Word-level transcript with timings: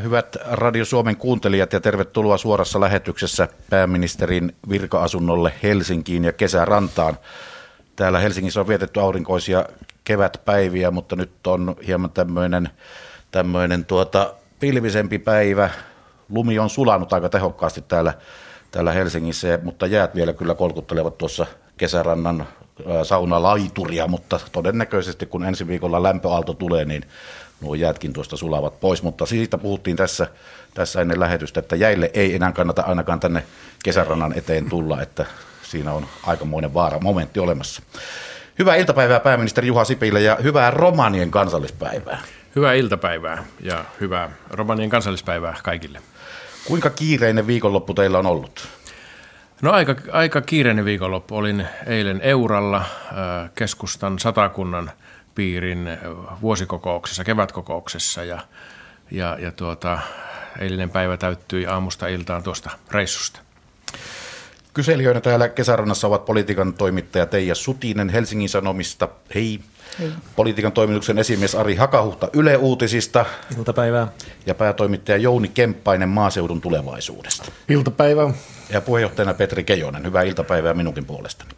Hyvät 0.00 0.36
Radio 0.50 0.84
Suomen 0.84 1.16
kuuntelijat 1.16 1.72
ja 1.72 1.80
tervetuloa 1.80 2.36
suorassa 2.38 2.80
lähetyksessä 2.80 3.48
pääministerin 3.70 4.56
virka-asunnolle 4.68 5.52
Helsinkiin 5.62 6.24
ja 6.24 6.32
kesärantaan. 6.32 7.16
Täällä 7.96 8.18
Helsingissä 8.18 8.60
on 8.60 8.68
vietetty 8.68 9.00
aurinkoisia 9.00 9.64
kevätpäiviä, 10.04 10.90
mutta 10.90 11.16
nyt 11.16 11.46
on 11.46 11.76
hieman 11.86 12.10
tämmöinen, 12.10 12.68
tämmöinen 13.30 13.84
tuota, 13.84 14.34
pilvisempi 14.60 15.18
päivä. 15.18 15.70
Lumi 16.28 16.58
on 16.58 16.70
sulanut 16.70 17.12
aika 17.12 17.28
tehokkaasti 17.28 17.84
täällä, 17.88 18.14
täällä 18.70 18.92
Helsingissä, 18.92 19.58
mutta 19.62 19.86
jäät 19.86 20.14
vielä 20.14 20.32
kyllä 20.32 20.54
kolkuttelevat 20.54 21.18
tuossa 21.18 21.46
kesärannan 21.76 22.46
saunalaituria, 23.02 24.06
mutta 24.06 24.40
todennäköisesti 24.52 25.26
kun 25.26 25.44
ensi 25.44 25.66
viikolla 25.66 26.02
lämpöaalto 26.02 26.54
tulee, 26.54 26.84
niin 26.84 27.04
nuo 27.62 27.74
jäätkin 27.74 28.12
tuosta 28.12 28.36
sulavat 28.36 28.80
pois, 28.80 29.02
mutta 29.02 29.26
siitä 29.26 29.58
puhuttiin 29.58 29.96
tässä, 29.96 30.26
tässä 30.74 31.00
ennen 31.00 31.20
lähetystä, 31.20 31.60
että 31.60 31.76
jäille 31.76 32.10
ei 32.14 32.34
enää 32.34 32.52
kannata 32.52 32.82
ainakaan 32.82 33.20
tänne 33.20 33.44
kesärannan 33.84 34.32
eteen 34.38 34.68
tulla, 34.68 35.02
että 35.02 35.26
siinä 35.62 35.92
on 35.92 36.06
aikamoinen 36.26 36.74
vaara 36.74 36.98
momentti 37.00 37.40
olemassa. 37.40 37.82
Hyvää 38.58 38.76
iltapäivää 38.76 39.20
pääministeri 39.20 39.66
Juha 39.66 39.84
Sipilä 39.84 40.18
ja 40.18 40.36
hyvää 40.42 40.70
Romanien 40.70 41.30
kansallispäivää. 41.30 42.22
Hyvää 42.56 42.72
iltapäivää 42.72 43.44
ja 43.60 43.84
hyvää 44.00 44.30
Romanien 44.50 44.90
kansallispäivää 44.90 45.56
kaikille. 45.62 46.00
Kuinka 46.64 46.90
kiireinen 46.90 47.46
viikonloppu 47.46 47.94
teillä 47.94 48.18
on 48.18 48.26
ollut? 48.26 48.68
No 49.62 49.72
aika, 49.72 49.96
aika 50.12 50.40
kiireinen 50.40 50.84
viikonloppu. 50.84 51.36
Olin 51.36 51.66
eilen 51.86 52.20
Euralla 52.20 52.76
äh, 52.76 53.50
keskustan 53.54 54.18
satakunnan 54.18 54.90
piirin 55.34 55.88
vuosikokouksessa, 56.40 57.24
kevätkokouksessa 57.24 58.24
ja, 58.24 58.40
ja, 59.10 59.36
ja 59.40 59.52
tuota, 59.52 59.98
eilinen 60.58 60.90
päivä 60.90 61.16
täyttyi 61.16 61.66
aamusta 61.66 62.06
iltaan 62.06 62.42
tuosta 62.42 62.70
reissusta. 62.90 63.40
Kyselijöinä 64.74 65.20
täällä 65.20 65.48
kesärannassa 65.48 66.06
ovat 66.06 66.24
politiikan 66.24 66.74
toimittaja 66.74 67.26
Teija 67.26 67.54
Sutinen 67.54 68.08
Helsingin 68.08 68.48
Sanomista. 68.48 69.08
Hei. 69.34 69.60
Hei. 69.98 70.12
Politiikan 70.36 70.72
toimituksen 70.72 71.18
esimies 71.18 71.54
Ari 71.54 71.74
Hakahuhta 71.74 72.28
Yle 72.32 72.56
Uutisista. 72.56 73.24
Iltapäivää. 73.58 74.08
Ja 74.46 74.54
päätoimittaja 74.54 75.16
Jouni 75.16 75.48
Kemppainen 75.48 76.08
Maaseudun 76.08 76.60
tulevaisuudesta. 76.60 77.52
Iltapäivää. 77.68 78.30
Ja 78.70 78.80
puheenjohtajana 78.80 79.34
Petri 79.34 79.64
Kejonen. 79.64 80.04
Hyvää 80.04 80.22
iltapäivää 80.22 80.74
minunkin 80.74 81.04
puolestani. 81.04 81.50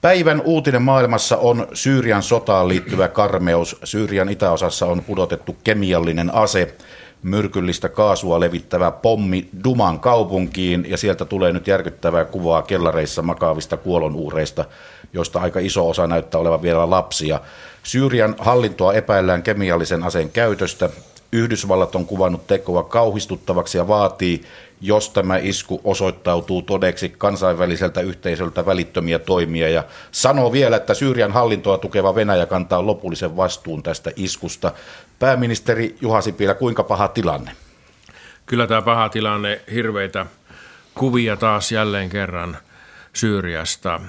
Päivän 0.00 0.42
uutinen 0.44 0.82
maailmassa 0.82 1.36
on 1.36 1.68
Syyrian 1.74 2.22
sotaan 2.22 2.68
liittyvä 2.68 3.08
karmeus. 3.08 3.76
Syyrian 3.84 4.28
itäosassa 4.28 4.86
on 4.86 5.02
pudotettu 5.02 5.56
kemiallinen 5.64 6.34
ase, 6.34 6.76
myrkyllistä 7.22 7.88
kaasua 7.88 8.40
levittävä 8.40 8.90
pommi 8.90 9.48
Duman 9.64 10.00
kaupunkiin 10.00 10.86
ja 10.88 10.96
sieltä 10.96 11.24
tulee 11.24 11.52
nyt 11.52 11.66
järkyttävää 11.66 12.24
kuvaa 12.24 12.62
kellareissa 12.62 13.22
makaavista 13.22 13.76
kuolonuureista, 13.76 14.64
joista 15.12 15.40
aika 15.40 15.60
iso 15.60 15.88
osa 15.88 16.06
näyttää 16.06 16.40
olevan 16.40 16.62
vielä 16.62 16.90
lapsia. 16.90 17.40
Syyrian 17.82 18.34
hallintoa 18.38 18.94
epäillään 18.94 19.42
kemiallisen 19.42 20.02
aseen 20.02 20.30
käytöstä. 20.30 20.90
Yhdysvallat 21.32 21.94
on 21.94 22.06
kuvannut 22.06 22.46
tekoa 22.46 22.82
kauhistuttavaksi 22.82 23.78
ja 23.78 23.88
vaatii, 23.88 24.42
jos 24.80 25.10
tämä 25.10 25.36
isku 25.36 25.80
osoittautuu 25.84 26.62
todeksi 26.62 27.08
kansainväliseltä 27.08 28.00
yhteisöltä 28.00 28.66
välittömiä 28.66 29.18
toimia 29.18 29.68
ja 29.68 29.84
sanoo 30.10 30.52
vielä, 30.52 30.76
että 30.76 30.94
Syyrian 30.94 31.32
hallintoa 31.32 31.78
tukeva 31.78 32.14
Venäjä 32.14 32.46
kantaa 32.46 32.86
lopullisen 32.86 33.36
vastuun 33.36 33.82
tästä 33.82 34.10
iskusta. 34.16 34.72
Pääministeri 35.18 35.96
Juha 36.00 36.20
Sipilä, 36.20 36.54
kuinka 36.54 36.84
paha 36.84 37.08
tilanne? 37.08 37.50
Kyllä 38.46 38.66
tämä 38.66 38.82
paha 38.82 39.08
tilanne, 39.08 39.60
hirveitä 39.72 40.26
kuvia 40.94 41.36
taas 41.36 41.72
jälleen 41.72 42.08
kerran 42.08 42.58
Syyriasta. 43.12 44.00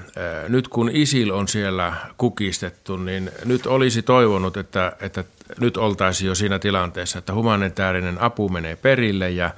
Nyt 0.47 0.67
kun 0.67 0.89
ISIL 0.93 1.29
on 1.29 1.47
siellä 1.47 1.93
kukistettu, 2.17 2.97
niin 2.97 3.31
nyt 3.45 3.65
olisi 3.65 4.01
toivonut, 4.01 4.57
että, 4.57 4.93
että 5.01 5.23
nyt 5.59 5.77
oltaisiin 5.77 6.27
jo 6.27 6.35
siinä 6.35 6.59
tilanteessa, 6.59 7.19
että 7.19 7.33
humanitaarinen 7.33 8.21
apu 8.21 8.49
menee 8.49 8.75
perille 8.75 9.29
ja 9.29 9.51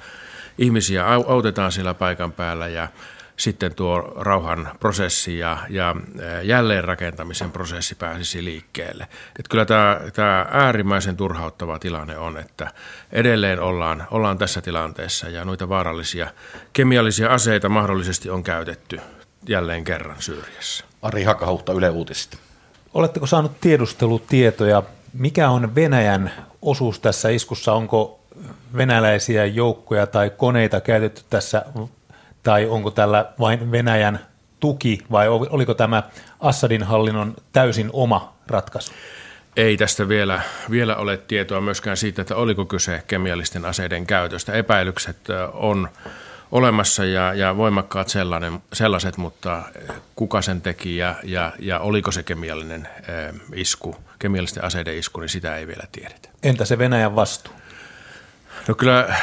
ihmisiä 0.58 1.06
autetaan 1.06 1.72
siellä 1.72 1.94
paikan 1.94 2.32
päällä 2.32 2.68
ja 2.68 2.88
sitten 3.36 3.74
tuo 3.74 4.12
rauhan 4.16 4.70
prosessi 4.80 5.38
ja, 5.38 5.58
ja 5.68 5.96
jälleenrakentamisen 6.42 7.50
prosessi 7.50 7.94
pääsisi 7.94 8.44
liikkeelle. 8.44 9.06
Et 9.38 9.48
kyllä 9.48 9.64
tämä, 9.64 10.00
tämä 10.12 10.46
äärimmäisen 10.50 11.16
turhauttava 11.16 11.78
tilanne 11.78 12.18
on, 12.18 12.38
että 12.38 12.70
edelleen 13.12 13.60
ollaan, 13.60 14.06
ollaan 14.10 14.38
tässä 14.38 14.60
tilanteessa 14.60 15.28
ja 15.28 15.44
noita 15.44 15.68
vaarallisia 15.68 16.30
kemiallisia 16.72 17.28
aseita 17.28 17.68
mahdollisesti 17.68 18.30
on 18.30 18.42
käytetty 18.42 19.00
jälleen 19.48 19.84
kerran 19.84 20.16
Syyriassa. 20.18 20.84
Ari 21.02 21.22
Hakahuhta 21.22 21.72
Yle 21.72 21.90
Uutisista. 21.90 22.36
Oletteko 22.94 23.26
saanut 23.26 23.60
tiedustelutietoja, 23.60 24.82
mikä 25.12 25.50
on 25.50 25.74
Venäjän 25.74 26.32
osuus 26.62 27.00
tässä 27.00 27.28
iskussa? 27.28 27.72
Onko 27.72 28.21
venäläisiä 28.76 29.44
joukkoja 29.44 30.06
tai 30.06 30.30
koneita 30.30 30.80
käytetty 30.80 31.22
tässä, 31.30 31.64
tai 32.42 32.66
onko 32.66 32.90
tällä 32.90 33.32
vain 33.40 33.70
Venäjän 33.70 34.20
tuki, 34.60 34.98
vai 35.10 35.28
oliko 35.28 35.74
tämä 35.74 36.02
Assadin 36.40 36.82
hallinnon 36.82 37.34
täysin 37.52 37.90
oma 37.92 38.36
ratkaisu? 38.46 38.92
Ei 39.56 39.76
tästä 39.76 40.08
vielä, 40.08 40.40
vielä 40.70 40.96
ole 40.96 41.16
tietoa 41.16 41.60
myöskään 41.60 41.96
siitä, 41.96 42.22
että 42.22 42.36
oliko 42.36 42.64
kyse 42.64 43.02
kemiallisten 43.06 43.64
aseiden 43.64 44.06
käytöstä. 44.06 44.52
Epäilykset 44.52 45.16
on 45.52 45.88
olemassa 46.52 47.04
ja, 47.04 47.34
ja 47.34 47.56
voimakkaat 47.56 48.08
sellainen, 48.08 48.62
sellaiset, 48.72 49.16
mutta 49.16 49.62
kuka 50.16 50.42
sen 50.42 50.60
teki 50.60 50.96
ja, 50.96 51.14
ja, 51.22 51.52
ja 51.58 51.80
oliko 51.80 52.12
se 52.12 52.22
kemiallinen 52.22 52.88
isku, 53.54 53.96
kemiallisten 54.18 54.64
aseiden 54.64 54.96
isku, 54.96 55.20
niin 55.20 55.28
sitä 55.28 55.56
ei 55.56 55.66
vielä 55.66 55.84
tiedetä. 55.92 56.28
Entä 56.42 56.64
se 56.64 56.78
Venäjän 56.78 57.16
vastuu? 57.16 57.54
No 58.68 58.74
kyllä 58.74 58.98
äh, 59.00 59.18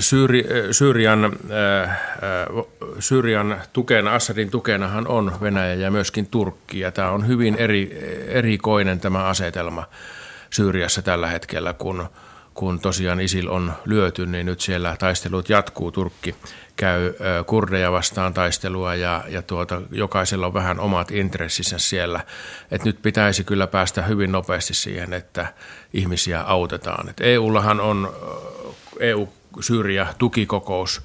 Syyri, 0.00 0.40
äh, 0.40 0.70
Syyrian, 0.70 1.24
äh, 1.24 1.98
Syyrian 2.98 3.60
tukena, 3.72 4.14
Assadin 4.14 4.50
tukenahan 4.50 5.08
on 5.08 5.32
Venäjä 5.40 5.74
ja 5.74 5.90
myöskin 5.90 6.26
Turkki. 6.26 6.80
Ja 6.80 6.92
tämä 6.92 7.10
on 7.10 7.26
hyvin 7.26 7.54
eri, 7.54 7.98
erikoinen 8.28 9.00
tämä 9.00 9.24
asetelma 9.24 9.84
Syyriassa 10.50 11.02
tällä 11.02 11.26
hetkellä, 11.26 11.72
kun, 11.72 12.08
kun 12.54 12.80
tosiaan 12.80 13.20
ISIL 13.20 13.48
on 13.48 13.72
lyöty, 13.84 14.26
niin 14.26 14.46
nyt 14.46 14.60
siellä 14.60 14.96
taistelut 14.98 15.48
jatkuu. 15.48 15.92
Turkki 15.92 16.34
käy 16.76 17.14
kurdeja 17.46 17.92
vastaan 17.92 18.34
taistelua 18.34 18.94
ja, 18.94 19.24
ja 19.28 19.42
tuota, 19.42 19.82
jokaisella 19.90 20.46
on 20.46 20.54
vähän 20.54 20.80
omat 20.80 21.10
intressinsä 21.10 21.78
siellä. 21.78 22.20
Et 22.70 22.84
nyt 22.84 23.02
pitäisi 23.02 23.44
kyllä 23.44 23.66
päästä 23.66 24.02
hyvin 24.02 24.32
nopeasti 24.32 24.74
siihen, 24.74 25.12
että 25.12 25.46
ihmisiä 25.92 26.40
autetaan. 26.40 27.08
Et 27.08 27.20
EUllahan 27.20 27.80
on 27.80 28.12
EU-Syyria-tukikokous 29.00 31.02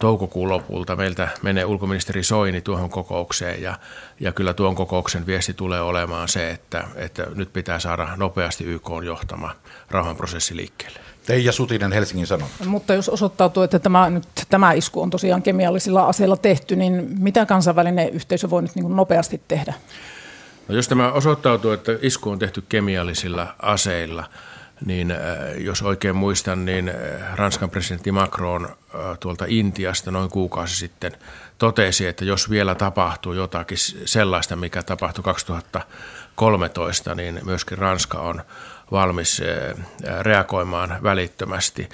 toukokuun 0.00 0.48
lopulta. 0.48 0.96
Meiltä 0.96 1.28
menee 1.42 1.64
ulkoministeri 1.64 2.22
Soini 2.22 2.60
tuohon 2.60 2.90
kokoukseen 2.90 3.62
ja, 3.62 3.78
ja 4.20 4.32
kyllä 4.32 4.54
tuon 4.54 4.74
kokouksen 4.74 5.26
viesti 5.26 5.54
tulee 5.54 5.80
olemaan 5.80 6.28
se, 6.28 6.50
että, 6.50 6.84
että 6.96 7.26
nyt 7.34 7.52
pitää 7.52 7.78
saada 7.78 8.08
nopeasti 8.16 8.64
YK 8.64 8.88
johtama 9.04 9.54
rauhanprosessi 9.90 10.56
liikkeelle. 10.56 10.98
Teija 11.26 11.52
Sutinen 11.52 11.92
Helsingin 11.92 12.26
Sanomat. 12.26 12.50
Mutta 12.66 12.94
jos 12.94 13.08
osoittautuu, 13.08 13.62
että 13.62 13.78
tämä, 13.78 14.10
nyt, 14.10 14.28
tämä 14.48 14.72
isku 14.72 15.02
on 15.02 15.10
tosiaan 15.10 15.42
kemiallisilla 15.42 16.06
aseilla 16.06 16.36
tehty, 16.36 16.76
niin 16.76 17.06
mitä 17.18 17.46
kansainvälinen 17.46 18.08
yhteisö 18.08 18.50
voi 18.50 18.62
nyt 18.62 18.74
niin 18.74 18.96
nopeasti 18.96 19.40
tehdä? 19.48 19.74
No 20.68 20.74
jos 20.74 20.88
tämä 20.88 21.12
osoittautuu, 21.12 21.70
että 21.70 21.92
isku 22.02 22.30
on 22.30 22.38
tehty 22.38 22.62
kemiallisilla 22.68 23.54
aseilla– 23.62 24.24
niin 24.84 25.10
äh, 25.10 25.18
jos 25.56 25.82
oikein 25.82 26.16
muistan, 26.16 26.64
niin 26.64 26.88
äh, 26.88 26.94
Ranskan 27.34 27.70
presidentti 27.70 28.12
Macron 28.12 28.64
äh, 28.64 28.70
tuolta 29.20 29.44
Intiasta 29.48 30.10
noin 30.10 30.30
kuukausi 30.30 30.76
sitten 30.76 31.12
totesi, 31.58 32.06
että 32.06 32.24
jos 32.24 32.50
vielä 32.50 32.74
tapahtuu 32.74 33.32
jotakin 33.32 33.78
sellaista, 34.04 34.56
mikä 34.56 34.82
tapahtui 34.82 35.24
2013, 35.24 37.14
niin 37.14 37.40
myöskin 37.44 37.78
Ranska 37.78 38.18
on 38.18 38.42
valmis 38.90 39.42
reagoimaan 40.20 40.98
välittömästi. 41.02 41.88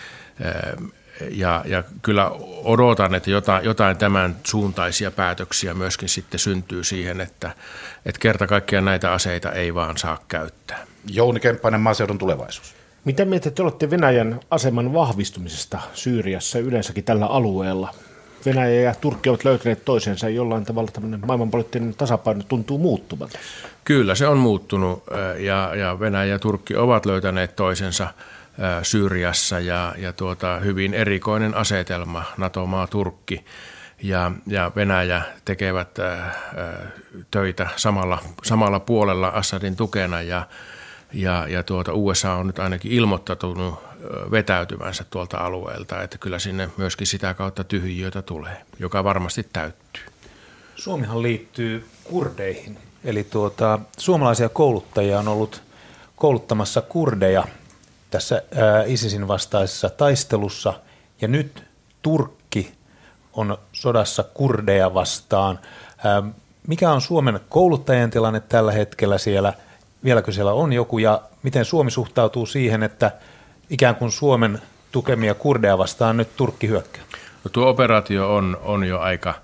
Ja, 1.30 1.62
ja 1.66 1.82
kyllä 2.02 2.30
odotan, 2.64 3.14
että 3.14 3.30
jotain, 3.30 3.64
jotain 3.64 3.96
tämän 3.96 4.36
suuntaisia 4.44 5.10
päätöksiä 5.10 5.74
myöskin 5.74 6.08
sitten 6.08 6.40
syntyy 6.40 6.84
siihen, 6.84 7.20
että, 7.20 7.50
että 8.06 8.18
kerta 8.18 8.46
kaikkiaan 8.46 8.84
näitä 8.84 9.12
aseita 9.12 9.52
ei 9.52 9.74
vaan 9.74 9.98
saa 9.98 10.18
käyttää. 10.28 10.86
Jouni 11.06 11.40
Kemppainen, 11.40 11.80
maaseudun 11.80 12.18
tulevaisuus. 12.18 12.79
Mitä 13.04 13.24
mieltä 13.24 13.50
te 13.50 13.62
olette 13.62 13.90
Venäjän 13.90 14.40
aseman 14.50 14.92
vahvistumisesta 14.92 15.80
Syyriassa 15.94 16.58
yleensäkin 16.58 17.04
tällä 17.04 17.26
alueella? 17.26 17.94
Venäjä 18.46 18.80
ja 18.80 18.94
Turkki 19.00 19.28
ovat 19.28 19.44
löytäneet 19.44 19.84
toisensa 19.84 20.28
ja 20.28 20.34
jollain 20.34 20.64
tavalla 20.64 20.90
tämmöinen 20.92 21.20
maailmanpoliittinen 21.26 21.94
tasapaino 21.94 22.42
tuntuu 22.48 22.78
muuttuvan. 22.78 23.28
Kyllä 23.84 24.14
se 24.14 24.26
on 24.26 24.38
muuttunut 24.38 25.04
ja, 25.38 25.74
ja 25.74 26.00
Venäjä 26.00 26.32
ja 26.32 26.38
Turkki 26.38 26.76
ovat 26.76 27.06
löytäneet 27.06 27.56
toisensa 27.56 28.08
Syyriassa 28.82 29.60
ja, 29.60 29.94
ja 29.98 30.12
tuota, 30.12 30.58
hyvin 30.58 30.94
erikoinen 30.94 31.54
asetelma, 31.54 32.24
NATO-maa 32.36 32.86
Turkki 32.86 33.44
ja, 34.02 34.32
ja 34.46 34.72
Venäjä 34.76 35.22
tekevät 35.44 35.98
ää, 35.98 36.34
töitä 37.30 37.68
samalla, 37.76 38.18
samalla 38.44 38.80
puolella 38.80 39.28
Assadin 39.28 39.76
tukena 39.76 40.22
ja, 40.22 40.46
ja, 41.12 41.46
ja 41.48 41.62
tuota 41.62 41.92
USA 41.92 42.32
on 42.32 42.46
nyt 42.46 42.58
ainakin 42.58 42.92
ilmoittautunut 42.92 43.74
vetäytyvänsä 44.30 45.04
tuolta 45.10 45.36
alueelta, 45.38 46.02
että 46.02 46.18
kyllä 46.18 46.38
sinne 46.38 46.68
myöskin 46.76 47.06
sitä 47.06 47.34
kautta 47.34 47.64
tyhjiötä 47.64 48.22
tulee, 48.22 48.62
joka 48.78 49.04
varmasti 49.04 49.46
täyttyy. 49.52 50.02
Suomihan 50.76 51.22
liittyy 51.22 51.86
kurdeihin, 52.04 52.78
eli 53.04 53.24
tuota, 53.24 53.78
suomalaisia 53.98 54.48
kouluttajia 54.48 55.18
on 55.18 55.28
ollut 55.28 55.62
kouluttamassa 56.16 56.80
kurdeja 56.80 57.44
tässä 58.10 58.42
ää, 58.54 58.82
ISISin 58.84 59.28
vastaisessa 59.28 59.90
taistelussa, 59.90 60.74
ja 61.20 61.28
nyt 61.28 61.64
Turkki 62.02 62.72
on 63.32 63.58
sodassa 63.72 64.22
kurdeja 64.22 64.94
vastaan. 64.94 65.58
Ää, 66.04 66.22
mikä 66.66 66.92
on 66.92 67.00
Suomen 67.00 67.40
kouluttajien 67.48 68.10
tilanne 68.10 68.40
tällä 68.40 68.72
hetkellä 68.72 69.18
siellä? 69.18 69.52
Vieläkö 70.04 70.32
siellä 70.32 70.52
on 70.52 70.72
joku, 70.72 70.98
ja 70.98 71.22
miten 71.42 71.64
Suomi 71.64 71.90
suhtautuu 71.90 72.46
siihen, 72.46 72.82
että 72.82 73.12
ikään 73.70 73.96
kuin 73.96 74.10
Suomen 74.10 74.62
tukemia 74.92 75.34
kurdeja 75.34 75.78
vastaan 75.78 76.16
nyt 76.16 76.36
Turkki 76.36 76.68
hyökkää? 76.68 77.02
No 77.44 77.50
tuo 77.52 77.68
operaatio 77.68 78.34
on, 78.34 78.58
on 78.62 78.84
jo 78.84 79.00
aika 79.00 79.34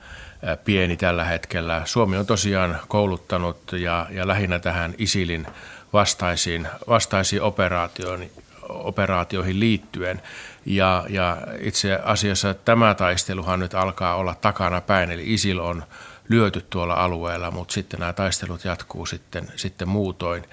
pieni 0.65 0.97
tällä 0.97 1.25
hetkellä. 1.25 1.83
Suomi 1.85 2.17
on 2.17 2.27
tosiaan 2.27 2.79
kouluttanut 2.89 3.73
ja, 3.73 4.07
ja 4.11 4.27
lähinnä 4.27 4.59
tähän 4.59 4.95
ISILin 4.99 5.47
vastaisiin, 5.93 6.69
vastaisiin 6.89 7.43
operaatioihin, 7.43 8.33
operaatioihin 8.69 9.61
liittyen. 9.61 10.23
Ja, 10.67 11.05
ja 11.09 11.37
itse 11.61 12.01
asiassa 12.05 12.55
tämä 12.55 12.95
taisteluhan 12.95 13.61
nyt 13.61 13.75
alkaa 13.75 14.15
olla 14.15 14.35
takana 14.35 14.81
päin, 14.81 15.11
eli 15.11 15.35
ISIL 15.35 15.59
on 15.59 15.83
lyöty 16.29 16.67
tuolla 16.71 16.95
alueella, 16.95 17.51
mutta 17.51 17.75
sitten 17.75 18.01
nämä 18.01 18.13
taistelut 18.13 18.65
jatkuu 18.65 19.07
sitten, 19.07 19.53
sitten 19.57 19.89
muutoin. 19.89 20.45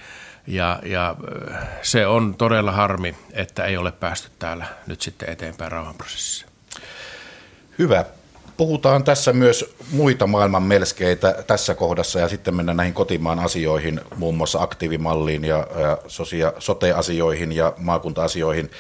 Ja, 0.48 0.80
ja 0.86 1.16
se 1.82 2.08
on 2.08 2.36
todella 2.36 2.72
harmi, 2.72 3.16
että 3.32 3.66
ei 3.66 3.78
ole 3.78 3.92
päästy 3.92 4.30
täällä 4.40 4.66
nyt 4.88 5.02
sitten 5.02 5.30
eteenpäin 5.30 5.72
rauhanprosessissa. 5.72 6.46
Hyvä. 7.80 8.06
Puhutaan 8.58 9.04
tässä 9.04 9.34
myös 9.34 9.76
muita 9.92 10.28
maailman 10.28 10.64
melskeitä 10.64 11.44
tässä 11.48 11.76
kohdassa 11.76 12.20
ja 12.20 12.30
sitten 12.30 12.56
mennään 12.56 12.78
näihin 12.78 12.94
kotimaan 12.94 13.40
asioihin, 13.40 14.02
muun 14.16 14.38
muassa 14.38 14.62
aktiivimalliin 14.62 15.46
ja, 15.46 15.68
ja 15.80 15.98
sosia, 16.08 16.54
sote-asioihin 16.60 17.52
ja 17.52 17.74
maakunta-asioihin. 17.78 18.72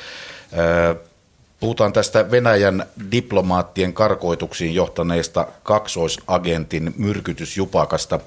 Puhutaan 1.63 1.93
tästä 1.93 2.31
Venäjän 2.31 2.85
diplomaattien 3.11 3.93
karkoituksiin 3.93 4.75
johtaneesta 4.75 5.47
kaksoisagentin 5.63 6.93
myrkytysjupakasta. 6.97 8.19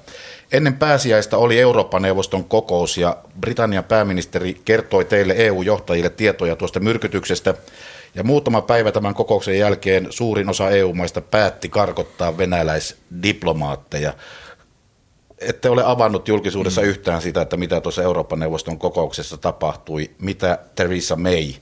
Ennen 0.51 0.73
pääsiäistä 0.73 1.37
oli 1.37 1.59
Eurooppa-neuvoston 1.59 2.43
kokous 2.43 2.97
ja 2.97 3.17
Britannian 3.41 3.83
pääministeri 3.83 4.61
kertoi 4.65 5.05
teille 5.05 5.33
EU-johtajille 5.37 6.09
tietoja 6.09 6.55
tuosta 6.55 6.79
myrkytyksestä. 6.79 7.53
Ja 8.15 8.23
muutama 8.23 8.61
päivä 8.61 8.91
tämän 8.91 9.13
kokouksen 9.13 9.59
jälkeen 9.59 10.07
suurin 10.09 10.49
osa 10.49 10.69
EU-maista 10.69 11.21
päätti 11.21 11.69
karkottaa 11.69 12.37
venäläisdiplomaatteja. 12.37 14.13
Ette 15.39 15.69
ole 15.69 15.83
avannut 15.85 16.27
julkisuudessa 16.27 16.81
mm. 16.81 16.87
yhtään 16.87 17.21
sitä, 17.21 17.41
että 17.41 17.57
mitä 17.57 17.81
tuossa 17.81 18.03
Euroopan 18.03 18.39
neuvoston 18.39 18.79
kokouksessa 18.79 19.37
tapahtui, 19.37 20.11
mitä 20.19 20.59
Theresa 20.75 21.15
May 21.15 21.53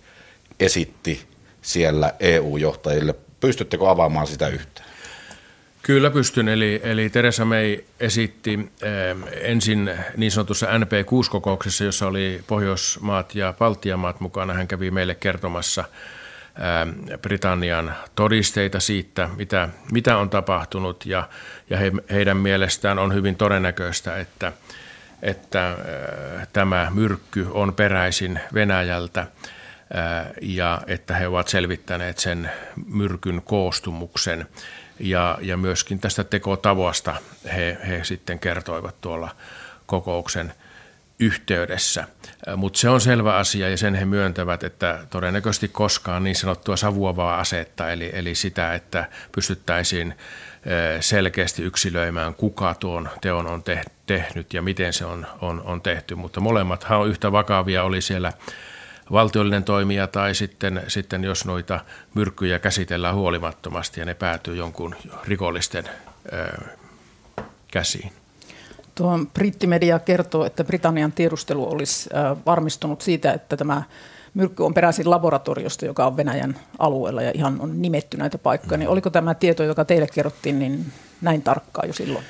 esitti 0.60 1.35
siellä 1.65 2.13
EU-johtajille. 2.19 3.15
Pystyttekö 3.39 3.89
avaamaan 3.89 4.27
sitä 4.27 4.47
yhtään? 4.47 4.88
Kyllä 5.81 6.09
pystyn, 6.09 6.47
eli, 6.47 6.81
eli 6.83 7.09
Teresa 7.09 7.45
May 7.45 7.77
esitti 8.00 8.59
äh, 8.83 8.89
ensin 9.41 9.91
niin 10.17 10.31
sanotussa 10.31 10.67
NP6-kokouksessa, 10.67 11.83
jossa 11.83 12.07
oli 12.07 12.44
Pohjoismaat 12.47 13.35
ja 13.35 13.53
Baltiamaat 13.59 14.19
mukana. 14.19 14.53
Hän 14.53 14.67
kävi 14.67 14.91
meille 14.91 15.15
kertomassa 15.15 15.81
äh, 15.81 17.19
Britannian 17.21 17.95
todisteita 18.15 18.79
siitä, 18.79 19.29
mitä, 19.35 19.69
mitä 19.91 20.17
on 20.17 20.29
tapahtunut, 20.29 21.06
ja, 21.06 21.29
ja 21.69 21.77
he, 21.77 21.91
heidän 22.12 22.38
mielestään 22.38 23.00
on 23.00 23.13
hyvin 23.13 23.35
todennäköistä, 23.35 24.17
että, 24.17 24.53
että 25.21 25.69
äh, 25.69 26.47
tämä 26.53 26.91
myrkky 26.94 27.47
on 27.51 27.73
peräisin 27.73 28.39
Venäjältä 28.53 29.27
ja 30.42 30.82
että 30.88 31.16
he 31.16 31.28
ovat 31.28 31.48
selvittäneet 31.48 32.18
sen 32.18 32.52
myrkyn 32.88 33.42
koostumuksen. 33.46 34.48
Ja, 35.00 35.38
ja 35.42 35.58
myöskin 35.58 36.00
tästä 36.00 36.24
tekotavoista 36.24 37.16
he, 37.56 37.78
he 37.88 38.04
sitten 38.04 38.40
kertoivat 38.40 39.02
tuolla 39.02 39.36
kokouksen 39.86 40.54
yhteydessä. 41.20 42.08
Mutta 42.56 42.80
se 42.80 42.90
on 42.90 43.02
selvä 43.02 43.36
asia 43.36 43.70
ja 43.70 43.78
sen 43.78 43.96
he 43.96 44.06
myöntävät, 44.06 44.64
että 44.64 45.06
todennäköisesti 45.10 45.68
koskaan 45.68 46.24
niin 46.24 46.36
sanottua 46.36 46.78
savuavaa 46.78 47.40
asetta, 47.40 47.92
eli, 47.92 48.10
eli 48.14 48.36
sitä, 48.36 48.74
että 48.74 49.10
pystyttäisiin 49.32 50.14
selkeästi 51.00 51.64
yksilöimään, 51.64 52.34
kuka 52.34 52.76
tuon 52.80 53.10
teon 53.22 53.48
on 53.48 53.64
tehnyt 54.06 54.54
ja 54.54 54.62
miten 54.62 54.94
se 54.94 55.06
on, 55.06 55.28
on, 55.42 55.62
on 55.66 55.82
tehty. 55.82 56.16
Mutta 56.16 56.40
molemmathan 56.40 57.00
on 57.00 57.10
yhtä 57.10 57.32
vakavia, 57.32 57.84
oli 57.84 58.02
siellä 58.02 58.34
valtiollinen 59.12 59.63
toimija 59.63 60.07
tai 60.07 60.36
sitten, 60.36 60.81
sitten 60.88 61.24
jos 61.24 61.46
noita 61.46 61.80
myrkkyjä 62.13 62.60
käsitellään 62.60 63.16
huolimattomasti 63.16 64.00
ja 64.00 64.06
ne 64.06 64.13
päätyy 64.13 64.56
jonkun 64.56 64.96
rikollisten 65.24 65.86
ö, 66.34 66.48
käsiin. 67.72 68.12
Tuo 68.96 69.19
brittimedia 69.34 70.00
kertoo, 70.00 70.46
että 70.46 70.63
Britannian 70.63 71.12
tiedustelu 71.12 71.72
olisi 71.72 72.10
varmistunut 72.46 73.02
siitä, 73.02 73.34
että 73.34 73.57
tämä 73.57 73.84
myrkky 74.34 74.63
on 74.63 74.74
peräisin 74.74 75.10
laboratoriosta, 75.10 75.86
joka 75.86 76.06
on 76.06 76.18
Venäjän 76.18 76.60
alueella 76.80 77.22
ja 77.22 77.31
ihan 77.34 77.62
on 77.62 77.81
nimetty 77.81 78.18
näitä 78.18 78.38
paikkoja. 78.38 78.78
Niin 78.78 78.90
oliko 78.90 79.10
tämä 79.10 79.34
tieto, 79.34 79.63
joka 79.63 79.86
teille 79.86 80.08
kerrottiin, 80.13 80.60
niin 80.60 80.86
näin 81.22 81.42
tarkkaa 81.42 81.86
jo 81.86 81.94
silloin? 81.94 82.25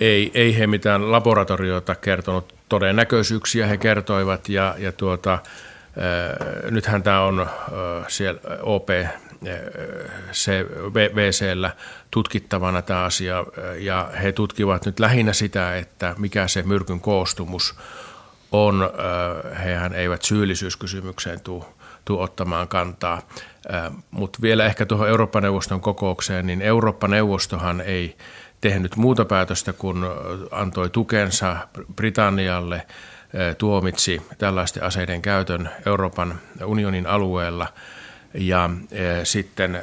Ei, 0.00 0.30
ei 0.34 0.58
he 0.58 0.66
mitään 0.66 1.12
laboratoriota 1.12 1.94
kertonut. 1.94 2.54
Todennäköisyyksiä 2.68 3.66
he 3.66 3.76
kertoivat 3.76 4.48
ja, 4.48 4.74
ja 4.78 4.92
tuota, 4.92 5.38
Nythän 6.70 7.02
tämä 7.02 7.20
on 7.20 7.46
siellä 8.08 8.40
OP 8.62 8.88
VCllä 11.14 11.70
tutkittavana 12.10 12.82
tämä 12.82 13.04
asia, 13.04 13.44
ja 13.78 14.10
he 14.22 14.32
tutkivat 14.32 14.86
nyt 14.86 15.00
lähinnä 15.00 15.32
sitä, 15.32 15.76
että 15.76 16.14
mikä 16.18 16.48
se 16.48 16.62
myrkyn 16.62 17.00
koostumus 17.00 17.74
on. 18.52 18.90
Hehän 19.64 19.94
eivät 19.94 20.22
syyllisyyskysymykseen 20.22 21.40
tule 21.40 22.22
ottamaan 22.22 22.68
kantaa. 22.68 23.22
Mutta 24.10 24.38
vielä 24.42 24.66
ehkä 24.66 24.86
tuohon 24.86 25.08
Eurooppa-neuvoston 25.08 25.80
kokoukseen, 25.80 26.46
niin 26.46 26.62
Eurooppa-neuvostohan 26.62 27.80
ei 27.80 28.16
tehnyt 28.60 28.96
muuta 28.96 29.24
päätöstä 29.24 29.72
kuin 29.72 30.04
antoi 30.50 30.90
tukensa 30.90 31.56
Britannialle– 31.96 32.86
tuomitsi 33.58 34.22
tällaisten 34.38 34.82
aseiden 34.82 35.22
käytön 35.22 35.70
Euroopan 35.86 36.40
unionin 36.64 37.06
alueella 37.06 37.66
ja 38.34 38.70
sitten 39.24 39.82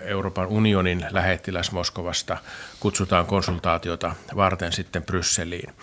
Euroopan 0.00 0.46
unionin 0.46 1.06
lähettiläs 1.10 1.72
Moskovasta 1.72 2.36
kutsutaan 2.80 3.26
konsultaatiota 3.26 4.14
varten 4.36 4.72
sitten 4.72 5.02
Brysseliin. 5.02 5.74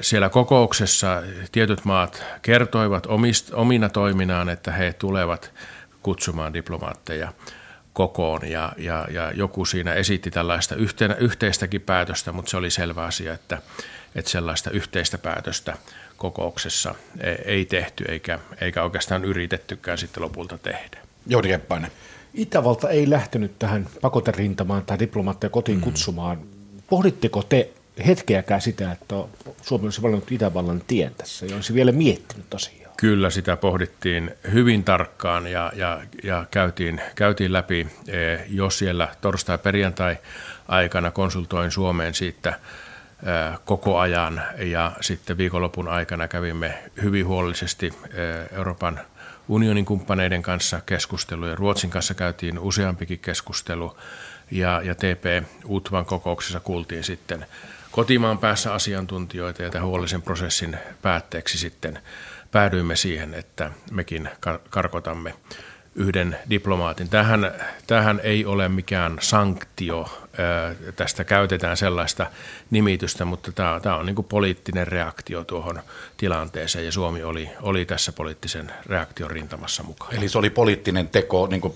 Siellä 0.00 0.28
kokouksessa 0.28 1.22
tietyt 1.52 1.84
maat 1.84 2.24
kertoivat 2.42 3.06
omist, 3.06 3.50
omina 3.54 3.88
toiminaan, 3.88 4.48
että 4.48 4.72
he 4.72 4.92
tulevat 4.92 5.52
kutsumaan 6.02 6.54
diplomaatteja 6.54 7.32
kokoon 7.92 8.48
ja, 8.50 8.72
ja, 8.76 9.06
ja 9.10 9.32
joku 9.32 9.64
siinä 9.64 9.92
esitti 9.92 10.30
tällaista 10.30 10.74
yhteistäkin 11.18 11.80
päätöstä, 11.80 12.32
mutta 12.32 12.50
se 12.50 12.56
oli 12.56 12.70
selvä 12.70 13.04
asia, 13.04 13.32
että 13.32 13.58
että 14.18 14.30
sellaista 14.30 14.70
yhteistä 14.70 15.18
päätöstä 15.18 15.76
kokouksessa 16.16 16.94
e- 17.20 17.30
ei 17.30 17.64
tehty 17.64 18.04
eikä, 18.08 18.38
eikä 18.60 18.82
oikeastaan 18.82 19.24
yritettykään 19.24 19.98
sitten 19.98 20.22
lopulta 20.22 20.58
tehdä. 20.58 20.98
Jori 21.26 21.52
Eppainen. 21.52 21.90
Itävalta 22.34 22.90
ei 22.90 23.10
lähtenyt 23.10 23.58
tähän 23.58 23.88
pakoterintamaan 24.00 24.82
tai 24.82 24.98
diplomaatteja 24.98 25.50
kotiin 25.50 25.78
mm. 25.78 25.82
kutsumaan. 25.82 26.38
Pohditteko 26.90 27.42
te 27.42 27.70
hetkeäkään 28.06 28.60
sitä, 28.60 28.92
että 28.92 29.14
Suomi 29.62 29.84
olisi 29.84 30.02
valinnut 30.02 30.32
Itävallan 30.32 30.82
tien 30.86 31.14
tässä 31.14 31.46
ja 31.46 31.54
olisi 31.54 31.74
vielä 31.74 31.92
miettinyt 31.92 32.54
asiaa? 32.54 32.92
Kyllä 32.96 33.30
sitä 33.30 33.56
pohdittiin 33.56 34.30
hyvin 34.52 34.84
tarkkaan 34.84 35.46
ja, 35.46 35.72
ja, 35.76 36.00
ja 36.22 36.46
käytiin, 36.50 37.00
käytiin 37.14 37.52
läpi 37.52 37.86
e, 38.06 38.38
jo 38.48 38.70
siellä 38.70 39.08
torstai-perjantai 39.20 40.16
aikana 40.68 41.10
konsultoin 41.10 41.70
Suomeen 41.70 42.14
siitä 42.14 42.60
koko 43.64 43.98
ajan 43.98 44.42
ja 44.58 44.92
sitten 45.00 45.38
viikonlopun 45.38 45.88
aikana 45.88 46.28
kävimme 46.28 46.78
hyvin 47.02 47.26
huolellisesti 47.26 47.92
Euroopan 48.52 49.00
unionin 49.48 49.84
kumppaneiden 49.84 50.42
kanssa 50.42 50.80
keskusteluja. 50.86 51.54
Ruotsin 51.54 51.90
kanssa 51.90 52.14
käytiin 52.14 52.58
useampikin 52.58 53.18
keskustelu 53.18 53.96
ja, 54.50 54.82
ja 54.82 54.94
TP-UTVAn 54.94 56.06
kokouksessa 56.06 56.60
kuultiin 56.60 57.04
sitten 57.04 57.46
kotimaan 57.90 58.38
päässä 58.38 58.74
asiantuntijoita 58.74 59.62
ja 59.62 59.70
tämän 59.70 59.88
huolellisen 59.88 60.22
prosessin 60.22 60.76
päätteeksi 61.02 61.58
sitten 61.58 61.98
päädyimme 62.50 62.96
siihen, 62.96 63.34
että 63.34 63.70
mekin 63.90 64.28
karkotamme 64.70 65.34
yhden 65.94 66.36
diplomaatin. 66.50 67.08
Tähän, 67.08 67.52
tähän 67.86 68.20
ei 68.22 68.44
ole 68.44 68.68
mikään 68.68 69.16
sanktio, 69.20 70.27
tästä 70.96 71.24
käytetään 71.24 71.76
sellaista 71.76 72.26
nimitystä, 72.70 73.24
mutta 73.24 73.52
tämä, 73.52 73.80
tämä 73.80 73.96
on 73.96 74.06
niin 74.06 74.24
poliittinen 74.28 74.86
reaktio 74.86 75.44
tuohon 75.44 75.82
tilanteeseen 76.16 76.84
ja 76.84 76.92
Suomi 76.92 77.22
oli, 77.22 77.50
oli 77.62 77.84
tässä 77.84 78.12
poliittisen 78.12 78.72
reaktion 78.86 79.30
rintamassa 79.30 79.82
mukaan. 79.82 80.14
Eli 80.14 80.28
se 80.28 80.38
oli 80.38 80.50
poliittinen 80.50 81.08
teko, 81.08 81.46
niin 81.46 81.60
kuin 81.60 81.74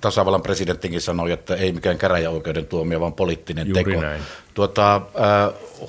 tasavallan 0.00 0.42
presidenttikin 0.42 1.00
sanoi, 1.00 1.32
että 1.32 1.54
ei 1.54 1.72
mikään 1.72 1.98
käräjäoikeuden 1.98 2.66
tuomio, 2.66 3.00
vaan 3.00 3.12
poliittinen 3.12 3.68
Juuri 3.68 3.84
teko. 3.84 4.00
Näin. 4.00 4.22
Tuota, 4.54 4.94
äh, 4.96 5.02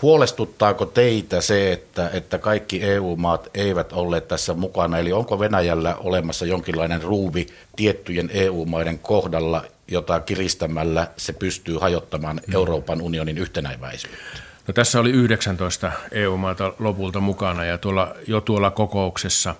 huolestuttaako 0.02 0.86
teitä 0.86 1.42
se, 1.42 1.72
että, 1.72 2.10
että 2.14 2.38
kaikki 2.38 2.84
EU-maat 2.84 3.50
eivät 3.54 3.94
olleet 3.94 4.28
tässä 4.28 4.54
mukana? 4.54 4.98
Eli 4.98 5.12
onko 5.12 5.40
Venäjällä 5.40 5.96
olemassa 5.96 6.46
jonkinlainen 6.46 7.02
ruuvi 7.02 7.48
tiettyjen 7.76 8.30
EU-maiden 8.34 9.00
kohdalla, 9.00 9.64
jota 9.94 10.20
kiristämällä 10.20 11.08
se 11.18 11.34
pystyy 11.34 11.78
hajottamaan 11.78 12.42
mm. 12.48 12.54
Euroopan 12.54 13.02
unionin 13.02 13.38
yhtenäiväisyyttä? 13.38 14.40
No, 14.68 14.74
tässä 14.74 15.00
oli 15.00 15.12
19 15.12 15.92
EU-maata 16.12 16.74
lopulta 16.80 17.20
mukana 17.20 17.66
ja 17.66 17.78
tuolla, 17.78 18.16
jo 18.28 18.42
tuolla 18.42 18.72
kokouksessa 18.72 19.56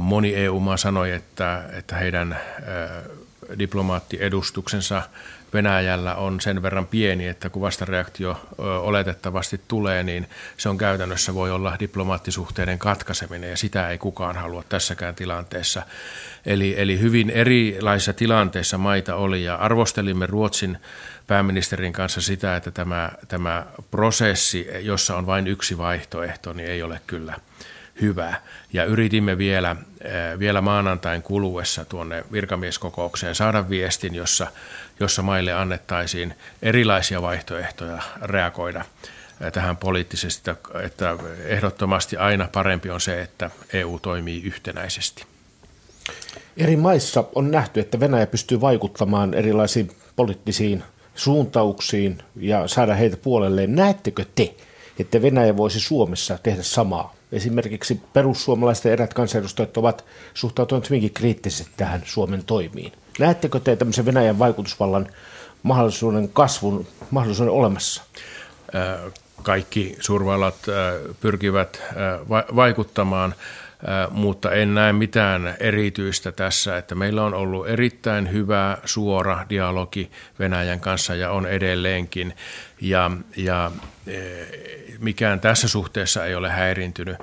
moni 0.00 0.34
EU-maa 0.34 0.76
sanoi, 0.76 1.10
että, 1.10 1.64
että 1.72 1.96
heidän 1.96 2.40
diplomaattiedustuksensa 3.58 5.02
Venäjällä 5.54 6.14
on 6.14 6.40
sen 6.40 6.62
verran 6.62 6.86
pieni, 6.86 7.28
että 7.28 7.50
kun 7.50 7.62
vastareaktio 7.62 8.40
oletettavasti 8.58 9.60
tulee, 9.68 10.02
niin 10.02 10.28
se 10.56 10.68
on 10.68 10.78
käytännössä 10.78 11.34
voi 11.34 11.50
olla 11.50 11.76
diplomaattisuhteiden 11.80 12.78
katkaiseminen 12.78 13.50
ja 13.50 13.56
sitä 13.56 13.88
ei 13.88 13.98
kukaan 13.98 14.36
halua 14.36 14.64
tässäkään 14.68 15.14
tilanteessa. 15.14 15.82
Eli, 16.46 16.74
eli 16.78 17.00
hyvin 17.00 17.30
erilaisissa 17.30 18.12
tilanteissa 18.12 18.78
maita 18.78 19.14
oli 19.14 19.44
ja 19.44 19.54
arvostelimme 19.54 20.26
Ruotsin 20.26 20.78
pääministerin 21.26 21.92
kanssa 21.92 22.20
sitä, 22.20 22.56
että 22.56 22.70
tämä, 22.70 23.10
tämä 23.28 23.66
prosessi, 23.90 24.68
jossa 24.80 25.16
on 25.16 25.26
vain 25.26 25.46
yksi 25.46 25.78
vaihtoehto, 25.78 26.52
niin 26.52 26.68
ei 26.68 26.82
ole 26.82 27.00
kyllä– 27.06 27.34
hyvä. 28.00 28.34
Ja 28.72 28.84
yritimme 28.84 29.38
vielä, 29.38 29.76
vielä 30.38 30.60
maanantain 30.60 31.22
kuluessa 31.22 31.84
tuonne 31.84 32.24
virkamieskokoukseen 32.32 33.34
saada 33.34 33.68
viestin, 33.68 34.14
jossa, 34.14 34.46
jossa 35.02 35.22
maille 35.22 35.52
annettaisiin 35.52 36.34
erilaisia 36.62 37.22
vaihtoehtoja 37.22 38.02
reagoida 38.22 38.84
eh, 39.40 39.52
tähän 39.52 39.76
poliittisesti, 39.76 40.50
että 40.82 41.16
ehdottomasti 41.44 42.16
aina 42.16 42.48
parempi 42.52 42.90
on 42.90 43.00
se, 43.00 43.22
että 43.22 43.50
EU 43.72 43.98
toimii 43.98 44.42
yhtenäisesti. 44.42 45.24
Eri 46.56 46.76
maissa 46.76 47.24
on 47.34 47.50
nähty, 47.50 47.80
että 47.80 48.00
Venäjä 48.00 48.26
pystyy 48.26 48.60
vaikuttamaan 48.60 49.34
erilaisiin 49.34 49.90
poliittisiin 50.16 50.82
suuntauksiin 51.14 52.18
ja 52.36 52.68
saada 52.68 52.94
heitä 52.94 53.16
puolelleen. 53.16 53.74
Näettekö 53.74 54.24
te, 54.34 54.54
että 54.98 55.22
Venäjä 55.22 55.56
voisi 55.56 55.80
Suomessa 55.80 56.38
tehdä 56.42 56.62
samaa? 56.62 57.14
Esimerkiksi 57.32 58.00
perussuomalaisten 58.12 58.92
erät 58.92 59.14
kansanedustajat 59.14 59.76
ovat 59.76 60.04
suhtautuneet 60.34 60.90
hyvinkin 60.90 61.12
kriittisesti 61.12 61.72
tähän 61.76 62.02
Suomen 62.04 62.44
toimiin. 62.44 62.92
Näettekö 63.18 63.60
te 63.60 63.76
tämmöisen 63.76 64.06
Venäjän 64.06 64.38
vaikutusvallan 64.38 65.06
mahdollisuuden 65.62 66.28
kasvun 66.28 66.86
mahdollisuuden 67.10 67.54
olemassa? 67.54 68.02
Kaikki 69.42 69.96
suurvallat 70.00 70.54
pyrkivät 71.20 71.82
vaikuttamaan, 72.28 73.34
mutta 74.10 74.50
en 74.50 74.74
näe 74.74 74.92
mitään 74.92 75.56
erityistä 75.60 76.32
tässä, 76.32 76.76
että 76.76 76.94
meillä 76.94 77.24
on 77.24 77.34
ollut 77.34 77.68
erittäin 77.68 78.32
hyvä 78.32 78.78
suora 78.84 79.46
dialogi 79.48 80.10
Venäjän 80.38 80.80
kanssa 80.80 81.14
ja 81.14 81.30
on 81.30 81.46
edelleenkin. 81.46 82.34
Ja, 82.80 83.10
ja 83.36 83.70
mikään 84.98 85.40
tässä 85.40 85.68
suhteessa 85.68 86.26
ei 86.26 86.34
ole 86.34 86.50
häirintynyt. 86.50 87.16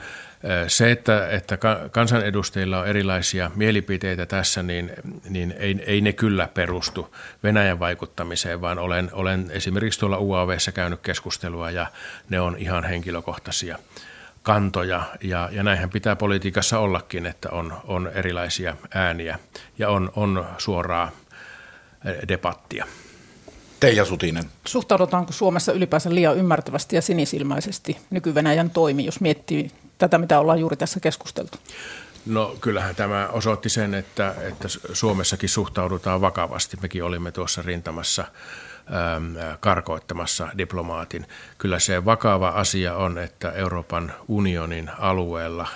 Se, 0.68 0.92
että, 0.92 1.30
että 1.30 1.58
kansanedustajilla 1.92 2.80
on 2.80 2.88
erilaisia 2.88 3.52
mielipiteitä 3.56 4.26
tässä, 4.26 4.64
niin, 4.64 4.92
niin 5.30 5.56
ei, 5.58 5.84
ei 5.86 6.02
ne 6.02 6.14
kyllä 6.14 6.48
perustu 6.54 7.16
Venäjän 7.44 7.80
vaikuttamiseen, 7.80 8.62
vaan 8.62 8.80
olen, 8.80 9.10
olen 9.14 9.52
esimerkiksi 9.52 10.00
tuolla 10.00 10.18
UAVssä 10.18 10.72
käynyt 10.72 11.00
keskustelua 11.00 11.72
ja 11.72 11.88
ne 12.30 12.42
on 12.42 12.56
ihan 12.58 12.84
henkilökohtaisia 12.84 13.78
kantoja 14.44 15.04
ja, 15.22 15.50
ja 15.52 15.64
näinhän 15.64 15.90
pitää 15.90 16.16
politiikassa 16.16 16.80
ollakin, 16.80 17.26
että 17.26 17.50
on, 17.52 17.74
on 17.88 18.12
erilaisia 18.14 18.76
ääniä 18.94 19.40
ja 19.78 19.90
on, 19.90 20.12
on 20.16 20.46
suoraa 20.58 21.12
debattia. 22.28 22.86
Teija 23.80 24.06
Sutinen. 24.06 24.44
Suhtaudutaanko 24.68 25.32
Suomessa 25.32 25.72
ylipäänsä 25.72 26.16
liian 26.16 26.38
ymmärtävästi 26.38 26.96
ja 26.96 27.02
sinisilmäisesti 27.02 27.98
nyky-Venäjän 28.10 28.70
toimi, 28.70 29.06
jos 29.06 29.22
miettii 29.22 29.72
tätä, 30.00 30.18
mitä 30.18 30.40
ollaan 30.40 30.60
juuri 30.60 30.78
tässä 30.78 31.00
keskusteltu? 31.00 31.58
No 32.26 32.58
kyllähän 32.62 32.96
tämä 32.96 33.28
osoitti 33.28 33.70
sen, 33.70 33.94
että, 33.94 34.36
että 34.42 34.68
Suomessakin 34.94 35.50
suhtaudutaan 35.50 36.22
vakavasti. 36.22 36.78
Mekin 36.82 37.04
olimme 37.04 37.32
tuossa 37.32 37.62
rintamassa 37.62 38.26
karkoittamassa 39.60 40.48
diplomaatin. 40.58 41.26
Kyllä 41.58 41.80
se 41.80 42.06
vakava 42.06 42.50
asia 42.50 42.96
on, 42.96 43.18
että 43.18 43.52
Euroopan 43.52 44.14
unionin 44.28 44.92
alueella 45.00 45.68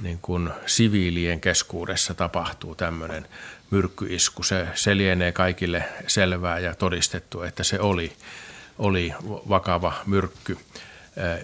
niin 0.00 0.18
kuin 0.22 0.50
siviilien 0.66 1.40
keskuudessa 1.40 2.14
tapahtuu 2.14 2.74
tämmöinen 2.74 3.26
myrkkyisku. 3.70 4.42
Se, 4.42 4.68
se 4.74 4.96
lienee 4.96 5.32
kaikille 5.32 5.84
selvää 6.06 6.58
ja 6.58 6.74
todistettu, 6.74 7.42
että 7.42 7.64
se 7.64 7.80
oli, 7.80 8.12
oli 8.78 9.14
vakava 9.28 9.92
myrkky. 10.06 10.58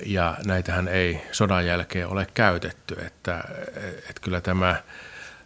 Ja 0.06 0.36
näitähän 0.46 0.88
ei 0.88 1.22
sodan 1.32 1.66
jälkeen 1.66 2.08
ole 2.08 2.26
käytetty. 2.34 2.94
Että, 3.06 3.44
että 3.96 4.20
kyllä 4.20 4.40
tämä 4.40 4.82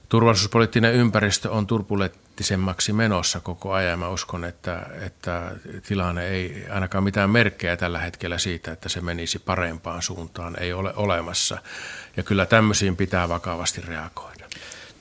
turvallisuuspoliittinen 0.09 0.95
ympäristö 0.95 1.51
on 1.51 1.67
turbulenttisemmaksi 1.67 2.93
menossa 2.93 3.41
koko 3.41 3.73
ajan. 3.73 3.99
Mä 3.99 4.09
uskon, 4.09 4.45
että, 4.45 4.87
että 5.01 5.53
tilanne 5.87 6.29
ei 6.29 6.67
ainakaan 6.71 7.05
mitään 7.05 7.31
merkkejä 7.31 7.77
tällä 7.77 7.99
hetkellä 7.99 8.39
siitä, 8.39 8.73
että 8.73 8.89
se 8.89 9.01
menisi 9.01 9.39
parempaan 9.39 10.03
suuntaan, 10.03 10.57
ei 10.61 10.73
ole 10.73 10.93
olemassa. 10.97 11.59
Ja 12.17 12.23
kyllä 12.23 12.47
tämmöisiin 12.47 12.97
pitää 12.97 13.29
vakavasti 13.29 13.81
reagoida. 13.81 14.40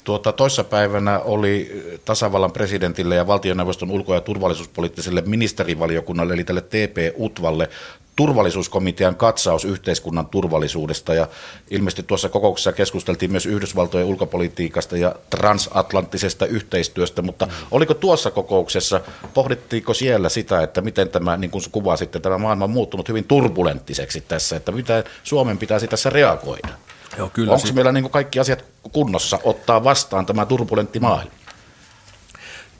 Tuota, 0.09 0.31
toissapäivänä 0.31 1.19
oli 1.19 1.83
tasavallan 2.05 2.51
presidentille 2.51 3.15
ja 3.15 3.27
valtioneuvoston 3.27 3.91
ulko- 3.91 4.13
ja 4.13 4.21
turvallisuuspoliittiselle 4.21 5.23
ministerivaliokunnalle, 5.25 6.33
eli 6.33 6.43
tälle 6.43 6.61
TP-UTValle, 6.61 7.69
turvallisuuskomitean 8.15 9.15
katsaus 9.15 9.65
yhteiskunnan 9.65 10.25
turvallisuudesta. 10.25 11.13
Ja 11.13 11.27
ilmeisesti 11.71 12.03
tuossa 12.03 12.29
kokouksessa 12.29 12.71
keskusteltiin 12.71 13.31
myös 13.31 13.45
Yhdysvaltojen 13.45 14.07
ulkopolitiikasta 14.07 14.97
ja 14.97 15.15
transatlanttisesta 15.29 16.45
yhteistyöstä, 16.45 17.21
mutta 17.21 17.47
oliko 17.71 17.93
tuossa 17.93 18.31
kokouksessa, 18.31 19.01
pohdittiinko 19.33 19.93
siellä 19.93 20.29
sitä, 20.29 20.63
että 20.63 20.81
miten 20.81 21.09
tämä, 21.09 21.37
niin 21.37 21.51
kuin 21.51 21.63
kuvasitte, 21.71 22.19
tämä 22.19 22.37
maailma 22.37 22.65
on 22.65 22.71
muuttunut 22.71 23.09
hyvin 23.09 23.23
turbulenttiseksi 23.23 24.21
tässä, 24.21 24.55
että 24.55 24.71
mitä 24.71 25.03
Suomen 25.23 25.57
pitäisi 25.57 25.87
tässä 25.87 26.09
reagoida? 26.09 26.88
Joo, 27.17 27.29
kyllä 27.29 27.53
Onko 27.53 27.65
sit... 27.65 27.75
meillä 27.75 27.91
niin 27.91 28.09
kaikki 28.09 28.39
asiat 28.39 28.65
kunnossa 28.91 29.39
ottaa 29.43 29.83
vastaan 29.83 30.25
tämä 30.25 30.45
turbulentti 30.45 30.99
maailma? 30.99 31.31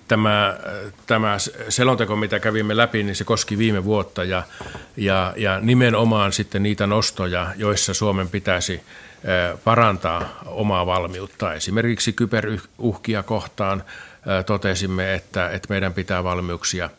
Tämä, 0.08 0.58
tämä 1.08 1.38
selonteko, 1.70 2.16
mitä 2.16 2.40
kävimme 2.40 2.78
läpi, 2.78 3.04
niin 3.04 3.16
se 3.16 3.24
koski 3.24 3.58
viime 3.58 3.84
vuotta 3.84 4.24
ja, 4.24 4.44
ja, 4.98 5.34
ja 5.38 5.60
nimenomaan 5.60 6.34
sitten 6.34 6.64
niitä 6.64 6.88
nostoja, 6.88 7.54
joissa 7.58 7.94
Suomen 7.94 8.30
pitäisi 8.30 8.82
parantaa 9.64 10.40
omaa 10.46 10.86
valmiutta. 10.86 11.54
Esimerkiksi 11.54 12.14
kyberuhkia 12.14 13.24
kohtaan 13.24 13.84
totesimme, 14.46 15.14
että, 15.14 15.50
että 15.50 15.68
meidän 15.70 15.94
pitää 15.94 16.24
valmiuksia, 16.24 16.90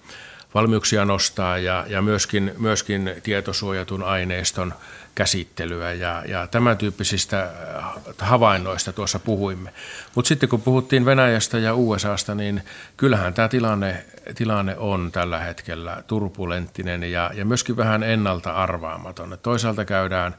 valmiuksia 0.55 1.05
nostaa 1.05 1.59
ja, 1.59 1.85
ja 1.89 2.03
myöskin, 2.03 2.55
myöskin 2.59 3.15
tietosuojatun 3.23 4.03
aineiston 4.03 4.75
käsittelyä 5.15 5.93
ja, 5.93 6.23
ja 6.29 6.47
tämän 6.47 6.77
tyyppisistä 6.77 7.43
äh, 7.43 7.85
havainnoista 8.19 8.93
tuossa 8.93 9.19
puhuimme. 9.19 9.73
Mutta 10.15 10.29
sitten 10.29 10.49
kun 10.49 10.63
puhuttiin 10.63 11.05
Venäjästä 11.05 11.59
ja 11.59 11.75
USAsta, 11.75 12.35
niin 12.35 12.63
kyllähän 12.97 13.35
tämä 13.35 13.49
tilanne, 13.49 14.05
tilanne 14.35 14.77
on 14.77 15.13
tällä 15.13 15.39
hetkellä 15.39 16.03
turbulenttinen 16.07 17.03
ja, 17.03 17.31
ja 17.35 17.45
myöskin 17.45 17.77
vähän 17.77 18.03
ennalta 18.03 18.53
arvaamaton. 18.53 19.39
Toisaalta 19.43 19.85
käydään 19.85 20.35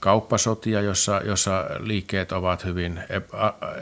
kauppasotia, 0.00 0.80
jossa, 0.80 1.20
jossa 1.24 1.66
liikkeet 1.78 2.32
ovat 2.32 2.64
hyvin 2.64 3.02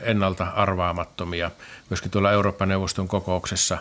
ennalta 0.03 0.45
arvaamattomia. 0.45 1.50
Myöskin 1.91 2.11
tuolla 2.11 2.33
Euroopan 2.33 2.69
neuvoston 2.69 3.09
kokouksessa 3.09 3.79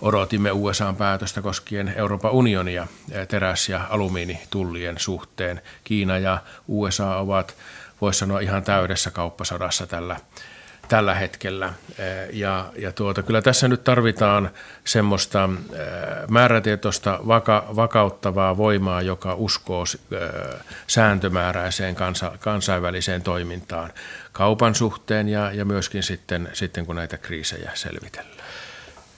odotimme 0.00 0.52
USAn 0.52 0.96
päätöstä 0.96 1.42
koskien 1.42 1.94
Euroopan 1.96 2.32
unionia 2.32 2.86
teräs- 3.28 3.68
ja 3.68 3.80
alumiinitullien 3.90 4.98
suhteen. 4.98 5.62
Kiina 5.84 6.18
ja 6.18 6.38
USA 6.68 7.16
ovat, 7.16 7.54
voisi 8.00 8.18
sanoa, 8.18 8.40
ihan 8.40 8.62
täydessä 8.62 9.10
kauppasodassa 9.10 9.86
tällä 9.86 10.16
tällä 10.88 11.14
hetkellä. 11.14 11.72
Ja, 12.32 12.66
ja 12.78 12.92
tuota, 12.92 13.22
kyllä 13.22 13.42
tässä 13.42 13.68
nyt 13.68 13.84
tarvitaan 13.84 14.50
semmoista 14.84 15.48
määrätietoista 16.28 17.20
vaka, 17.26 17.66
vakauttavaa 17.76 18.56
voimaa, 18.56 19.02
joka 19.02 19.34
uskoo 19.34 19.84
sääntömääräiseen 20.86 21.94
kansa, 21.94 22.32
kansainväliseen 22.40 23.22
toimintaan 23.22 23.92
kaupan 24.32 24.74
suhteen 24.74 25.28
ja, 25.28 25.52
ja 25.52 25.64
myöskin 25.64 26.02
sitten, 26.02 26.48
sitten, 26.52 26.86
kun 26.86 26.96
näitä 26.96 27.18
kriisejä 27.18 27.70
selvitellään. 27.74 28.37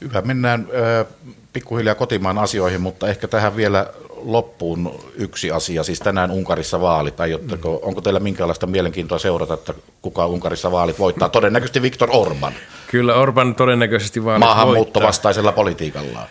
Hyvä, 0.01 0.23
mennään 0.23 0.69
äh, 1.01 1.07
pikkuhiljaa 1.53 1.95
kotimaan 1.95 2.39
asioihin, 2.39 2.81
mutta 2.81 3.09
ehkä 3.09 3.29
tähän 3.29 3.57
vielä 3.57 3.87
loppuun 4.23 5.01
yksi 5.15 5.51
asia, 5.51 5.83
siis 5.83 5.99
tänään 5.99 6.31
Unkarissa 6.31 6.81
vaalit. 6.81 7.21
Aiotteko, 7.21 7.73
mm. 7.73 7.89
Onko 7.89 8.01
teillä 8.01 8.21
minkälaista 8.21 8.67
mielenkiintoa 8.67 9.19
seurata, 9.19 9.55
että 9.55 9.75
kuka 10.03 10.27
Unkarissa 10.27 10.73
vaalit 10.73 10.99
voittaa? 10.99 11.29
Todennäköisesti 11.29 11.83
Viktor 11.83 12.09
Orban. 12.13 12.53
Kyllä 12.91 13.15
Orban 13.15 13.55
todennäköisesti 13.55 14.25
vaalit 14.25 14.41
Maahanmuuttovastaisella 14.41 15.53
politiikallaan. 15.53 16.29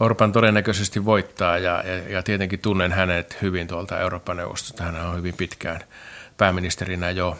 Orban 0.00 0.32
todennäköisesti 0.32 1.04
voittaa 1.04 1.58
ja, 1.58 1.84
ja, 1.86 2.12
ja 2.12 2.22
tietenkin 2.22 2.58
tunnen 2.58 2.92
hänet 2.92 3.36
hyvin 3.42 3.66
tuolta 3.66 4.00
Euroopan 4.00 4.36
neuvostosta. 4.36 4.84
Hän 4.84 5.06
on 5.06 5.16
hyvin 5.16 5.34
pitkään 5.36 5.80
pääministerinä 6.36 7.10
jo, 7.10 7.36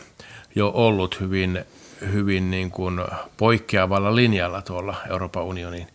jo 0.54 0.70
ollut 0.74 1.20
hyvin, 1.20 1.64
hyvin 2.12 2.50
niin 2.50 2.70
kuin 2.70 3.00
poikkeavalla 3.36 4.16
linjalla 4.16 4.62
tuolla 4.62 4.96
Euroopan 5.10 5.42
unionin 5.42 5.86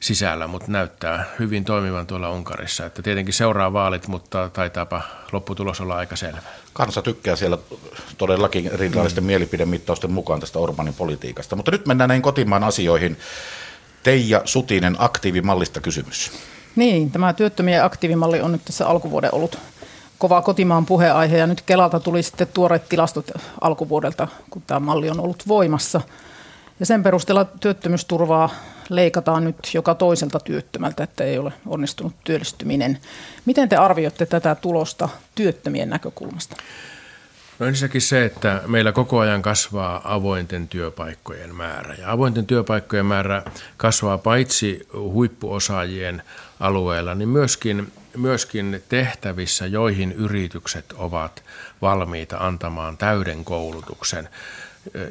sisällä, 0.00 0.46
mutta 0.46 0.72
näyttää 0.72 1.24
hyvin 1.38 1.64
toimivan 1.64 2.06
tuolla 2.06 2.30
Unkarissa. 2.30 2.86
Että 2.86 3.02
tietenkin 3.02 3.34
seuraa 3.34 3.72
vaalit, 3.72 4.08
mutta 4.08 4.48
taitaapa 4.48 5.02
lopputulos 5.32 5.80
olla 5.80 5.96
aika 5.96 6.16
selvä. 6.16 6.38
Kansa 6.72 7.02
tykkää 7.02 7.36
siellä 7.36 7.58
todellakin 8.18 8.66
erilaisten 8.66 9.24
mm. 9.24 9.26
mielipidemittausten 9.26 10.12
mukaan 10.12 10.40
tästä 10.40 10.58
Orbanin 10.58 10.94
politiikasta. 10.94 11.56
Mutta 11.56 11.70
nyt 11.70 11.86
mennään 11.86 12.08
näihin 12.08 12.22
kotimaan 12.22 12.64
asioihin. 12.64 13.16
Teija 14.02 14.42
Sutinen, 14.44 14.96
aktiivimallista 14.98 15.80
kysymys. 15.80 16.32
Niin, 16.76 17.10
tämä 17.10 17.32
työttömien 17.32 17.84
aktiivimalli 17.84 18.40
on 18.40 18.52
nyt 18.52 18.64
tässä 18.64 18.86
alkuvuoden 18.86 19.34
ollut 19.34 19.58
kova 20.24 20.42
kotimaan 20.42 20.86
puheaihe 20.86 21.38
ja 21.38 21.46
nyt 21.46 21.62
Kelalta 21.62 22.00
tuli 22.00 22.22
sitten 22.22 22.46
tuoreet 22.54 22.88
tilastot 22.88 23.30
alkuvuodelta, 23.60 24.28
kun 24.50 24.62
tämä 24.66 24.80
malli 24.80 25.10
on 25.10 25.20
ollut 25.20 25.48
voimassa. 25.48 26.00
Ja 26.80 26.86
sen 26.86 27.02
perusteella 27.02 27.44
työttömyysturvaa 27.44 28.50
leikataan 28.88 29.44
nyt 29.44 29.56
joka 29.74 29.94
toiselta 29.94 30.40
työttömältä, 30.40 31.04
että 31.04 31.24
ei 31.24 31.38
ole 31.38 31.52
onnistunut 31.66 32.14
työllistyminen. 32.24 32.98
Miten 33.44 33.68
te 33.68 33.76
arvioitte 33.76 34.26
tätä 34.26 34.54
tulosta 34.54 35.08
työttömien 35.34 35.90
näkökulmasta? 35.90 36.56
No 37.58 37.66
ensinnäkin 37.66 38.00
se, 38.00 38.24
että 38.24 38.62
meillä 38.66 38.92
koko 38.92 39.18
ajan 39.18 39.42
kasvaa 39.42 40.14
avointen 40.14 40.68
työpaikkojen 40.68 41.54
määrä. 41.54 41.94
Ja 41.94 42.12
avointen 42.12 42.46
työpaikkojen 42.46 43.06
määrä 43.06 43.42
kasvaa 43.76 44.18
paitsi 44.18 44.88
huippuosaajien 44.94 46.22
alueella, 46.60 47.14
niin 47.14 47.28
myöskin, 47.28 47.92
myöskin 48.16 48.82
tehtävissä, 48.88 49.66
joihin 49.66 50.12
yritykset 50.12 50.92
ovat 50.92 51.44
valmiita 51.82 52.36
antamaan 52.38 52.96
täyden 52.96 53.44
koulutuksen 53.44 54.28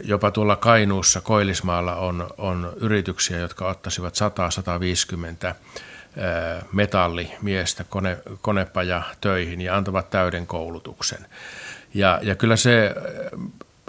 jopa 0.03 0.31
tuolla 0.31 0.55
Kainuussa, 0.55 1.21
Koillismaalla 1.21 1.95
on, 1.95 2.29
on 2.37 2.73
yrityksiä, 2.75 3.39
jotka 3.39 3.67
ottaisivat 3.67 4.13
100-150 5.51 5.55
metallimiestä 6.71 7.83
kone, 7.83 8.17
konepaja 8.41 9.03
töihin 9.21 9.61
ja 9.61 9.77
antavat 9.77 10.09
täyden 10.09 10.47
koulutuksen. 10.47 11.25
Ja, 11.93 12.19
ja 12.21 12.35
kyllä 12.35 12.55
se 12.55 12.95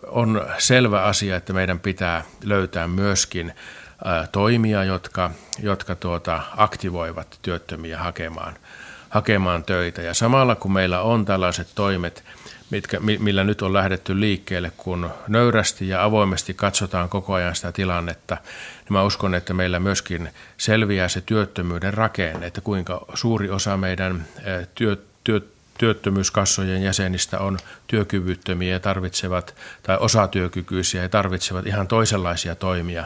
on 0.07 0.47
selvä 0.59 1.03
asia, 1.03 1.37
että 1.37 1.53
meidän 1.53 1.81
pitää 1.81 2.25
löytää 2.45 2.89
myöskin 2.89 3.55
toimia, 4.33 4.85
jotka, 4.85 5.31
jotka 5.63 5.95
tuota, 5.95 6.43
aktivoivat 6.57 7.39
työttömiä 7.43 7.99
hakemaan, 7.99 8.55
hakemaan 9.15 9.65
töitä. 9.65 10.03
Ja 10.03 10.15
samalla 10.15 10.55
kun 10.55 10.73
meillä 10.73 11.01
on 11.01 11.25
tällaiset 11.25 11.69
toimet– 11.75 12.25
mitkä, 12.71 13.01
millä 13.01 13.45
nyt 13.45 13.63
on 13.63 13.73
lähdetty 13.73 14.21
liikkeelle, 14.21 14.73
kun 14.77 15.11
nöyrästi 15.29 15.89
ja 15.89 16.05
avoimesti 16.05 16.55
katsotaan 16.55 17.09
koko 17.09 17.35
ajan 17.35 17.55
sitä 17.55 17.73
tilannetta, 17.73 18.37
niin 18.75 18.93
mä 18.93 19.03
uskon, 19.03 19.35
että 19.35 19.55
meillä 19.55 19.81
myöskin 19.81 20.31
selviää 20.57 21.09
se 21.09 21.21
työttömyyden 21.21 21.95
rakenne, 21.95 22.47
että 22.47 22.61
kuinka 22.61 23.05
suuri 23.15 23.51
osa 23.51 23.77
meidän 23.77 24.25
työ, 24.75 24.97
työ, 25.25 25.41
työttömyyskassojen 25.79 26.83
jäsenistä 26.83 27.39
on 27.39 27.59
työkyvyttömiä 27.87 28.73
ja 28.73 28.81
tarvitsevat, 28.81 29.55
tai 29.83 29.97
osatyökykyisiä 30.01 31.03
ja 31.03 31.09
tarvitsevat 31.09 31.67
ihan 31.67 31.89
toisenlaisia 31.89 32.55
toimia 32.55 33.05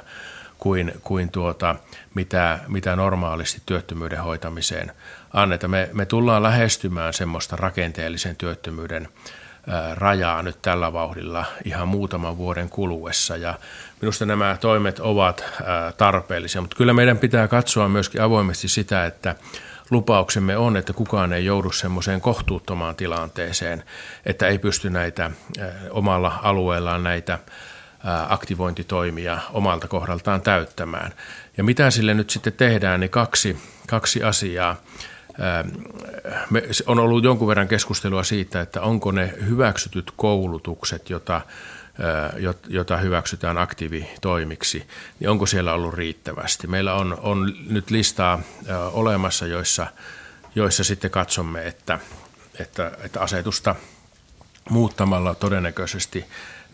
kuin, 0.59 0.93
kuin 1.03 1.31
tuota, 1.31 1.77
mitä, 2.15 2.59
mitä 2.69 2.97
normaalisti 2.97 3.63
työttömyyden 3.67 4.23
hoitamiseen 4.23 4.93
annetaan. 5.33 5.71
Me, 5.71 5.91
me 5.93 6.07
tullaan 6.07 6.43
lähestymään 6.43 7.13
semmoista 7.13 7.57
rakenteellisen 7.57 8.37
työttömyyden 8.37 9.09
rajaa 9.95 10.43
nyt 10.43 10.63
tällä 10.63 10.93
vauhdilla 10.93 11.45
ihan 11.65 11.89
muutaman 11.89 12.37
vuoden 12.37 12.69
kuluessa 12.69 13.37
ja 13.37 13.55
minusta 14.01 14.27
nämä 14.27 14.57
toimet 14.61 14.99
ovat 14.99 15.45
tarpeellisia, 15.97 16.61
mutta 16.61 16.77
kyllä 16.77 16.93
meidän 16.93 17.19
pitää 17.19 17.49
katsoa 17.49 17.89
myöskin 17.89 18.23
avoimesti 18.23 18.69
sitä, 18.69 19.07
että 19.07 19.35
lupauksemme 19.91 20.57
on, 20.57 20.77
että 20.77 20.93
kukaan 20.93 21.33
ei 21.33 21.45
joudu 21.45 21.73
semmoiseen 21.73 22.21
kohtuuttomaan 22.21 22.97
tilanteeseen, 22.97 23.85
että 24.27 24.47
ei 24.47 24.59
pysty 24.59 24.91
näitä 24.91 25.31
omalla 25.91 26.39
alueellaan 26.43 27.03
näitä 27.03 27.39
aktivointitoimia 28.29 29.39
omalta 29.53 29.89
kohdaltaan 29.89 30.41
täyttämään. 30.41 31.13
Ja 31.57 31.65
mitä 31.65 31.91
sille 31.91 32.15
nyt 32.15 32.31
sitten 32.31 32.53
tehdään, 32.53 33.01
niin 33.01 33.11
kaksi, 33.11 33.59
kaksi 33.89 34.23
asiaa 34.23 34.77
me, 36.51 36.63
on 36.87 36.99
ollut 36.99 37.25
jonkun 37.25 37.49
verran 37.49 37.69
keskustelua 37.69 38.23
siitä, 38.23 38.61
että 38.61 38.81
onko 38.81 39.13
ne 39.13 39.35
hyväksytyt 39.47 40.13
koulutukset, 40.17 41.11
jota, 41.11 41.41
jota 42.69 42.97
hyväksytään 42.97 43.59
aktiivitoimiksi, 43.59 44.87
niin 45.21 45.31
onko 45.31 45.47
siellä 45.47 45.73
ollut 45.73 45.95
riittävästi. 45.95 46.67
Meillä 46.67 46.95
on, 46.95 47.19
on 47.23 47.55
nyt 47.69 47.91
listaa 47.91 48.41
olemassa, 48.93 49.47
joissa, 49.47 49.87
joissa 50.55 50.85
sitten 50.85 51.11
katsomme, 51.11 51.67
että, 51.67 51.99
että, 52.61 52.93
että 53.05 53.21
asetusta 53.21 53.75
muuttamalla 54.71 55.35
todennäköisesti 55.35 56.25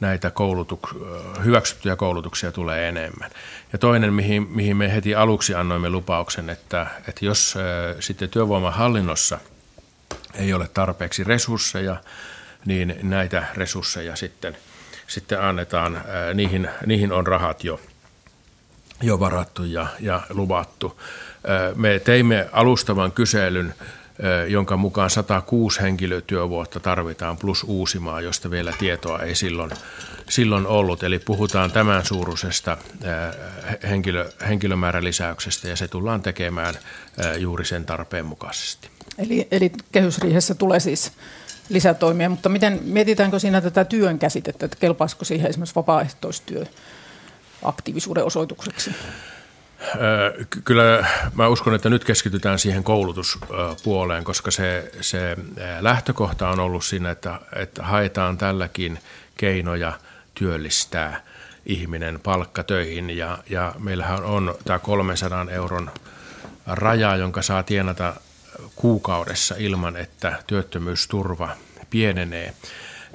näitä 0.05 0.29
koulutuk- 0.29 1.07
hyväksyttyjä 1.45 1.97
koulutuksia 1.97 2.53
tulee 2.53 2.88
enemmän. 2.88 3.31
Ja 3.73 3.79
toinen, 3.79 4.12
mihin, 4.14 4.49
mihin 4.51 4.77
me 4.77 4.95
heti 4.95 5.14
aluksi 5.14 5.55
annoimme 5.55 5.90
lupauksen, 5.90 6.51
että, 6.51 6.87
että 7.09 7.25
jos 7.25 7.55
äh, 7.57 7.97
sitten 8.01 8.29
työvoimahallinnossa 8.29 9.38
ei 10.35 10.53
ole 10.53 10.69
tarpeeksi 10.69 11.25
resursseja, 11.25 11.97
niin 12.67 12.97
näitä 13.03 13.45
resursseja 13.55 14.17
sitten, 14.17 14.57
sitten 15.07 15.40
annetaan, 15.40 15.97
äh, 15.97 16.03
niihin, 16.35 16.69
niihin 16.87 17.12
on 17.12 17.27
rahat 17.27 17.64
jo, 17.64 17.81
jo 19.03 19.21
varattu 19.21 19.64
ja, 19.64 19.87
ja 20.01 20.23
luvattu. 20.31 21.01
Me 21.75 21.99
teimme 21.99 22.49
alustavan 22.53 23.12
kyselyn 23.12 23.75
jonka 24.48 24.77
mukaan 24.77 25.11
106 25.11 25.81
henkilötyövuotta 25.81 26.81
tarvitaan 26.81 27.37
plus 27.37 27.64
Uusimaa, 27.64 28.20
josta 28.20 28.50
vielä 28.50 28.72
tietoa 28.79 29.18
ei 29.18 29.35
silloin, 29.35 29.70
silloin 30.29 30.66
ollut. 30.66 31.03
Eli 31.03 31.18
puhutaan 31.18 31.70
tämän 31.70 32.05
suuruisesta 32.05 32.79
henkilö, 33.88 34.31
henkilömäärälisäyksestä 34.48 35.68
ja 35.68 35.77
se 35.77 35.88
tullaan 35.88 36.22
tekemään 36.22 36.74
juuri 37.38 37.64
sen 37.64 37.85
tarpeen 37.85 38.27
mukaisesti. 38.27 38.88
Eli, 39.18 39.48
eli 39.50 39.72
kehysriihessä 39.92 40.55
tulee 40.55 40.81
siis 40.81 41.12
lisätoimia, 41.68 42.29
mutta 42.29 42.48
miten, 42.48 42.81
mietitäänkö 42.83 43.38
siinä 43.38 43.61
tätä 43.61 43.85
työn 43.85 44.18
käsitettä, 44.18 44.66
että 44.66 44.79
kelpaisiko 44.81 45.24
siihen 45.24 45.50
esimerkiksi 45.50 45.74
vapaaehtoistyö 45.74 46.64
aktiivisuuden 47.62 48.24
osoitukseksi? 48.24 48.90
Kyllä 50.64 51.07
mä 51.35 51.49
uskon, 51.49 51.75
että 51.75 51.90
nyt 51.90 52.05
keskitytään 52.05 52.59
siihen 52.59 52.85
koulutuspuoleen, 52.85 54.25
koska 54.25 54.51
se, 54.51 54.92
se 55.01 55.37
lähtökohta 55.81 56.49
on 56.49 56.61
ollut 56.61 56.85
siinä, 56.85 57.11
että, 57.11 57.40
että 57.57 57.83
haetaan 57.83 58.38
tälläkin 58.38 58.99
keinoja 59.37 59.92
työllistää 60.35 61.20
ihminen 61.66 62.20
palkkatöihin 62.20 63.11
ja, 63.11 63.38
ja 63.51 63.75
meillähän 63.79 64.25
on 64.25 64.55
tämä 64.64 64.79
300 64.79 65.47
euron 65.51 65.90
raja, 66.66 67.16
jonka 67.16 67.42
saa 67.42 67.62
tienata 67.62 68.14
kuukaudessa 68.75 69.55
ilman, 69.59 69.97
että 69.97 70.38
työttömyysturva 70.47 71.49
pienenee. 71.90 72.55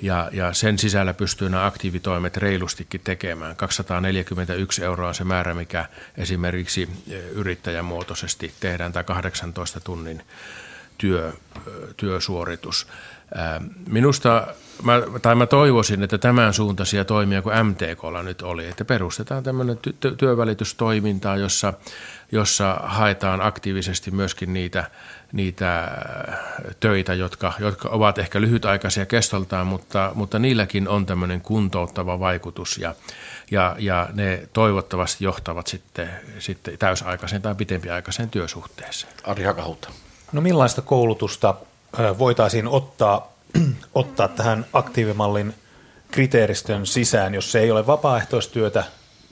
Ja, 0.01 0.29
ja 0.33 0.53
sen 0.53 0.79
sisällä 0.79 1.13
pystyy 1.13 1.49
nämä 1.49 1.65
aktiivitoimet 1.65 2.37
reilustikin 2.37 3.01
tekemään. 3.03 3.55
241 3.55 4.83
euroa 4.83 5.07
on 5.07 5.15
se 5.15 5.23
määrä, 5.23 5.53
mikä 5.53 5.85
esimerkiksi 6.17 6.89
yrittäjämuotoisesti 7.31 8.53
tehdään, 8.59 8.93
tai 8.93 9.03
18 9.03 9.79
tunnin 9.79 10.21
työ, 10.97 11.33
työsuoritus. 11.97 12.87
Minusta, 13.89 14.47
mä, 14.83 15.01
tai 15.21 15.35
mä 15.35 15.45
toivoisin, 15.45 16.03
että 16.03 16.17
tämän 16.17 16.53
suuntaisia 16.53 17.05
toimia 17.05 17.41
kuin 17.41 17.65
MTKlla 17.65 18.23
nyt 18.23 18.41
oli, 18.41 18.67
että 18.67 18.85
perustetaan 18.85 19.43
tämmöinen 19.43 19.77
ty- 19.77 20.15
työvälitystoimintaa, 20.17 21.37
jossa, 21.37 21.73
jossa 22.31 22.79
haetaan 22.83 23.41
aktiivisesti 23.41 24.11
myöskin 24.11 24.53
niitä, 24.53 24.91
niitä 25.31 25.87
töitä, 26.79 27.13
jotka, 27.13 27.53
jotka 27.59 27.89
ovat 27.89 28.17
ehkä 28.17 28.41
lyhytaikaisia 28.41 29.05
kestoltaan, 29.05 29.67
mutta, 29.67 30.11
mutta 30.15 30.39
niilläkin 30.39 30.87
on 30.87 31.05
tämmöinen 31.05 31.41
kuntouttava 31.41 32.19
vaikutus 32.19 32.77
ja, 32.77 32.95
ja, 33.51 33.75
ja 33.79 34.09
ne 34.13 34.49
toivottavasti 34.53 35.23
johtavat 35.23 35.67
sitten, 35.67 36.09
sitten 36.39 36.77
täysaikaiseen 36.77 37.41
tai 37.41 37.55
pitempiaikaiseen 37.55 38.29
työsuhteeseen. 38.29 39.13
Ari 39.23 39.43
Hakahutta. 39.43 39.89
No 40.31 40.41
millaista 40.41 40.81
koulutusta 40.81 41.55
voitaisiin 42.17 42.67
ottaa, 42.67 43.33
ottaa 43.95 44.27
tähän 44.27 44.65
aktiivimallin 44.73 45.53
kriteeristön 46.11 46.85
sisään, 46.85 47.33
jos 47.33 47.51
se 47.51 47.59
ei 47.59 47.71
ole 47.71 47.87
vapaaehtoistyötä, 47.87 48.83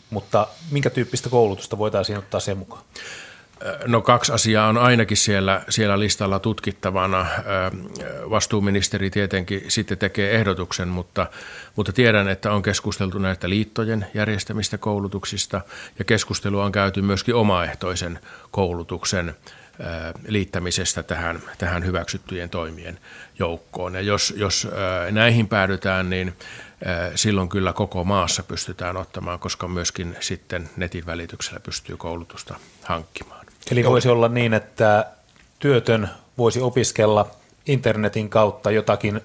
mutta 0.10 0.48
minkä 0.72 0.90
tyyppistä 0.90 1.30
koulutusta 1.30 1.78
voitaisiin 1.78 2.18
ottaa 2.18 2.40
sen 2.40 2.58
mukaan? 2.58 2.84
No 3.86 4.02
kaksi 4.02 4.32
asiaa 4.32 4.68
on 4.68 4.78
ainakin 4.78 5.18
siellä, 5.18 5.62
siellä 5.70 6.00
listalla 6.00 6.40
tutkittavana. 6.40 7.26
Vastuuministeri 8.30 9.10
tietenkin 9.10 9.64
sitten 9.68 9.98
tekee 9.98 10.36
ehdotuksen, 10.36 10.88
mutta, 10.88 11.28
mutta 11.76 11.94
tiedän, 11.94 12.28
että 12.28 12.52
on 12.52 12.62
keskusteltu 12.62 13.18
näistä 13.18 13.50
liittojen 13.50 14.08
järjestämistä 14.14 14.78
koulutuksista 14.78 15.62
ja 16.00 16.06
keskustelua 16.06 16.66
on 16.66 16.72
käyty 16.72 17.02
myöskin 17.02 17.36
omaehtoisen 17.36 18.20
koulutuksen 18.52 19.36
liittämisestä 20.28 21.04
tähän, 21.04 21.42
tähän 21.58 21.86
hyväksyttyjen 21.86 22.50
toimien 22.50 23.00
joukkoon. 23.40 23.94
Ja 23.94 24.02
jos, 24.02 24.34
jos 24.38 24.68
näihin 25.12 25.48
päädytään, 25.48 26.10
niin 26.10 26.34
silloin 27.16 27.50
kyllä 27.50 27.74
koko 27.74 28.04
maassa 28.04 28.44
pystytään 28.44 28.98
ottamaan, 28.98 29.40
koska 29.40 29.68
myöskin 29.68 30.18
sitten 30.20 30.70
netin 30.78 31.06
välityksellä 31.06 31.60
pystyy 31.60 31.98
koulutusta 31.98 32.56
hankkimaan. 32.84 33.46
Eli 33.72 33.84
voisi 33.84 34.10
olla 34.10 34.28
niin, 34.28 34.54
että 34.54 35.06
työtön 35.60 36.10
voisi 36.38 36.62
opiskella 36.62 37.32
internetin 37.66 38.30
kautta 38.30 38.72
jotakin 38.72 39.22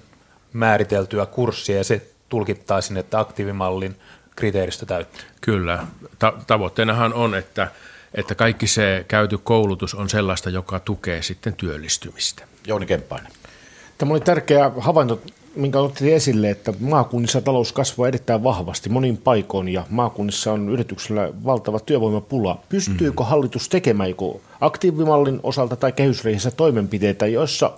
määriteltyä 0.53 1.27
kurssia 1.27 1.77
ja 1.77 1.85
se 1.85 2.07
tulkittaisiin, 2.29 2.97
että 2.97 3.21
aktiivimallin 3.21 4.01
kriteeristö 4.37 4.87
täyttyy. 4.87 5.25
Kyllä. 5.41 5.87
Ta- 6.19 6.33
tavoitteenahan 6.47 7.15
on, 7.15 7.35
että 7.35 7.69
että 8.15 8.35
kaikki 8.35 8.67
se 8.67 9.05
käyty 9.09 9.39
koulutus 9.39 9.95
on 9.95 10.11
sellaista, 10.11 10.51
joka 10.51 10.81
tukee 10.81 11.23
sitten 11.23 11.55
työllistymistä. 11.55 12.45
Jouni 12.67 12.87
Kemppainen. 12.87 13.33
Tämä 13.99 14.13
oli 14.13 14.21
tärkeä 14.21 14.71
havainto, 14.79 15.21
minkä 15.57 15.79
otti 15.81 16.13
esille, 16.13 16.51
että 16.51 16.73
maakunnissa 16.81 17.41
talous 17.41 17.73
kasvaa 17.73 18.09
erittäin 18.09 18.43
vahvasti 18.43 18.89
monin 18.89 19.17
paikoin 19.17 19.69
ja 19.69 19.87
maakunnissa 19.91 20.53
on 20.53 20.69
yrityksellä 20.69 21.31
valtava 21.45 21.81
työvoimapula. 21.81 22.61
Pystyykö 22.69 23.23
mm. 23.23 23.29
hallitus 23.29 23.69
tekemään 23.69 24.09
joku 24.09 24.41
aktiivimallin 24.61 25.41
osalta 25.43 25.77
tai 25.77 25.93
kehysriihessä 25.93 26.51
toimenpiteitä, 26.51 27.27
joissa 27.27 27.73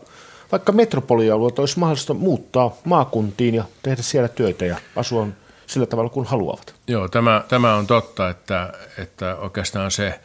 vaikka 0.52 0.72
metropolialueet 0.72 1.58
olisi 1.58 1.78
mahdollista 1.78 2.14
muuttaa 2.14 2.76
maakuntiin 2.84 3.54
ja 3.54 3.64
tehdä 3.82 4.02
siellä 4.02 4.28
työtä 4.28 4.64
ja 4.64 4.76
asua 4.96 5.26
sillä 5.74 5.86
tavalla 5.86 6.10
kuin 6.10 6.26
haluavat. 6.26 6.74
Joo, 6.86 7.08
tämä, 7.08 7.44
tämä 7.48 7.74
on 7.74 7.86
totta, 7.86 8.28
että, 8.28 8.72
että 8.98 9.36
oikeastaan 9.36 9.90
se 9.90 10.06
eh, 10.06 10.20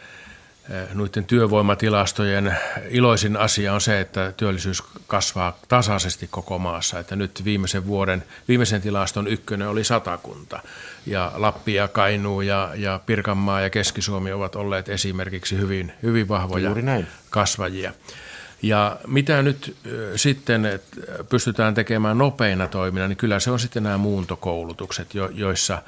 noiden 0.93 1.25
työvoimatilastojen 1.25 2.55
iloisin 2.89 3.37
asia 3.37 3.73
on 3.73 3.81
se, 3.81 3.99
että 3.99 4.31
työllisyys 4.37 4.83
kasvaa 5.07 5.57
tasaisesti 5.67 6.27
koko 6.31 6.59
maassa. 6.59 6.99
Että 6.99 7.15
nyt 7.15 7.41
viimeisen 7.45 7.87
vuoden, 7.87 8.23
viimeisen 8.47 8.81
tilaston 8.81 9.27
ykkönen 9.27 9.67
oli 9.67 9.83
satakunta 9.83 10.59
ja 11.05 11.31
Lappi 11.35 11.73
ja 11.73 11.87
Kainuu 11.87 12.41
ja, 12.41 12.71
ja 12.75 12.99
Pirkanmaa 13.05 13.61
ja 13.61 13.69
Keski-Suomi 13.69 14.31
ovat 14.31 14.55
olleet 14.55 14.89
esimerkiksi 14.89 15.57
hyvin, 15.57 15.91
hyvin 16.03 16.27
vahvoja 16.27 16.71
kasvajia. 17.29 17.93
Ja 18.61 18.97
mitä 19.07 19.41
nyt 19.41 19.75
sitten 20.15 20.79
pystytään 21.29 21.73
tekemään 21.73 22.17
nopeina 22.17 22.67
toimina, 22.67 23.07
niin 23.07 23.17
kyllä 23.17 23.39
se 23.39 23.51
on 23.51 23.59
sitten 23.59 23.83
nämä 23.83 23.97
muuntokoulutukset, 23.97 25.07
joissa, 25.33 25.81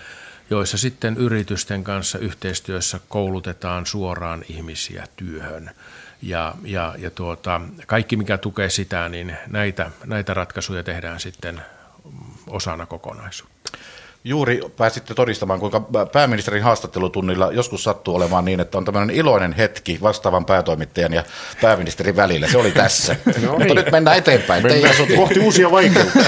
joissa 0.50 0.78
sitten 0.78 1.18
yritysten 1.18 1.84
kanssa 1.84 2.18
yhteistyössä 2.18 3.00
koulutetaan 3.10 3.86
suoraan 3.86 4.44
ihmisiä 4.50 5.08
työhön. 5.16 5.72
Ja, 6.22 6.56
ja, 6.64 6.96
ja 6.98 7.12
tuota, 7.12 7.62
kaikki, 7.88 8.16
mikä 8.16 8.38
tukee 8.38 8.70
sitä, 8.70 9.10
niin 9.10 9.38
näitä, 9.48 9.92
näitä 10.06 10.34
ratkaisuja 10.34 10.84
tehdään 10.84 11.20
sitten 11.20 11.62
osana 12.48 12.86
kokonaisuutta. 12.86 13.72
Juuri 14.24 14.62
pääsitte 14.78 15.14
todistamaan, 15.14 15.60
kuinka 15.60 15.82
pääministerin 16.12 16.64
haastattelutunnilla 16.64 17.52
joskus 17.52 17.84
sattuu 17.84 18.16
olemaan 18.16 18.46
niin, 18.46 18.60
että 18.60 18.78
on 18.78 18.86
tämmöinen 18.86 19.16
iloinen 19.16 19.54
hetki 19.54 19.98
vastaavan 20.02 20.46
päätoimittajan 20.46 21.14
ja 21.14 21.24
pääministerin 21.62 22.16
välillä. 22.16 22.48
Se 22.48 22.58
oli 22.58 22.72
tässä. 22.72 23.16
No 23.42 23.52
Mutta 23.52 23.66
niin. 23.66 23.76
nyt 23.76 23.92
mennään 23.92 24.18
eteenpäin. 24.18 24.64
Mennään 24.64 24.96
kohti 25.16 25.40
uusia 25.40 25.72
vaikeuksia. 25.72 26.22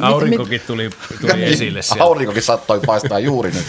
Aurinkokin 0.00 0.60
tuli, 0.66 0.90
tuli 1.20 1.32
niin, 1.32 1.48
esille 1.48 1.82
siellä. 1.82 2.04
Aurinkokin 2.04 2.42
sattoi 2.42 2.80
paistaa 2.86 3.18
juuri 3.18 3.50
nyt. 3.50 3.66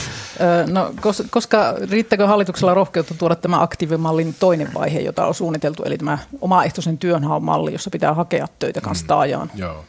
No, 0.72 0.94
koska 1.30 1.76
riittäkö 1.92 2.28
hallituksella 2.28 2.74
rohkeutta 2.74 3.14
tuoda 3.14 3.36
tämä 3.36 3.62
aktiivimallin 3.62 4.36
toinen 4.40 4.74
vaihe, 4.74 5.00
jota 5.00 5.26
on 5.26 5.34
suunniteltu, 5.34 5.84
eli 5.84 5.98
tämä 5.98 6.18
omaehtoisen 6.42 6.98
työnhaun 6.98 7.44
malli, 7.44 7.72
jossa 7.72 7.90
pitää 7.90 8.14
hakea 8.14 8.48
töitä 8.60 8.82
kanssa 8.82 9.04
mm, 9.04 9.08
taajaan? 9.08 9.52
Joo. 9.56 9.86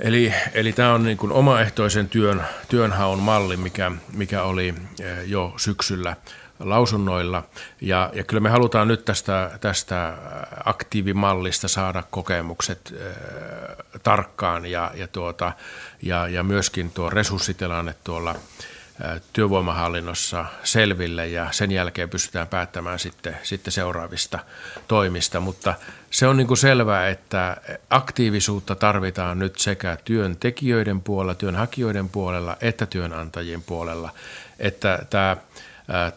Eli, 0.00 0.34
eli 0.52 0.72
tämä 0.72 0.94
on 0.94 1.02
niin 1.02 1.16
kuin 1.16 1.32
omaehtoisen 1.32 2.08
työn, 2.08 2.42
työnhaun 2.68 3.18
malli, 3.18 3.56
mikä, 3.56 3.92
mikä 4.12 4.42
oli 4.42 4.74
eh, 5.00 5.18
jo 5.24 5.54
syksyllä 5.56 6.16
lausunnoilla. 6.60 7.42
Ja, 7.80 8.10
ja 8.12 8.24
kyllä 8.24 8.40
me 8.40 8.48
halutaan 8.48 8.88
nyt 8.88 9.04
tästä, 9.04 9.50
tästä 9.60 10.14
aktiivimallista 10.64 11.68
saada 11.68 12.02
kokemukset 12.10 12.94
äh, 12.94 13.16
tarkkaan 14.02 14.66
ja, 14.66 14.90
ja, 14.94 15.08
tuota, 15.08 15.52
ja, 16.02 16.28
ja 16.28 16.42
myöskin 16.42 16.90
tuo 16.90 17.10
resurssitilanne 17.10 17.94
tuolla 18.04 18.34
työvoimahallinnossa 19.32 20.44
selville 20.64 21.28
ja 21.28 21.48
sen 21.50 21.72
jälkeen 21.72 22.10
pystytään 22.10 22.48
päättämään 22.48 22.98
sitten, 22.98 23.36
sitten 23.42 23.72
seuraavista 23.72 24.38
toimista. 24.88 25.40
Mutta 25.40 25.74
se 26.10 26.26
on 26.26 26.36
niin 26.36 26.46
kuin 26.46 26.58
selvää, 26.58 27.08
että 27.08 27.56
aktiivisuutta 27.90 28.74
tarvitaan 28.74 29.38
nyt 29.38 29.58
sekä 29.58 29.96
työntekijöiden 30.04 31.00
puolella, 31.00 31.34
työnhakijoiden 31.34 32.08
puolella 32.08 32.56
että 32.60 32.86
työnantajien 32.86 33.62
puolella, 33.62 34.10
että 34.58 34.98
tämä 35.10 35.36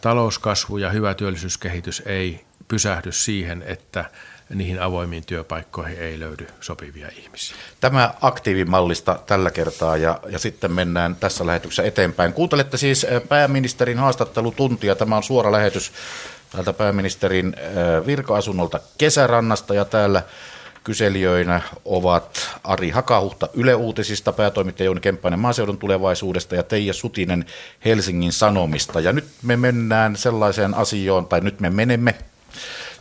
talouskasvu 0.00 0.76
ja 0.76 0.90
hyvä 0.90 1.14
työllisyyskehitys 1.14 2.02
ei 2.06 2.44
pysähdy 2.68 3.12
siihen, 3.12 3.62
että 3.66 4.04
niihin 4.48 4.82
avoimiin 4.82 5.26
työpaikkoihin 5.26 5.98
ei 5.98 6.20
löydy 6.20 6.46
sopivia 6.60 7.08
ihmisiä. 7.18 7.56
Tämä 7.80 8.14
aktiivimallista 8.20 9.18
tällä 9.26 9.50
kertaa 9.50 9.96
ja, 9.96 10.20
ja 10.28 10.38
sitten 10.38 10.72
mennään 10.72 11.16
tässä 11.16 11.46
lähetyksessä 11.46 11.82
eteenpäin. 11.82 12.32
Kuuntelette 12.32 12.76
siis 12.76 13.06
pääministerin 13.28 13.98
haastattelutuntia. 13.98 14.96
Tämä 14.96 15.16
on 15.16 15.22
suora 15.22 15.52
lähetys 15.52 15.92
täältä 16.52 16.72
pääministerin 16.72 17.56
virka-asunnolta 18.06 18.80
Kesärannasta 18.98 19.74
ja 19.74 19.84
täällä 19.84 20.22
kyselijöinä 20.84 21.60
ovat 21.84 22.50
Ari 22.64 22.90
Hakahuhta 22.90 23.48
Yle 23.54 23.74
Uutisista, 23.74 24.32
päätoimittaja 24.32 24.84
Jouni 24.84 25.00
Kemppainen 25.00 25.40
maaseudun 25.40 25.78
tulevaisuudesta 25.78 26.54
ja 26.54 26.62
Teija 26.62 26.92
Sutinen 26.92 27.44
Helsingin 27.84 28.32
Sanomista. 28.32 29.00
Ja 29.00 29.12
nyt 29.12 29.24
me 29.42 29.56
mennään 29.56 30.16
sellaiseen 30.16 30.74
asioon, 30.74 31.26
tai 31.26 31.40
nyt 31.40 31.60
me 31.60 31.70
menemme 31.70 32.14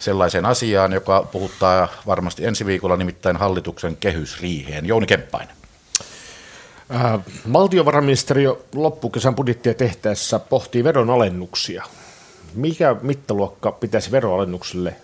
sellaiseen 0.04 0.46
asiaan, 0.46 0.94
joka 0.94 1.28
puhuttaa 1.32 1.88
varmasti 2.08 2.46
ensi 2.46 2.66
viikolla 2.66 2.98
nimittäin 2.98 3.38
hallituksen 3.38 3.98
kehysriiheen. 3.98 4.86
Jouni 4.86 5.06
Kemppainen. 5.06 5.56
Äh, 6.96 7.20
valtiovarainministeriö 7.54 8.56
loppukesän 8.76 9.36
budjettia 9.36 9.74
tehtäessä 9.74 10.40
pohtii 10.40 10.84
veronalennuksia. 10.84 11.84
Mikä 12.54 12.96
mittaluokka 13.02 13.72
pitäisi 13.72 14.12
veroalennukselle 14.12 14.96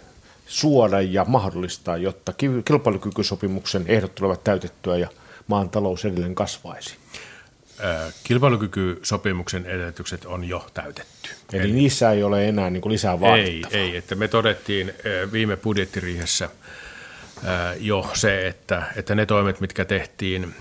suoda 0.48 1.02
ja 1.02 1.26
mahdollistaa, 1.26 1.98
jotta 1.98 2.34
kilpailukykysopimuksen 2.66 3.84
ehdot 3.88 4.16
tulevat 4.16 4.44
täytettyä 4.44 4.98
ja 4.98 5.08
maan 5.48 5.70
talous 5.70 6.06
edelleen 6.06 6.36
kasvaisi? 6.36 6.96
Kilpailukykysopimuksen 8.24 9.66
edellytykset 9.66 10.26
on 10.26 10.44
jo 10.44 10.68
täytetty. 10.74 11.30
Eli, 11.54 11.64
Eli 11.64 11.72
niissä 11.72 12.12
ei 12.12 12.24
ole 12.24 12.48
enää 12.48 12.70
niin 12.70 12.82
kuin 12.82 12.94
lisää 12.94 13.20
vaadittavaa? 13.20 13.78
Ei, 13.78 13.90
ei, 13.90 13.98
että 13.98 14.16
me 14.16 14.28
todettiin 14.28 14.94
viime 15.32 15.58
budjettiriihessä 15.58 16.50
jo 17.80 18.10
se, 18.14 18.48
että, 18.48 18.84
että 18.96 19.16
ne 19.16 19.26
toimet, 19.26 19.60
mitkä 19.60 19.86
tehtiin 19.86 20.56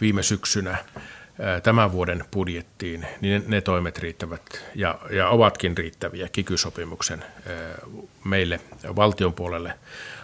viime 0.00 0.22
syksynä 0.22 0.76
tämän 1.62 1.92
vuoden 1.92 2.24
budjettiin, 2.30 3.06
niin 3.20 3.42
ne, 3.42 3.48
ne 3.48 3.60
toimet 3.60 3.98
riittävät 3.98 4.42
ja, 4.74 4.98
ja 5.10 5.28
ovatkin 5.28 5.76
riittäviä 5.76 6.28
kikysopimuksen 6.28 7.24
meille 8.24 8.60
valtion 8.96 9.32
puolelle 9.32 9.74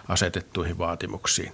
asetettuihin 0.07 0.77
vaatimuksiin. 0.77 1.53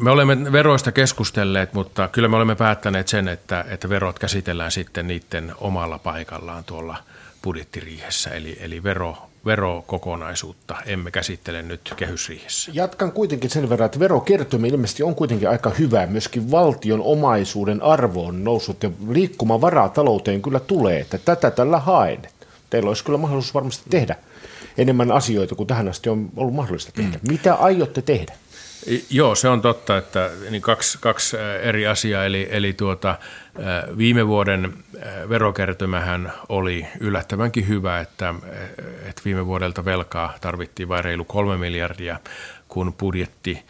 Me 0.00 0.10
olemme 0.10 0.52
veroista 0.52 0.92
keskustelleet, 0.92 1.72
mutta 1.72 2.08
kyllä 2.08 2.28
me 2.28 2.36
olemme 2.36 2.54
päättäneet 2.54 3.08
sen, 3.08 3.28
että, 3.28 3.64
että 3.68 3.88
verot 3.88 4.18
käsitellään 4.18 4.72
sitten 4.72 5.06
niiden 5.06 5.52
omalla 5.60 5.98
paikallaan 5.98 6.64
tuolla 6.64 6.96
budjettiriihessä, 7.42 8.30
eli, 8.30 8.58
eli 8.60 8.82
vero, 8.82 9.16
verokokonaisuutta 9.46 10.76
emme 10.86 11.10
käsittele 11.10 11.62
nyt 11.62 11.94
kehysriihessä. 11.96 12.70
Jatkan 12.74 13.12
kuitenkin 13.12 13.50
sen 13.50 13.70
verran, 13.70 13.86
että 13.86 13.98
verokertymä 13.98 14.66
ilmeisesti 14.66 15.02
on 15.02 15.14
kuitenkin 15.14 15.48
aika 15.48 15.70
hyvä. 15.70 16.06
Myöskin 16.06 16.50
valtion 16.50 17.00
omaisuuden 17.02 17.82
arvo 17.82 18.26
on 18.26 18.44
noussut 18.44 18.82
ja 18.82 18.90
liikkumavaraa 19.08 19.88
talouteen 19.88 20.42
kyllä 20.42 20.60
tulee, 20.60 21.00
että 21.00 21.18
tätä 21.18 21.50
tällä 21.50 21.78
haen. 21.78 22.22
Teillä 22.70 22.88
olisi 22.88 23.04
kyllä 23.04 23.18
mahdollisuus 23.18 23.54
varmasti 23.54 23.90
tehdä 23.90 24.16
enemmän 24.78 25.12
asioita 25.12 25.54
kuin 25.54 25.66
tähän 25.66 25.88
asti 25.88 26.08
on 26.08 26.30
ollut 26.36 26.54
mahdollista 26.54 26.92
tehdä. 26.92 27.18
Mm. 27.22 27.32
Mitä 27.32 27.54
aiotte 27.54 28.02
tehdä? 28.02 28.34
Joo, 29.10 29.34
se 29.34 29.48
on 29.48 29.62
totta, 29.62 29.96
että 29.96 30.30
niin 30.50 30.62
kaksi, 30.62 30.98
kaksi 31.00 31.36
eri 31.62 31.86
asiaa. 31.86 32.24
Eli, 32.24 32.48
eli 32.50 32.72
tuota, 32.72 33.18
viime 33.98 34.26
vuoden 34.26 34.74
verokertymähän 35.28 36.32
oli 36.48 36.86
yllättävänkin 37.00 37.68
hyvä, 37.68 38.00
että, 38.00 38.34
että 38.78 39.22
viime 39.24 39.46
vuodelta 39.46 39.84
velkaa 39.84 40.34
tarvittiin 40.40 40.88
vain 40.88 41.04
reilu 41.04 41.24
kolme 41.24 41.56
miljardia, 41.56 42.20
kun 42.68 42.92
budjetti 42.92 43.64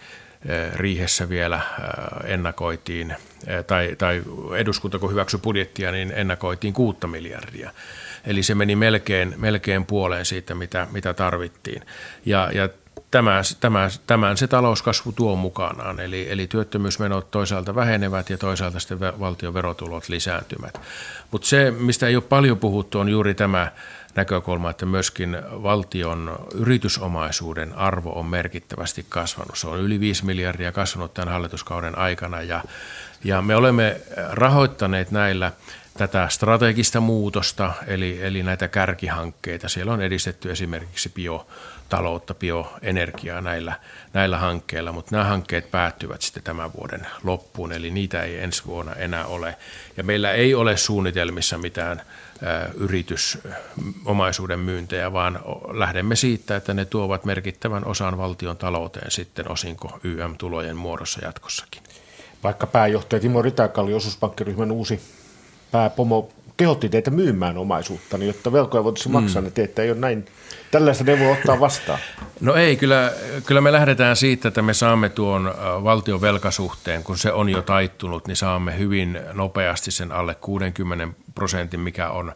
riihessä 0.74 1.28
vielä 1.28 1.60
ennakoitiin, 2.24 3.14
tai, 3.66 3.94
tai 3.98 4.22
eduskunta 4.56 4.98
kun 4.98 5.10
hyväksyi 5.10 5.40
budjettia, 5.40 5.92
niin 5.92 6.12
ennakoitiin 6.16 6.74
kuutta 6.74 7.06
miljardia. 7.06 7.70
Eli 8.26 8.42
se 8.42 8.54
meni 8.54 8.76
melkein, 8.76 9.34
melkein 9.36 9.86
puoleen 9.86 10.24
siitä, 10.24 10.54
mitä, 10.54 10.86
mitä 10.92 11.14
tarvittiin. 11.14 11.82
Ja, 12.26 12.50
ja 12.54 12.68
tämä, 13.10 13.42
tämä, 13.60 13.88
tämän 14.06 14.36
se 14.36 14.46
talouskasvu 14.46 15.12
tuo 15.12 15.36
mukanaan, 15.36 16.00
eli, 16.00 16.30
eli 16.30 16.46
työttömyysmenot 16.46 17.30
toisaalta 17.30 17.74
vähenevät 17.74 18.30
ja 18.30 18.38
toisaalta 18.38 18.80
sitten 18.80 19.00
valtion 19.00 19.54
verotulot 19.54 20.08
lisääntymät. 20.08 20.80
Mutta 21.30 21.48
se, 21.48 21.70
mistä 21.70 22.06
ei 22.06 22.16
ole 22.16 22.24
paljon 22.24 22.58
puhuttu, 22.58 22.98
on 22.98 23.08
juuri 23.08 23.34
tämä 23.34 23.72
näkökulma, 24.14 24.70
että 24.70 24.86
myöskin 24.86 25.36
valtion 25.50 26.46
yritysomaisuuden 26.54 27.74
arvo 27.74 28.10
on 28.10 28.26
merkittävästi 28.26 29.06
kasvanut. 29.08 29.58
Se 29.58 29.68
on 29.68 29.78
yli 29.78 30.00
5 30.00 30.24
miljardia 30.24 30.72
kasvanut 30.72 31.14
tämän 31.14 31.32
hallituskauden 31.32 31.98
aikana 31.98 32.42
ja, 32.42 32.64
ja 33.24 33.42
me 33.42 33.56
olemme 33.56 34.00
rahoittaneet 34.30 35.10
näillä 35.10 35.52
tätä 35.98 36.28
strategista 36.28 37.00
muutosta, 37.00 37.72
eli, 37.86 38.18
eli 38.22 38.42
näitä 38.42 38.68
kärkihankkeita. 38.68 39.68
Siellä 39.68 39.92
on 39.92 40.02
edistetty 40.02 40.50
esimerkiksi 40.50 41.08
bio 41.14 41.46
taloutta, 41.88 42.34
bioenergiaa 42.34 43.40
näillä, 43.40 43.72
näillä 44.12 44.38
hankkeilla, 44.38 44.92
mutta 44.92 45.16
nämä 45.16 45.24
hankkeet 45.24 45.70
päättyvät 45.70 46.22
sitten 46.22 46.42
tämän 46.42 46.70
vuoden 46.72 47.06
loppuun, 47.24 47.72
eli 47.72 47.90
niitä 47.90 48.22
ei 48.22 48.38
ensi 48.38 48.62
vuonna 48.66 48.94
enää 48.94 49.26
ole. 49.26 49.56
Ja 49.96 50.04
meillä 50.04 50.32
ei 50.32 50.54
ole 50.54 50.76
suunnitelmissa 50.76 51.58
mitään 51.58 52.02
yritysomaisuuden 52.74 54.60
myyntejä, 54.60 55.12
vaan 55.12 55.40
lähdemme 55.72 56.16
siitä, 56.16 56.56
että 56.56 56.74
ne 56.74 56.84
tuovat 56.84 57.24
merkittävän 57.24 57.84
osan 57.84 58.18
valtion 58.18 58.56
talouteen 58.56 59.10
sitten 59.10 59.50
osinko 59.50 59.98
YM-tulojen 60.04 60.76
muodossa 60.76 61.20
jatkossakin. 61.24 61.82
Vaikka 62.44 62.66
pääjohtaja 62.66 63.20
Timo 63.20 63.42
Ritäkalli, 63.42 63.94
osuuspankkiryhmän 63.94 64.72
uusi 64.72 65.00
pääpomo, 65.70 66.28
kehotti 66.56 66.88
teitä 66.88 67.10
myymään 67.10 67.58
omaisuutta, 67.58 68.18
niin 68.18 68.26
jotta 68.26 68.52
velkoja 68.52 68.84
voitaisiin 68.84 69.12
mm. 69.14 69.20
maksaa, 69.20 69.42
niin 69.42 69.52
te 69.52 69.62
ette 69.62 69.82
ei 69.82 69.90
ole 69.90 69.98
näin 69.98 70.26
Tällaista 70.70 71.04
ne 71.04 71.18
voi 71.18 71.32
ottaa 71.32 71.60
vastaan. 71.60 71.98
No 72.40 72.54
ei, 72.54 72.76
kyllä, 72.76 73.12
kyllä 73.46 73.60
me 73.60 73.72
lähdetään 73.72 74.16
siitä, 74.16 74.48
että 74.48 74.62
me 74.62 74.74
saamme 74.74 75.08
tuon 75.08 75.54
valtion 75.84 76.20
velkasuhteen, 76.20 77.04
kun 77.04 77.18
se 77.18 77.32
on 77.32 77.48
jo 77.48 77.62
taittunut, 77.62 78.26
niin 78.26 78.36
saamme 78.36 78.78
hyvin 78.78 79.20
nopeasti 79.32 79.90
sen 79.90 80.12
alle 80.12 80.34
60 80.34 81.08
prosentin, 81.34 81.80
mikä 81.80 82.10
on, 82.10 82.32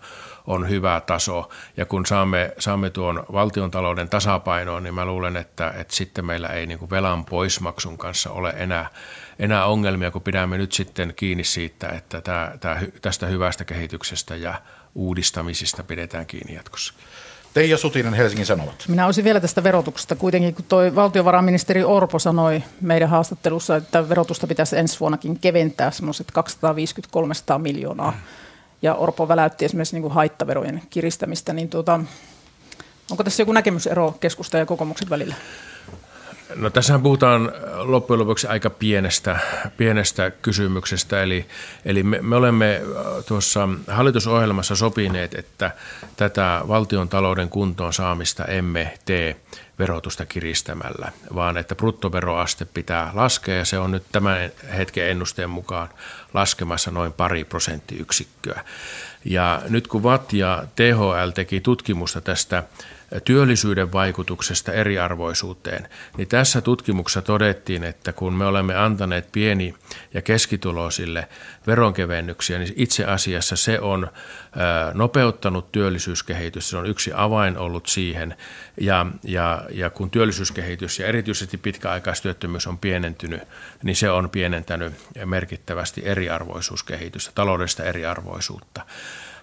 on 0.46 0.68
hyvä 0.68 1.02
taso. 1.06 1.50
Ja 1.76 1.86
kun 1.86 2.06
saamme, 2.06 2.52
saamme 2.58 2.90
tuon 2.90 3.24
valtion 3.32 3.70
talouden 3.70 4.08
tasapainoon, 4.08 4.82
niin 4.82 4.94
mä 4.94 5.04
luulen, 5.04 5.36
että, 5.36 5.74
että 5.76 5.94
sitten 5.94 6.24
meillä 6.24 6.48
ei 6.48 6.66
niin 6.66 6.90
velan 6.90 7.24
poismaksun 7.24 7.98
kanssa 7.98 8.30
ole 8.30 8.54
enää, 8.56 8.90
enää 9.38 9.66
ongelmia, 9.66 10.10
kun 10.10 10.22
pidämme 10.22 10.58
nyt 10.58 10.72
sitten 10.72 11.12
kiinni 11.16 11.44
siitä, 11.44 11.88
että 11.88 12.20
tämä, 12.20 12.52
tämä, 12.60 12.80
tästä 13.02 13.26
hyvästä 13.26 13.64
kehityksestä 13.64 14.36
ja 14.36 14.54
uudistamisista 14.94 15.82
pidetään 15.82 16.26
kiinni 16.26 16.54
jatkossa. 16.54 16.94
Teija 17.54 17.76
Sutinen, 17.76 18.14
Helsingin 18.14 18.46
Sanomat. 18.46 18.84
Minä 18.88 19.06
olisin 19.06 19.24
vielä 19.24 19.40
tästä 19.40 19.64
verotuksesta. 19.64 20.16
Kuitenkin 20.16 20.54
kun 20.54 20.64
tuo 20.68 20.94
valtiovarainministeri 20.94 21.84
Orpo 21.84 22.18
sanoi 22.18 22.62
meidän 22.80 23.08
haastattelussa, 23.08 23.76
että 23.76 24.08
verotusta 24.08 24.46
pitäisi 24.46 24.78
ensi 24.78 25.00
vuonnakin 25.00 25.38
keventää 25.38 25.90
semmoiset 25.90 26.32
250-300 27.56 27.58
miljoonaa. 27.58 28.14
Ja 28.82 28.94
Orpo 28.94 29.28
väläytti 29.28 29.64
esimerkiksi 29.64 29.94
niin 29.94 30.02
kuin 30.02 30.14
haittaverojen 30.14 30.82
kiristämistä. 30.90 31.52
Niin 31.52 31.68
tuota, 31.68 32.00
onko 33.10 33.24
tässä 33.24 33.42
joku 33.42 33.52
näkemysero 33.52 34.14
keskusta 34.20 34.58
ja 34.58 34.66
kokoomuksen 34.66 35.10
välillä? 35.10 35.34
No 36.54 36.70
tässähän 36.70 37.02
puhutaan 37.02 37.52
loppujen 37.76 38.20
lopuksi 38.20 38.46
aika 38.46 38.70
pienestä, 38.70 39.38
pienestä 39.76 40.30
kysymyksestä, 40.30 41.22
eli, 41.22 41.46
eli 41.84 42.02
me, 42.02 42.22
me 42.22 42.36
olemme 42.36 42.82
äh, 42.84 43.24
tuossa 43.26 43.68
hallitusohjelmassa 43.86 44.76
sopineet, 44.76 45.34
että 45.34 45.70
tätä 46.16 46.60
valtion 46.68 47.08
talouden 47.08 47.48
kuntoon 47.48 47.92
saamista 47.92 48.44
emme 48.44 48.94
tee 49.04 49.36
verotusta 49.78 50.26
kiristämällä, 50.26 51.12
vaan 51.34 51.56
että 51.56 51.74
bruttoveroaste 51.74 52.64
pitää 52.64 53.10
laskea 53.14 53.54
ja 53.54 53.64
se 53.64 53.78
on 53.78 53.90
nyt 53.90 54.04
tämän 54.12 54.50
hetken 54.76 55.08
ennusteen 55.08 55.50
mukaan 55.50 55.88
laskemassa 56.34 56.90
noin 56.90 57.12
pari 57.12 57.44
prosenttiyksikköä. 57.44 58.64
Ja 59.24 59.62
nyt 59.68 59.86
kun 59.86 60.02
VAT 60.02 60.32
ja 60.32 60.64
THL 60.76 61.30
teki 61.34 61.60
tutkimusta 61.60 62.20
tästä 62.20 62.62
työllisyyden 63.20 63.92
vaikutuksesta 63.92 64.72
eriarvoisuuteen, 64.72 65.88
niin 66.16 66.28
tässä 66.28 66.60
tutkimuksessa 66.60 67.22
todettiin, 67.22 67.84
että 67.84 68.12
kun 68.12 68.34
me 68.34 68.44
olemme 68.44 68.76
antaneet 68.76 69.28
pieni- 69.32 69.74
ja 70.14 70.22
keskituloisille 70.22 71.28
veronkevennyksiä, 71.66 72.58
niin 72.58 72.72
itse 72.76 73.04
asiassa 73.04 73.56
se 73.56 73.80
on 73.80 74.10
nopeuttanut 74.94 75.72
työllisyyskehitys. 75.72 76.70
Se 76.70 76.76
on 76.76 76.86
yksi 76.86 77.10
avain 77.14 77.58
ollut 77.58 77.86
siihen. 77.86 78.36
Ja, 78.80 79.06
ja, 79.24 79.64
ja 79.70 79.90
kun 79.90 80.10
työllisyyskehitys 80.10 80.98
ja 80.98 81.06
erityisesti 81.06 81.58
pitkäaikaistyöttömyys 81.58 82.66
on 82.66 82.78
pienentynyt, 82.78 83.42
niin 83.82 83.96
se 83.96 84.10
on 84.10 84.30
pienentänyt 84.30 84.94
merkittävästi 85.24 86.02
eriarvoisuuskehitystä, 86.04 87.32
taloudellista 87.34 87.84
eriarvoisuutta. 87.84 88.86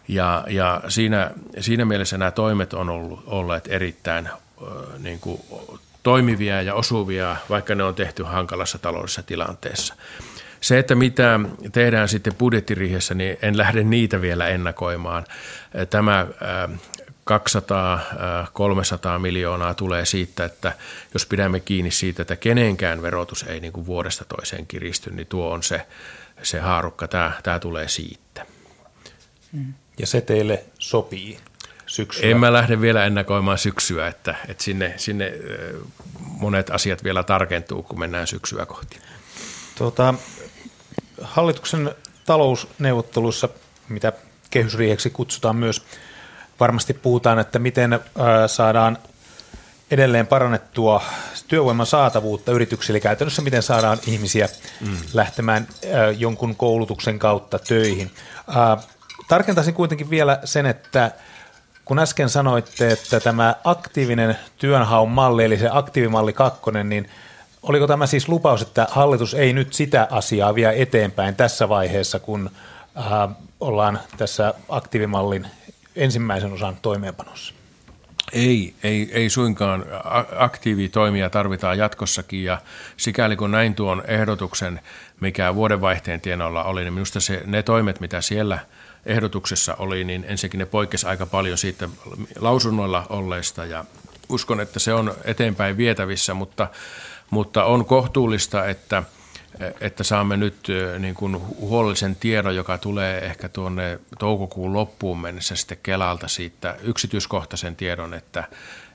Ja, 0.10 0.44
ja 0.48 0.82
siinä, 0.88 1.32
siinä 1.60 1.86
mielessä 1.86 2.18
nämä 2.18 2.32
toimet 2.32 2.74
on 2.74 2.90
ollut, 2.90 3.24
olleet 3.26 3.68
erittäin 3.68 4.30
niin 5.00 5.20
kuin, 5.20 5.42
toimivia 6.04 6.62
ja 6.62 6.74
osuvia, 6.74 7.36
vaikka 7.50 7.76
ne 7.76 7.84
on 7.84 7.96
tehty 7.96 8.24
hankalassa 8.24 8.78
taloudellisessa 8.78 9.24
tilanteessa. 9.24 9.96
Se, 10.62 10.80
että 10.80 10.96
mitä 10.96 11.40
tehdään 11.72 12.10
sitten 12.10 12.36
budjettiriihessä, 12.36 13.14
niin 13.14 13.38
en 13.42 13.58
lähde 13.58 13.84
niitä 13.84 14.22
vielä 14.22 14.48
ennakoimaan. 14.48 15.26
Tämä 15.90 16.28
200-300 17.32 19.20
miljoonaa 19.20 19.74
tulee 19.74 20.06
siitä, 20.06 20.46
että 20.46 20.74
jos 21.14 21.26
pidämme 21.26 21.60
kiinni 21.60 21.92
siitä, 21.92 22.22
että 22.22 22.36
kenenkään 22.36 23.02
verotus 23.02 23.44
ei 23.44 23.60
niin 23.60 23.74
kuin 23.74 23.86
vuodesta 23.86 24.26
toiseen 24.26 24.68
kiristy, 24.68 25.12
niin 25.12 25.28
tuo 25.28 25.52
on 25.52 25.64
se, 25.64 25.86
se 26.44 26.60
haarukka. 26.60 27.08
Tämä, 27.08 27.32
tämä 27.44 27.60
tulee 27.60 27.88
siitä. 27.88 28.46
Mm 29.52 29.74
ja 30.00 30.08
se 30.08 30.22
teille 30.22 30.64
sopii 30.80 31.40
syksyä? 31.86 32.30
En 32.30 32.40
mä 32.40 32.54
lähde 32.54 32.82
vielä 32.82 33.06
ennakoimaan 33.06 33.58
syksyä, 33.58 34.08
että, 34.08 34.36
että 34.48 34.64
sinne, 34.64 34.94
sinne 34.98 35.34
monet 36.20 36.70
asiat 36.70 37.04
vielä 37.04 37.24
tarkentuu, 37.24 37.84
kun 37.84 38.00
mennään 38.00 38.28
syksyä 38.28 38.66
kohti. 38.66 39.00
Tuota, 39.78 40.14
hallituksen 41.22 41.96
talousneuvotteluissa, 42.26 43.50
mitä 43.90 44.14
kehysriiheksi 44.50 45.10
kutsutaan 45.10 45.56
myös, 45.56 45.84
varmasti 46.60 46.94
puhutaan, 46.94 47.40
että 47.40 47.60
miten 47.60 48.00
saadaan 48.48 48.98
edelleen 49.92 50.28
parannettua 50.28 51.04
työvoiman 51.48 51.86
saatavuutta 51.86 52.52
yrityksille, 52.52 53.00
käytännössä 53.00 53.42
miten 53.42 53.64
saadaan 53.64 53.98
ihmisiä 54.08 54.50
mm. 54.82 54.98
lähtemään 55.14 55.68
jonkun 56.18 56.56
koulutuksen 56.56 57.20
kautta 57.20 57.60
töihin. 57.60 58.12
Tarkentaisin 59.30 59.74
kuitenkin 59.74 60.10
vielä 60.10 60.40
sen, 60.46 60.66
että 60.66 61.12
kun 61.86 62.00
äsken 62.00 62.30
sanoitte, 62.30 62.92
että 62.92 63.20
tämä 63.20 63.56
aktiivinen 63.64 64.38
työnhaun 64.58 65.12
malli, 65.12 65.44
eli 65.44 65.58
se 65.58 65.70
aktiivimalli 65.72 66.34
kakkonen, 66.34 66.90
niin 66.90 67.10
oliko 67.64 67.88
tämä 67.88 68.08
siis 68.08 68.30
lupaus, 68.30 68.62
että 68.62 68.88
hallitus 68.92 69.34
ei 69.34 69.54
nyt 69.54 69.74
sitä 69.74 70.08
asiaa 70.12 70.56
vie 70.56 70.82
eteenpäin 70.82 71.36
tässä 71.36 71.70
vaiheessa, 71.70 72.20
kun 72.20 72.50
äh, 72.98 73.36
ollaan 73.60 74.00
tässä 74.18 74.54
aktiivimallin 74.70 75.48
ensimmäisen 75.96 76.54
osan 76.54 76.78
toimeenpanossa? 76.82 77.54
Ei, 78.34 78.74
ei, 78.84 79.10
ei 79.14 79.30
suinkaan. 79.30 79.86
Aktiivitoimia 80.36 81.30
tarvitaan 81.30 81.78
jatkossakin 81.78 82.44
ja 82.44 82.62
sikäli 82.98 83.36
kun 83.36 83.52
näin 83.52 83.76
tuon 83.76 84.04
ehdotuksen, 84.08 84.80
mikä 85.20 85.56
vuodenvaihteen 85.56 86.22
tienoilla 86.22 86.64
oli, 86.64 86.84
niin 86.84 86.94
minusta 86.94 87.20
se, 87.20 87.42
ne 87.46 87.64
toimet, 87.64 88.00
mitä 88.00 88.22
siellä 88.22 88.60
ehdotuksessa 89.06 89.76
oli, 89.76 90.04
niin 90.04 90.26
ensinnäkin 90.28 90.58
ne 90.58 90.66
poikkesi 90.66 91.08
aika 91.08 91.26
paljon 91.26 91.58
siitä 91.58 91.90
lausunnoilla 92.40 93.06
olleista 93.10 93.66
ja 93.66 93.86
uskon, 94.30 94.60
että 94.60 94.80
se 94.80 94.94
on 94.94 95.14
eteenpäin 95.24 95.78
vietävissä, 95.78 96.34
mutta, 96.34 96.68
mutta 97.30 97.64
on 97.64 97.86
kohtuullista, 97.86 98.66
että– 98.66 99.04
että 99.82 100.04
saamme 100.04 100.38
nyt 100.38 100.68
niin 101.00 101.16
kuin 101.16 101.42
huolellisen 101.60 102.16
tiedon, 102.16 102.56
joka 102.56 102.78
tulee 102.78 103.26
ehkä 103.26 103.50
tuonne 103.50 104.00
toukokuun 104.20 104.74
loppuun 104.74 105.20
mennessä 105.20 105.56
sitten 105.56 105.78
Kelalta 105.84 106.28
siitä 106.28 106.76
yksityiskohtaisen 106.82 107.76
tiedon, 107.76 108.14
että, 108.14 108.44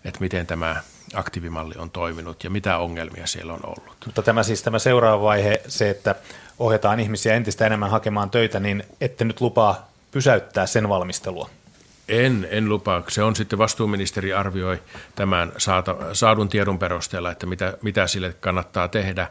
että 0.04 0.20
miten 0.20 0.46
tämä 0.46 0.76
aktiivimalli 1.14 1.74
on 1.78 1.90
toiminut 1.90 2.44
ja 2.44 2.50
mitä 2.50 2.78
ongelmia 2.78 3.26
siellä 3.26 3.52
on 3.52 3.60
ollut. 3.66 3.96
Mutta 4.06 4.22
tämä 4.22 4.42
siis 4.42 4.62
tämä 4.62 4.78
seuraava 4.78 5.22
vaihe, 5.22 5.62
se, 5.68 5.90
että 5.90 6.14
ohjataan 6.58 7.00
ihmisiä 7.00 7.34
entistä 7.34 7.66
enemmän 7.66 7.90
hakemaan 7.90 8.30
töitä, 8.30 8.60
niin 8.60 8.84
ette 9.00 9.24
nyt 9.24 9.40
lupaa 9.40 9.93
pysäyttää 10.14 10.66
sen 10.66 10.88
valmistelua? 10.88 11.50
En, 12.08 12.48
en 12.50 12.68
lupaa. 12.68 13.02
Se 13.08 13.22
on 13.22 13.36
sitten 13.36 13.58
vastuuministeri 13.58 14.32
arvioi 14.32 14.82
tämän 15.14 15.52
saata, 15.58 15.96
saadun 16.12 16.48
tiedon 16.48 16.78
perusteella, 16.78 17.30
että 17.30 17.46
mitä, 17.46 17.78
mitä 17.82 18.06
sille 18.06 18.32
kannattaa 18.40 18.88
tehdä 18.88 19.28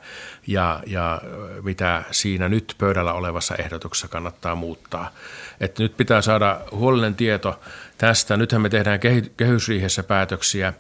ja, 0.48 0.80
ja 0.86 1.22
mitä 1.62 2.04
siinä 2.12 2.50
nyt 2.50 2.76
pöydällä 2.78 3.14
olevassa 3.14 3.56
ehdotuksessa 3.56 4.08
kannattaa 4.08 4.56
muuttaa. 4.56 5.12
Että 5.60 5.84
nyt 5.84 5.98
pitää 5.98 6.22
saada 6.22 6.60
huolellinen 6.72 7.16
tieto 7.16 7.60
tästä. 7.98 8.38
Nythän 8.38 8.62
me 8.62 8.70
tehdään 8.70 9.00
kehysriihessä 9.38 10.04
päätöksiä 10.04 10.74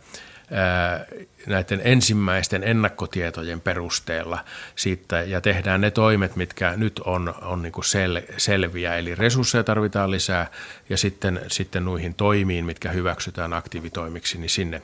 näiden 1.47 1.81
ensimmäisten 1.83 2.63
ennakkotietojen 2.63 3.61
perusteella 3.61 4.39
siitä 4.75 5.21
ja 5.21 5.41
tehdään 5.41 5.81
ne 5.81 5.91
toimet, 5.91 6.35
mitkä 6.35 6.73
nyt 6.77 6.99
on, 6.99 7.33
on 7.41 7.61
niin 7.61 7.71
kuin 7.71 7.85
sel, 7.85 8.21
selviä. 8.37 8.95
Eli 8.95 9.15
resursseja 9.15 9.63
tarvitaan 9.63 10.11
lisää 10.11 10.47
ja 10.89 10.97
sitten, 10.97 11.41
sitten 11.47 11.85
nuihin 11.85 12.13
toimiin, 12.13 12.65
mitkä 12.65 12.91
hyväksytään 12.91 13.53
aktiivitoimiksi, 13.53 14.37
niin 14.37 14.49
sinne, 14.49 14.81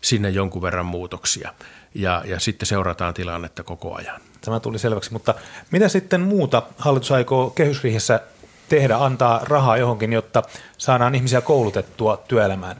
sinne 0.00 0.30
jonkun 0.30 0.62
verran 0.62 0.86
muutoksia. 0.86 1.54
Ja, 1.94 2.22
ja 2.26 2.40
sitten 2.40 2.66
seurataan 2.66 3.14
tilannetta 3.14 3.62
koko 3.62 3.94
ajan. 3.94 4.20
Tämä 4.40 4.60
tuli 4.60 4.78
selväksi, 4.78 5.12
mutta 5.12 5.34
mitä 5.70 5.88
sitten 5.88 6.20
muuta 6.20 6.62
hallitus 6.78 7.12
aikoo 7.12 7.50
kehysriihessä 7.50 8.20
tehdä, 8.68 8.96
antaa 8.96 9.40
rahaa 9.44 9.76
johonkin, 9.76 10.12
jotta 10.12 10.42
saadaan 10.78 11.14
ihmisiä 11.14 11.40
koulutettua 11.40 12.24
työelämään? 12.28 12.76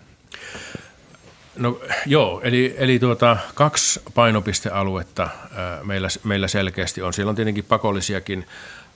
No 1.56 1.80
joo, 2.06 2.40
eli, 2.44 2.74
eli 2.78 2.98
tuota, 2.98 3.36
kaksi 3.54 4.00
painopistealuetta 4.14 5.28
ää, 5.54 5.84
meillä, 5.84 6.08
meillä 6.24 6.48
selkeästi 6.48 7.02
on. 7.02 7.12
Siellä 7.12 7.30
on 7.30 7.36
tietenkin 7.36 7.64
pakollisiakin 7.64 8.46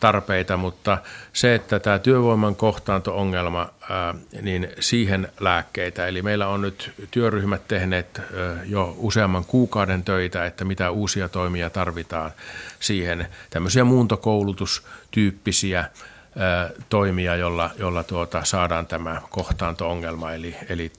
tarpeita, 0.00 0.56
mutta 0.56 0.98
se, 1.32 1.54
että 1.54 1.80
tämä 1.80 1.98
työvoiman 1.98 2.56
kohtaanto-ongelma, 2.56 3.68
ää, 3.90 4.14
niin 4.42 4.68
siihen 4.80 5.28
lääkkeitä. 5.40 6.06
Eli 6.06 6.22
meillä 6.22 6.48
on 6.48 6.60
nyt 6.60 6.92
työryhmät 7.10 7.68
tehneet 7.68 8.18
ää, 8.18 8.24
jo 8.64 8.94
useamman 8.98 9.44
kuukauden 9.44 10.04
töitä, 10.04 10.46
että 10.46 10.64
mitä 10.64 10.90
uusia 10.90 11.28
toimia 11.28 11.70
tarvitaan 11.70 12.30
siihen. 12.80 13.26
Tämmöisiä 13.50 13.84
muuntokoulutustyyppisiä 13.84 15.84
toimia, 16.88 17.36
jolla, 17.36 17.70
jolla 17.78 18.04
tuota, 18.04 18.44
saadaan 18.44 18.86
tämä 18.86 19.22
kohtaanto-ongelma, 19.30 20.32
eli, 20.32 20.56
eli 20.68 20.92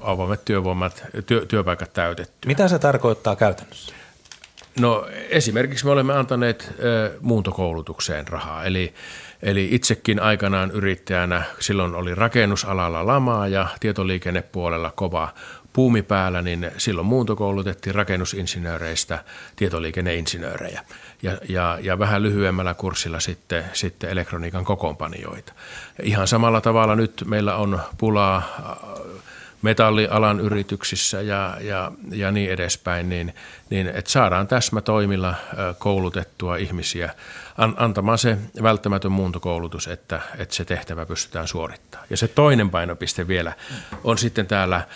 avoimet 0.00 0.44
työvoimat, 0.44 1.04
työ, 1.26 1.46
työpaikat 1.46 1.92
täytetty. 1.92 2.48
Mitä 2.48 2.68
se 2.68 2.78
tarkoittaa 2.78 3.36
käytännössä? 3.36 3.94
No 4.80 5.06
esimerkiksi 5.28 5.84
me 5.84 5.90
olemme 5.90 6.12
antaneet 6.12 6.74
ö, 6.78 7.12
muuntokoulutukseen 7.20 8.28
rahaa, 8.28 8.64
eli, 8.64 8.94
eli 9.42 9.68
itsekin 9.70 10.20
aikanaan 10.20 10.70
yrittäjänä, 10.70 11.42
silloin 11.58 11.94
oli 11.94 12.14
rakennusalalla 12.14 13.06
lamaa 13.06 13.48
ja 13.48 13.66
tietoliikennepuolella 13.80 14.90
kova 14.90 15.28
puumi 15.72 16.02
päällä, 16.02 16.42
niin 16.42 16.70
silloin 16.78 17.06
muuntokoulutettiin 17.06 17.94
rakennusinsinööreistä 17.94 19.24
tietoliikenneinsinöörejä 19.56 20.82
ja, 21.22 21.38
ja, 21.48 21.78
ja 21.82 21.98
vähän 21.98 22.22
lyhyemmällä 22.22 22.74
kurssilla 22.74 23.20
sitten, 23.20 23.64
sitten 23.72 24.10
elektroniikan 24.10 24.64
kokoonpanijoita. 24.64 25.52
Ihan 26.02 26.28
samalla 26.28 26.60
tavalla 26.60 26.96
nyt 26.96 27.22
meillä 27.26 27.56
on 27.56 27.80
pulaa 27.98 28.36
äh, 28.36 28.76
metallialan 29.62 30.40
yrityksissä 30.40 31.20
ja, 31.20 31.56
ja, 31.60 31.92
ja 32.10 32.32
niin 32.32 32.50
edespäin, 32.50 33.08
niin, 33.08 33.34
niin 33.70 33.86
että 33.86 34.10
saadaan 34.10 34.48
täsmätoimilla 34.48 35.28
äh, 35.28 35.36
koulutettua 35.78 36.56
ihmisiä 36.56 37.14
antamaan 37.76 38.18
se 38.18 38.38
välttämätön 38.62 39.12
muuntokoulutus, 39.12 39.88
että, 39.88 40.20
että 40.38 40.54
se 40.54 40.64
tehtävä 40.64 41.06
pystytään 41.06 41.48
suorittamaan. 41.48 42.06
Ja 42.10 42.16
se 42.16 42.28
toinen 42.28 42.70
painopiste 42.70 43.28
vielä 43.28 43.52
on 44.04 44.18
sitten 44.18 44.46
täällä 44.46 44.76
äh, 44.76 44.86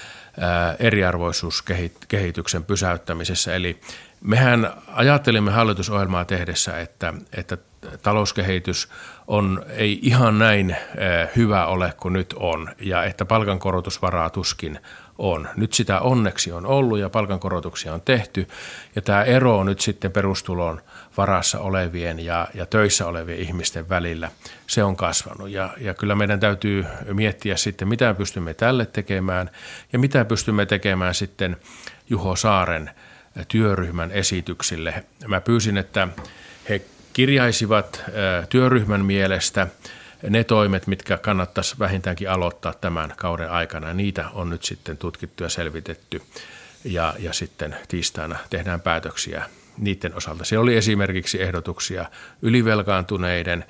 eriarvoisuuskehityksen 0.78 2.64
pysäyttämisessä, 2.64 3.54
eli 3.54 3.80
Mehän 4.26 4.72
ajattelimme 4.86 5.50
hallitusohjelmaa 5.50 6.24
tehdessä, 6.24 6.80
että, 6.80 7.14
että 7.32 7.58
talouskehitys 8.02 8.88
on, 9.26 9.64
ei 9.68 9.98
ihan 10.02 10.38
näin 10.38 10.70
eh, 10.70 11.28
hyvä 11.36 11.66
ole 11.66 11.94
kuin 12.00 12.12
nyt 12.12 12.34
on 12.38 12.68
ja 12.80 13.04
että 13.04 13.24
palkankorotusvaraa 13.24 14.30
tuskin 14.30 14.78
on. 15.18 15.48
Nyt 15.56 15.72
sitä 15.72 16.00
onneksi 16.00 16.52
on 16.52 16.66
ollut 16.66 16.98
ja 16.98 17.10
palkankorotuksia 17.10 17.94
on 17.94 18.00
tehty 18.00 18.48
ja 18.96 19.02
tämä 19.02 19.22
ero 19.22 19.58
on 19.58 19.66
nyt 19.66 19.80
sitten 19.80 20.12
perustulon 20.12 20.80
varassa 21.16 21.60
olevien 21.60 22.24
ja, 22.24 22.48
ja 22.54 22.66
töissä 22.66 23.06
olevien 23.06 23.38
ihmisten 23.38 23.88
välillä, 23.88 24.30
se 24.66 24.84
on 24.84 24.96
kasvanut. 24.96 25.50
Ja, 25.50 25.70
ja 25.80 25.94
kyllä 25.94 26.14
meidän 26.14 26.40
täytyy 26.40 26.86
miettiä 27.12 27.56
sitten, 27.56 27.88
mitä 27.88 28.14
pystymme 28.14 28.54
tälle 28.54 28.86
tekemään 28.86 29.50
ja 29.92 29.98
mitä 29.98 30.24
pystymme 30.24 30.66
tekemään 30.66 31.14
sitten 31.14 31.56
Juho 32.10 32.36
Saaren– 32.36 32.90
työryhmän 33.48 34.10
esityksille. 34.10 35.04
Mä 35.26 35.40
pyysin, 35.40 35.76
että 35.76 36.08
he 36.68 36.82
kirjaisivat 37.12 38.02
työryhmän 38.48 39.04
mielestä 39.04 39.66
ne 40.30 40.44
toimet, 40.44 40.86
mitkä 40.86 41.18
kannattaisi 41.18 41.78
vähintäänkin 41.78 42.30
aloittaa 42.30 42.72
tämän 42.72 43.12
kauden 43.16 43.50
aikana. 43.50 43.94
Niitä 43.94 44.28
on 44.32 44.50
nyt 44.50 44.64
sitten 44.64 44.98
tutkittu 44.98 45.42
ja 45.42 45.48
selvitetty 45.48 46.22
ja, 46.84 47.14
ja 47.18 47.32
sitten 47.32 47.76
tiistaina 47.88 48.38
tehdään 48.50 48.80
päätöksiä 48.80 49.44
niiden 49.78 50.14
osalta. 50.14 50.44
Se 50.44 50.58
oli 50.58 50.76
esimerkiksi 50.76 51.42
ehdotuksia 51.42 52.04
ylivelkaantuneiden 52.42 53.64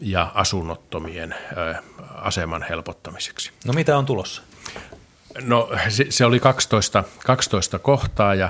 ja 0.00 0.32
asunnottomien 0.34 1.34
aseman 2.14 2.62
helpottamiseksi. 2.62 3.50
No 3.66 3.72
mitä 3.72 3.98
on 3.98 4.06
tulossa? 4.06 4.42
No 5.42 5.70
se, 5.88 6.06
se 6.08 6.24
oli 6.24 6.40
12, 6.40 7.04
12 7.24 7.78
kohtaa 7.78 8.34
ja, 8.34 8.48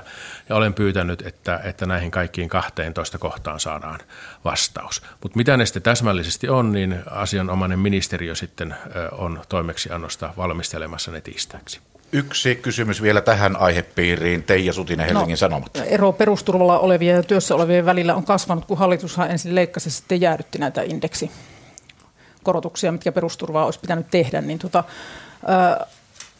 ja 0.48 0.56
olen 0.56 0.74
pyytänyt, 0.74 1.22
että, 1.26 1.60
että 1.64 1.86
näihin 1.86 2.10
kaikkiin 2.10 2.48
12 2.48 3.18
kohtaan 3.18 3.60
saadaan 3.60 4.00
vastaus. 4.44 5.02
Mutta 5.22 5.36
mitä 5.36 5.56
ne 5.56 5.66
sitten 5.66 5.82
täsmällisesti 5.82 6.48
on, 6.48 6.72
niin 6.72 6.96
asianomainen 7.10 7.78
ministeriö 7.78 8.34
sitten 8.34 8.74
on 9.12 9.40
toimeksiannosta 9.48 10.34
valmistelemassa 10.36 11.10
ne 11.10 11.20
tiistaiseksi. 11.20 11.80
Yksi 12.12 12.56
kysymys 12.56 13.02
vielä 13.02 13.20
tähän 13.20 13.56
aihepiiriin. 13.56 14.42
Teija 14.42 14.72
Sutinen, 14.72 15.06
Helsingin 15.06 15.32
no, 15.32 15.36
Sanomat. 15.36 15.70
Ero 15.86 16.12
perusturvalla 16.12 16.78
olevien 16.78 17.16
ja 17.16 17.22
työssä 17.22 17.54
olevien 17.54 17.86
välillä 17.86 18.14
on 18.14 18.24
kasvanut, 18.24 18.64
kun 18.64 18.78
hallitushan 18.78 19.30
ensin 19.30 19.54
leikkasi 19.54 19.88
ja 19.88 19.92
sitten 19.92 20.20
jäädytti 20.20 20.58
näitä 20.58 20.82
indeksikorotuksia, 20.82 22.92
mitkä 22.92 23.12
perusturvaa 23.12 23.64
olisi 23.64 23.80
pitänyt 23.80 24.10
tehdä. 24.10 24.40
Niin 24.40 24.58
tota, 24.58 24.84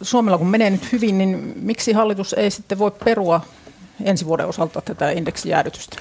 Suomella 0.03 0.39
kun 0.39 0.51
menee 0.51 0.71
nyt 0.71 0.93
hyvin, 0.93 1.19
niin 1.19 1.53
miksi 1.57 1.93
hallitus 1.93 2.33
ei 2.33 2.51
sitten 2.51 2.79
voi 2.79 2.91
perua 3.05 3.41
ensi 4.05 4.27
vuoden 4.27 4.47
osalta 4.47 4.81
tätä 4.81 5.11
indeksijäädytystä? 5.11 5.97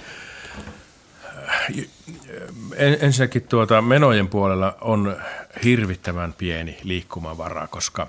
Ensinnäkin 2.77 3.41
tuota, 3.41 3.81
menojen 3.81 4.27
puolella 4.27 4.77
on 4.81 5.17
hirvittävän 5.63 6.33
pieni 6.33 6.77
liikkumavara, 6.83 7.67
koska 7.67 8.07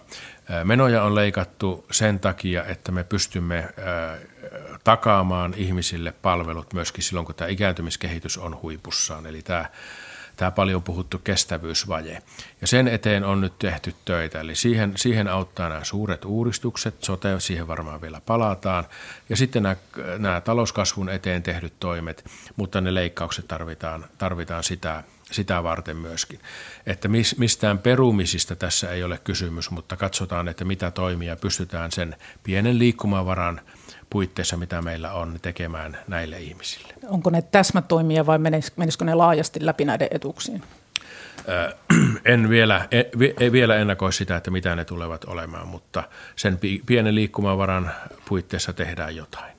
menoja 0.64 1.02
on 1.02 1.14
leikattu 1.14 1.86
sen 1.90 2.20
takia, 2.20 2.64
että 2.64 2.92
me 2.92 3.04
pystymme 3.04 3.68
takaamaan 4.84 5.54
ihmisille 5.56 6.12
palvelut 6.12 6.72
myöskin 6.72 7.04
silloin, 7.04 7.26
kun 7.26 7.34
tämä 7.34 7.48
ikääntymiskehitys 7.48 8.38
on 8.38 8.62
huipussaan. 8.62 9.26
Eli 9.26 9.42
tämä 9.42 9.64
tämä 10.36 10.50
paljon 10.50 10.82
puhuttu 10.82 11.18
kestävyysvaje. 11.18 12.22
Ja 12.60 12.66
sen 12.66 12.88
eteen 12.88 13.24
on 13.24 13.40
nyt 13.40 13.58
tehty 13.58 13.94
töitä, 14.04 14.40
eli 14.40 14.54
siihen, 14.54 14.92
siihen 14.96 15.28
auttaa 15.28 15.68
nämä 15.68 15.84
suuret 15.84 16.24
uudistukset, 16.24 17.04
sote, 17.04 17.40
siihen 17.40 17.68
varmaan 17.68 18.00
vielä 18.00 18.20
palataan, 18.20 18.84
ja 19.28 19.36
sitten 19.36 19.62
nämä, 19.62 19.76
nämä 20.18 20.40
talouskasvun 20.40 21.08
eteen 21.08 21.42
tehdyt 21.42 21.74
toimet, 21.80 22.24
mutta 22.56 22.80
ne 22.80 22.94
leikkaukset 22.94 23.48
tarvitaan, 23.48 24.06
tarvitaan 24.18 24.64
sitä, 24.64 25.04
sitä 25.30 25.62
varten 25.62 25.96
myöskin. 25.96 26.40
Että 26.86 27.08
mistään 27.36 27.78
perumisista 27.78 28.56
tässä 28.56 28.90
ei 28.90 29.04
ole 29.04 29.18
kysymys, 29.18 29.70
mutta 29.70 29.96
katsotaan, 29.96 30.48
että 30.48 30.64
mitä 30.64 30.90
toimia 30.90 31.36
pystytään 31.36 31.92
sen 31.92 32.16
pienen 32.42 32.78
liikkumavaran 32.78 33.60
puitteissa, 34.14 34.56
mitä 34.56 34.82
meillä 34.82 35.12
on, 35.12 35.38
tekemään 35.42 35.98
näille 36.08 36.40
ihmisille. 36.40 36.94
Onko 37.08 37.30
ne 37.30 37.42
täsmätoimia 37.42 38.26
vai 38.26 38.38
menisikö 38.76 39.04
ne 39.04 39.14
laajasti 39.14 39.66
läpi 39.66 39.84
näiden 39.84 40.08
etuuksiin? 40.10 40.62
En 42.24 42.48
vielä, 42.48 42.88
en, 42.90 43.04
en 43.40 43.52
vielä 43.52 43.76
ennakoi 43.76 44.12
sitä, 44.12 44.36
että 44.36 44.50
mitä 44.50 44.76
ne 44.76 44.84
tulevat 44.84 45.24
olemaan, 45.24 45.68
mutta 45.68 46.02
sen 46.36 46.58
pienen 46.86 47.14
liikkumavaran 47.14 47.90
puitteissa 48.28 48.72
tehdään 48.72 49.16
jotain. 49.16 49.54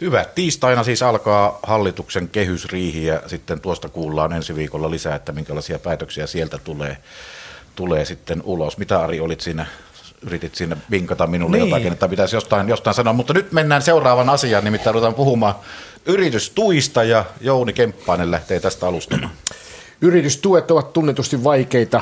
Hyvä. 0.00 0.24
Tiistaina 0.34 0.84
siis 0.84 1.02
alkaa 1.02 1.58
hallituksen 1.62 2.28
kehysriihi 2.28 3.06
ja 3.06 3.22
sitten 3.26 3.60
tuosta 3.60 3.88
kuullaan 3.88 4.32
ensi 4.32 4.54
viikolla 4.54 4.90
lisää, 4.90 5.16
että 5.16 5.32
minkälaisia 5.32 5.78
päätöksiä 5.78 6.26
sieltä 6.26 6.58
tulee, 6.58 6.96
tulee 7.76 8.04
sitten 8.04 8.42
ulos. 8.44 8.78
Mitä 8.78 9.00
Ari 9.00 9.20
olit 9.20 9.40
siinä 9.40 9.66
yritit 10.26 10.54
sinne 10.54 10.76
vinkata 10.90 11.26
minulle 11.26 11.56
niin. 11.56 11.68
jotakin, 11.68 11.92
että 11.92 12.08
pitäisi 12.08 12.36
jostain, 12.36 12.68
jostain 12.68 12.94
sanoa. 12.94 13.12
Mutta 13.12 13.34
nyt 13.34 13.52
mennään 13.52 13.82
seuraavan 13.82 14.30
asiaan, 14.30 14.64
nimittäin 14.64 14.94
ruvetaan 14.94 15.14
puhumaan 15.14 15.54
yritystuista 16.06 17.04
ja 17.04 17.24
Jouni 17.40 17.72
Kemppainen 17.72 18.30
lähtee 18.30 18.60
tästä 18.60 18.86
alustamaan. 18.86 19.30
Yritystuet 20.00 20.70
ovat 20.70 20.92
tunnetusti 20.92 21.44
vaikeita, 21.44 22.00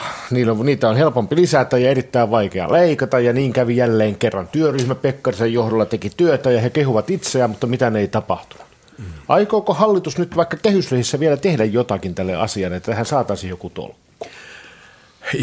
niitä 0.64 0.88
on 0.88 0.96
helpompi 0.96 1.36
lisätä 1.36 1.78
ja 1.78 1.90
erittäin 1.90 2.30
vaikea 2.30 2.72
leikata 2.72 3.20
ja 3.20 3.32
niin 3.32 3.52
kävi 3.52 3.76
jälleen 3.76 4.16
kerran. 4.16 4.48
Työryhmä 4.48 4.94
Pekkarisen 4.94 5.52
johdolla 5.52 5.86
teki 5.86 6.10
työtä 6.16 6.50
ja 6.50 6.60
he 6.60 6.70
kehuvat 6.70 7.10
itseään, 7.10 7.50
mutta 7.50 7.66
mitä 7.66 7.92
ei 7.98 8.08
tapahtunut. 8.08 8.66
Mm. 8.98 9.04
Aikooko 9.28 9.74
hallitus 9.74 10.18
nyt 10.18 10.36
vaikka 10.36 10.56
kehysrihissä 10.56 11.20
vielä 11.20 11.36
tehdä 11.36 11.64
jotakin 11.64 12.14
tälle 12.14 12.36
asialle, 12.36 12.76
että 12.76 12.90
tähän 12.90 13.06
saataisiin 13.06 13.50
joku 13.50 13.70
tolkku? 13.70 14.26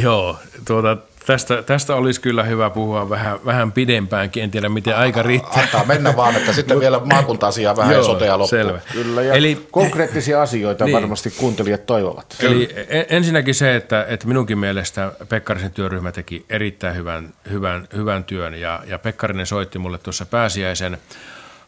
Joo, 0.02 0.38
tuota, 0.68 0.98
Tästä, 1.30 1.64
tästä 1.64 1.96
olisi 1.96 2.22
kyllä 2.22 2.44
hyvä 2.44 2.70
puhua 2.70 3.10
vähän, 3.10 3.40
vähän 3.46 3.72
pidempäänkin, 3.72 4.44
en 4.44 4.52
tiedä 4.52 4.70
miten 4.70 4.98
aika 4.98 5.24
riittää. 5.24 5.64
Antaa 5.64 5.86
mennä 5.86 6.16
vaan, 6.16 6.36
että 6.36 6.54
sitten 6.54 6.80
vielä 6.80 7.02
maakunta-asiaa 7.06 7.76
vähän 7.76 7.94
Joo, 7.94 8.04
sotea 8.04 8.38
loppuun. 8.38 8.50
Selvä. 8.50 8.80
Kyllä, 8.92 9.22
ja 9.22 9.34
Eli, 9.34 9.68
konkreettisia 9.72 10.42
asioita 10.42 10.86
niin, 10.86 10.96
varmasti 10.96 11.32
kuuntelijat 11.32 11.86
toivovat. 11.86 12.36
Eli 12.40 12.70
ensinnäkin 13.10 13.56
se, 13.56 13.76
että, 13.76 14.06
että 14.10 14.28
minunkin 14.28 14.58
mielestä 14.58 15.12
Pekkarisen 15.30 15.72
työryhmä 15.72 16.12
teki 16.12 16.46
erittäin 16.50 16.96
hyvän, 16.96 17.34
hyvän, 17.52 17.88
hyvän 17.96 18.24
työn, 18.24 18.54
ja, 18.54 18.80
ja 18.88 19.00
Pekkarinen 19.00 19.46
soitti 19.46 19.80
mulle 19.80 19.98
tuossa 19.98 20.26
pääsiäisen 20.26 20.98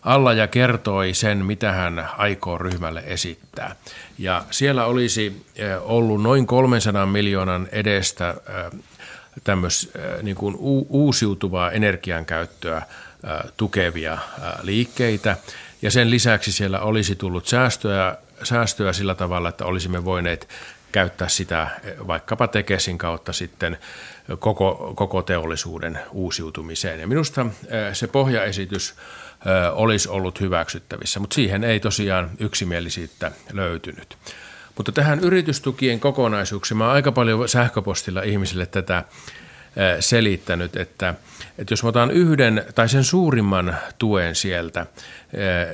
alla 0.01 0.33
ja 0.33 0.47
kertoi 0.47 1.13
sen, 1.13 1.45
mitä 1.45 1.71
hän 1.71 2.07
aikoo 2.17 2.57
ryhmälle 2.57 3.03
esittää. 3.05 3.75
Ja 4.17 4.43
siellä 4.51 4.85
olisi 4.85 5.45
eh, 5.55 5.77
ollut 5.81 6.21
noin 6.21 6.47
300 6.47 7.05
miljoonan 7.05 7.67
edestä 7.71 8.35
tämmöis, 9.43 9.91
äh, 9.95 10.23
niin 10.23 10.35
kuin 10.35 10.55
uusiutuvaa 10.89 11.71
energiankäyttöä 11.71 12.77
äh, 12.77 12.85
tukevia 13.57 14.13
äh, 14.13 14.19
liikkeitä. 14.61 15.37
Ja 15.81 15.91
sen 15.91 16.09
lisäksi 16.09 16.51
siellä 16.51 16.79
olisi 16.79 17.15
tullut 17.15 17.47
säästöä, 17.47 18.17
säästöä 18.43 18.93
sillä 18.93 19.15
tavalla, 19.15 19.49
että 19.49 19.65
olisimme 19.65 20.05
voineet 20.05 20.49
käyttää 20.91 21.27
sitä 21.27 21.67
vaikkapa 22.07 22.47
Tekesin 22.47 22.97
kautta 22.97 23.33
sitten 23.33 23.77
koko, 24.39 24.93
koko 24.95 25.21
teollisuuden 25.21 25.99
uusiutumiseen. 26.11 26.99
Ja 26.99 27.07
minusta 27.07 27.45
se 27.93 28.07
pohjaesitys 28.07 28.95
olisi 29.71 30.09
ollut 30.09 30.39
hyväksyttävissä, 30.39 31.19
mutta 31.19 31.33
siihen 31.33 31.63
ei 31.63 31.79
tosiaan 31.79 32.29
yksimielisyyttä 32.39 33.31
löytynyt. 33.53 34.17
Mutta 34.77 34.91
tähän 34.91 35.19
yritystukien 35.19 35.99
kokonaisuuksiin, 35.99 36.77
mä 36.77 36.85
oon 36.85 36.93
aika 36.93 37.11
paljon 37.11 37.49
sähköpostilla 37.49 38.21
ihmisille 38.21 38.65
tätä 38.65 39.03
selittänyt, 39.99 40.75
että, 40.75 41.13
että 41.57 41.71
jos 41.71 41.83
mä 41.83 41.89
otan 41.89 42.11
yhden 42.11 42.65
tai 42.75 42.89
sen 42.89 43.03
suurimman 43.03 43.77
tuen 43.97 44.35
sieltä, 44.35 44.85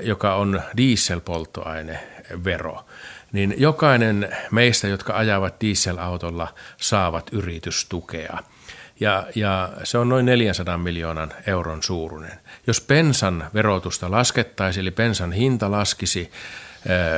joka 0.01 0.35
on 0.35 0.61
dieselpolttoainevero, 0.77 2.85
niin 3.31 3.55
jokainen 3.57 4.35
meistä, 4.51 4.87
jotka 4.87 5.17
ajavat 5.17 5.61
dieselautolla, 5.61 6.53
saavat 6.77 7.29
yritystukea. 7.31 8.37
Ja, 8.99 9.27
ja 9.35 9.69
se 9.83 9.97
on 9.97 10.09
noin 10.09 10.25
400 10.25 10.77
miljoonan 10.77 11.33
euron 11.47 11.83
suuruinen. 11.83 12.39
Jos 12.67 12.81
pensan 12.81 13.47
verotusta 13.53 14.11
laskettaisiin, 14.11 14.81
eli 14.81 14.91
pensan 14.91 15.31
hinta 15.31 15.71
laskisi 15.71 16.31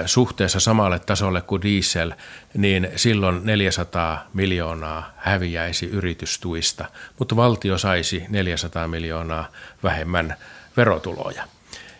suhteessa 0.06 0.60
samalle 0.60 1.00
tasolle 1.00 1.42
kuin 1.42 1.62
diesel, 1.62 2.14
niin 2.54 2.90
silloin 2.96 3.42
400 3.44 4.28
miljoonaa 4.34 5.14
häviäisi 5.18 5.86
yritystuista, 5.86 6.86
mutta 7.20 7.36
valtio 7.36 7.78
saisi 7.78 8.26
400 8.30 8.88
miljoonaa 8.88 9.48
vähemmän 9.84 10.36
verotuloja. 10.78 11.44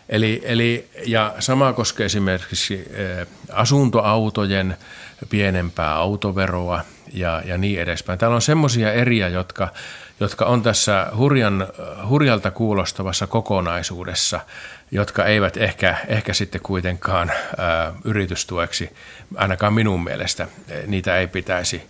Eli, 0.08 0.42
eli, 0.44 0.88
ja 1.06 1.34
sama 1.38 1.72
koskee 1.72 2.06
esimerkiksi 2.06 2.84
asuntoautojen 3.52 4.76
pienempää 5.28 5.94
autoveroa 5.94 6.84
ja, 7.12 7.42
ja 7.44 7.58
niin 7.58 7.80
edespäin. 7.80 8.18
Täällä 8.18 8.34
on 8.34 8.42
semmoisia 8.42 8.92
eriä, 8.92 9.28
jotka, 9.28 9.68
jotka 10.20 10.44
on 10.44 10.62
tässä 10.62 11.06
hurjan, 11.16 11.68
hurjalta 12.08 12.50
kuulostavassa 12.50 13.26
kokonaisuudessa 13.26 14.40
jotka 14.90 15.24
eivät 15.24 15.56
ehkä, 15.56 15.96
ehkä 16.08 16.32
sitten 16.32 16.60
kuitenkaan 16.60 17.32
ää, 17.56 17.92
yritystueksi, 18.04 18.90
ainakaan 19.36 19.72
minun 19.72 20.04
mielestä, 20.04 20.48
niitä 20.86 21.16
ei 21.16 21.26
pitäisi, 21.26 21.82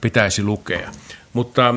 pitäisi 0.00 0.42
lukea. 0.42 0.90
Mutta 1.32 1.74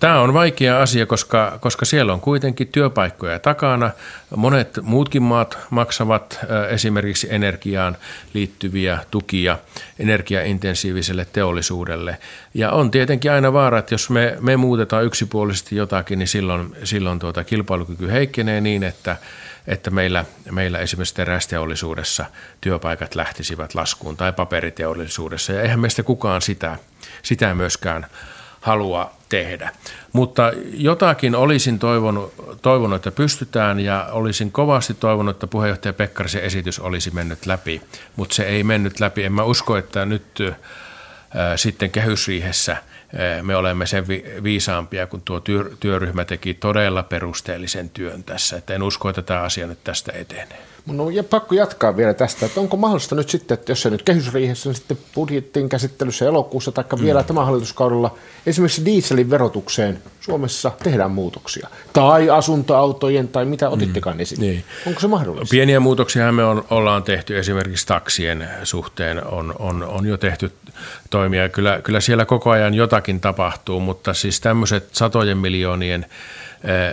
tämä 0.00 0.20
on 0.20 0.34
vaikea 0.34 0.82
asia, 0.82 1.06
koska, 1.06 1.58
koska 1.60 1.84
siellä 1.84 2.12
on 2.12 2.20
kuitenkin 2.20 2.68
työpaikkoja 2.68 3.38
takana. 3.38 3.90
Monet 4.36 4.78
muutkin 4.82 5.22
maat 5.22 5.58
maksavat 5.70 6.38
ää, 6.48 6.66
esimerkiksi 6.66 7.26
energiaan 7.30 7.96
liittyviä 8.34 8.98
tukia 9.10 9.58
energiaintensiiviselle 9.98 11.26
teollisuudelle. 11.32 12.18
Ja 12.54 12.70
on 12.70 12.90
tietenkin 12.90 13.32
aina 13.32 13.52
vaara, 13.52 13.78
että 13.78 13.94
jos 13.94 14.10
me, 14.10 14.36
me 14.40 14.56
muutetaan 14.56 15.04
yksipuolisesti 15.04 15.76
jotakin, 15.76 16.18
niin 16.18 16.28
silloin, 16.28 16.76
silloin 16.84 17.18
tuota 17.18 17.44
kilpailukyky 17.44 18.10
heikkenee 18.10 18.60
niin, 18.60 18.82
että 18.82 19.16
että 19.68 19.90
meillä, 19.90 20.24
meillä 20.50 20.78
esimerkiksi 20.78 21.14
terästeollisuudessa 21.14 22.24
työpaikat 22.60 23.14
lähtisivät 23.14 23.74
laskuun 23.74 24.16
tai 24.16 24.32
paperiteollisuudessa. 24.32 25.52
Ja 25.52 25.62
eihän 25.62 25.80
meistä 25.80 26.02
kukaan 26.02 26.42
sitä, 26.42 26.76
sitä 27.22 27.54
myöskään 27.54 28.06
halua 28.60 29.12
tehdä. 29.28 29.70
Mutta 30.12 30.52
jotakin 30.72 31.34
olisin 31.34 31.78
toivonut, 31.78 32.34
toivonut, 32.62 32.96
että 32.96 33.10
pystytään 33.10 33.80
ja 33.80 34.08
olisin 34.12 34.52
kovasti 34.52 34.94
toivonut, 34.94 35.36
että 35.36 35.46
puheenjohtaja 35.46 35.92
Pekkarisen 35.92 36.42
esitys 36.42 36.78
olisi 36.78 37.10
mennyt 37.10 37.46
läpi, 37.46 37.82
mutta 38.16 38.34
se 38.34 38.42
ei 38.42 38.64
mennyt 38.64 39.00
läpi. 39.00 39.24
En 39.24 39.32
mä 39.32 39.42
usko, 39.42 39.76
että 39.76 40.06
nyt 40.06 40.24
äh, 40.40 40.56
sitten 41.56 41.90
kehysriihessä– 41.90 42.76
Eh, 42.86 42.97
me 43.42 43.56
olemme 43.56 43.86
sen 43.86 44.06
viisaampia, 44.42 45.06
kun 45.06 45.22
tuo 45.22 45.42
työryhmä 45.80 46.24
teki 46.24 46.54
todella 46.54 47.02
perusteellisen 47.02 47.90
työn 47.90 48.24
tässä. 48.24 48.56
Että 48.56 48.74
en 48.74 48.82
usko, 48.82 49.08
että 49.08 49.22
tämä 49.22 49.40
asia 49.40 49.66
nyt 49.66 49.84
tästä 49.84 50.12
etenee. 50.12 50.58
No, 50.92 51.10
ja 51.10 51.24
pakko 51.24 51.54
jatkaa 51.54 51.96
vielä 51.96 52.14
tästä, 52.14 52.46
että 52.46 52.60
onko 52.60 52.76
mahdollista 52.76 53.14
nyt 53.14 53.28
sitten, 53.28 53.54
että 53.54 53.72
jos 53.72 53.82
se 53.82 53.90
nyt 53.90 54.02
kehysriihessä, 54.02 54.68
niin 54.68 54.76
sitten 54.76 54.98
budjettin 55.14 55.68
käsittelyssä 55.68 56.24
elokuussa 56.24 56.72
tai 56.72 56.84
mm. 56.96 57.04
vielä 57.04 57.22
tämän 57.22 57.44
hallituskaudella 57.44 58.14
esimerkiksi 58.46 58.84
dieselin 58.84 59.30
verotukseen 59.30 60.02
Suomessa 60.20 60.72
tehdään 60.82 61.10
muutoksia. 61.10 61.68
Tai 61.92 62.30
asuntoautojen 62.30 63.28
tai 63.28 63.44
mitä 63.44 63.68
otittekaan 63.68 64.16
mm. 64.16 64.20
esille. 64.20 64.46
Niin. 64.46 64.64
Onko 64.86 65.00
se 65.00 65.06
mahdollista? 65.06 65.50
Pieniä 65.50 65.80
muutoksia 65.80 66.32
me 66.32 66.44
on, 66.44 66.64
ollaan 66.70 67.02
tehty 67.02 67.38
esimerkiksi 67.38 67.86
taksien 67.86 68.48
suhteen 68.64 69.26
on, 69.26 69.54
on, 69.58 69.82
on 69.82 70.06
jo 70.06 70.16
tehty 70.16 70.52
toimia. 71.10 71.48
Kyllä, 71.48 71.80
kyllä 71.82 72.00
siellä 72.00 72.24
koko 72.24 72.50
ajan 72.50 72.74
jotakin 72.74 73.20
tapahtuu, 73.20 73.80
mutta 73.80 74.14
siis 74.14 74.40
tämmöiset 74.40 74.88
satojen 74.92 75.38
miljoonien 75.38 76.06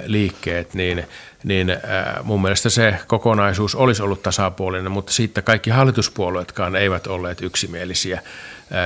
liikkeet, 0.05 0.73
niin, 0.73 1.05
niin 1.45 1.77
mun 2.23 2.41
mielestä 2.41 2.69
se 2.69 2.95
kokonaisuus 3.07 3.75
olisi 3.75 4.03
ollut 4.03 4.23
tasapuolinen, 4.23 4.91
mutta 4.91 5.11
siitä 5.11 5.41
kaikki 5.41 5.69
hallituspuolueetkaan 5.69 6.75
eivät 6.75 7.07
olleet 7.07 7.41
yksimielisiä 7.41 8.21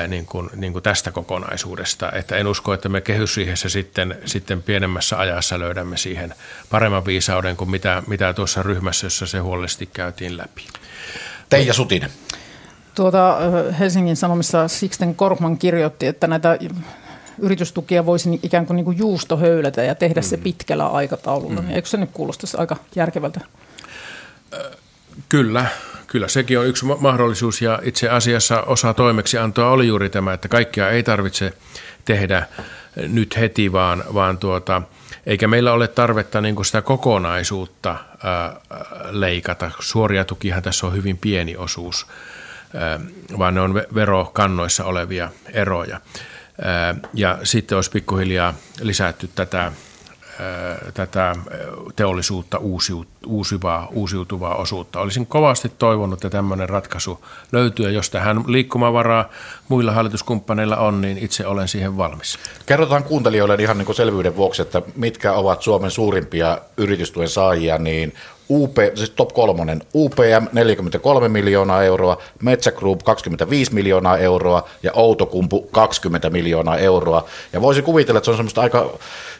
niin 0.07 0.26
kuin, 0.26 0.49
niin 0.55 0.74
kuin 0.74 0.84
tästä 0.84 1.12
kokonaisuudesta. 1.12 2.12
Että 2.12 2.36
en 2.36 2.47
usko, 2.47 2.74
että 2.74 2.89
me 2.89 3.01
kehysriihessä 3.01 3.70
sitten, 3.70 4.18
sitten 4.26 4.64
pienemmässä 4.64 5.20
ajassa 5.20 5.60
löydämme 5.60 5.97
siihen 5.97 6.34
paremman 6.70 7.05
viisauden 7.05 7.55
kuin 7.55 7.72
mitä, 7.72 8.03
mitä 8.07 8.34
tuossa 8.34 8.64
ryhmässä, 8.64 9.05
jossa 9.05 9.28
se 9.28 9.39
huolellisesti 9.39 9.89
käytiin 9.93 10.38
läpi. 10.38 10.68
Teija 11.49 11.74
Sutinen. 11.74 12.10
Tuota, 12.95 13.38
Helsingin 13.80 14.16
Sanomissa 14.16 14.68
Sixten 14.68 15.16
Korkman 15.16 15.57
kirjoitti, 15.57 16.07
että 16.07 16.28
näitä 16.28 16.57
yritystukia 17.42 18.06
voisi 18.06 18.40
ikään 18.44 18.66
kuin, 18.66 18.76
niin 18.76 18.86
kuin 18.86 18.98
juusto 18.98 19.38
höylätä 19.38 19.84
ja 19.84 19.96
tehdä 19.96 20.22
mm. 20.22 20.26
se 20.26 20.38
pitkällä 20.38 20.88
aikataululla. 20.88 21.62
Mm. 21.62 21.70
Eikö 21.70 21.88
se 21.88 21.98
nyt 21.98 22.10
kuulostaisi 22.14 22.58
aika 22.58 22.76
järkevältä? 22.96 23.40
Kyllä, 25.30 25.66
kyllä 26.08 26.28
sekin 26.28 26.60
on 26.60 26.68
yksi 26.68 26.86
mahdollisuus 26.86 27.62
ja 27.62 27.80
itse 27.84 28.10
asiassa 28.10 28.62
osa 28.62 28.94
toimeksiantoa 28.94 29.70
oli 29.70 29.88
juuri 29.88 30.10
tämä, 30.10 30.34
että 30.34 30.48
kaikkia 30.48 30.90
ei 30.90 31.04
tarvitse 31.04 31.54
tehdä 32.06 32.48
nyt 32.96 33.38
heti, 33.38 33.72
vaan, 33.72 34.04
vaan 34.14 34.38
tuota, 34.38 34.82
eikä 35.26 35.48
meillä 35.48 35.74
ole 35.74 35.88
tarvetta 35.88 36.42
niin 36.42 36.56
kuin 36.56 36.66
sitä 36.66 36.82
kokonaisuutta 36.82 37.96
ää, 38.24 38.56
leikata. 39.10 39.72
Suoria 39.80 40.26
tukihan 40.26 40.64
tässä 40.64 40.88
on 40.88 40.94
hyvin 40.94 41.18
pieni 41.18 41.58
osuus, 41.58 42.08
ää, 42.76 43.00
vaan 43.38 43.54
ne 43.54 43.62
on 43.62 43.74
verokannoissa 43.74 44.86
olevia 44.86 45.30
eroja. 45.54 46.02
Ja 47.14 47.38
sitten 47.43 47.76
olisi 47.76 47.91
pikkuhiljaa 47.91 48.53
lisätty 48.82 49.30
tätä 49.36 49.72
tätä 50.93 51.36
teollisuutta 51.95 52.60
uusivaa, 53.26 53.88
uusiutuvaa 53.91 54.55
osuutta. 54.55 54.99
Olisin 54.99 55.26
kovasti 55.26 55.70
toivonut, 55.70 56.14
että 56.14 56.30
tämmöinen 56.30 56.70
ratkaisu 56.70 57.26
löytyy, 57.51 57.91
jos 57.91 58.10
tähän 58.10 58.43
liikkumavaraa 58.47 59.30
muilla 59.68 59.91
hallituskumppaneilla 59.91 60.78
on, 60.78 61.01
niin 61.01 61.18
itse 61.18 61.47
olen 61.47 61.68
siihen 61.68 61.97
valmis. 61.97 62.39
Kerrotaan 62.66 63.03
kuuntelijoille 63.03 63.55
ihan 63.60 63.78
niin 63.78 63.95
selvyyden 63.95 64.36
vuoksi, 64.36 64.62
että 64.62 64.82
mitkä 64.95 65.34
ovat 65.34 65.62
Suomen 65.62 65.91
suurimpia 65.91 66.57
yritystuen 66.78 67.30
saajia, 67.30 67.78
niin 67.78 68.14
UP, 68.50 68.76
siis 68.95 69.10
top 69.10 69.34
kolmonen, 69.34 69.82
UPM 69.95 70.47
43 70.54 71.30
miljoonaa 71.30 71.84
euroa, 71.84 72.18
Metsä 72.43 72.72
Group 72.72 73.04
25 73.04 73.74
miljoonaa 73.74 74.18
euroa 74.18 74.70
ja 74.84 74.91
Outokumpu 74.93 75.62
20 75.72 76.30
miljoonaa 76.30 76.78
euroa. 76.78 77.26
Ja 77.54 77.62
voisi 77.62 77.82
kuvitella, 77.82 78.18
että 78.18 78.26
se 78.26 78.32
on 78.32 78.38
semmoista 78.38 78.62
aika 78.62 78.89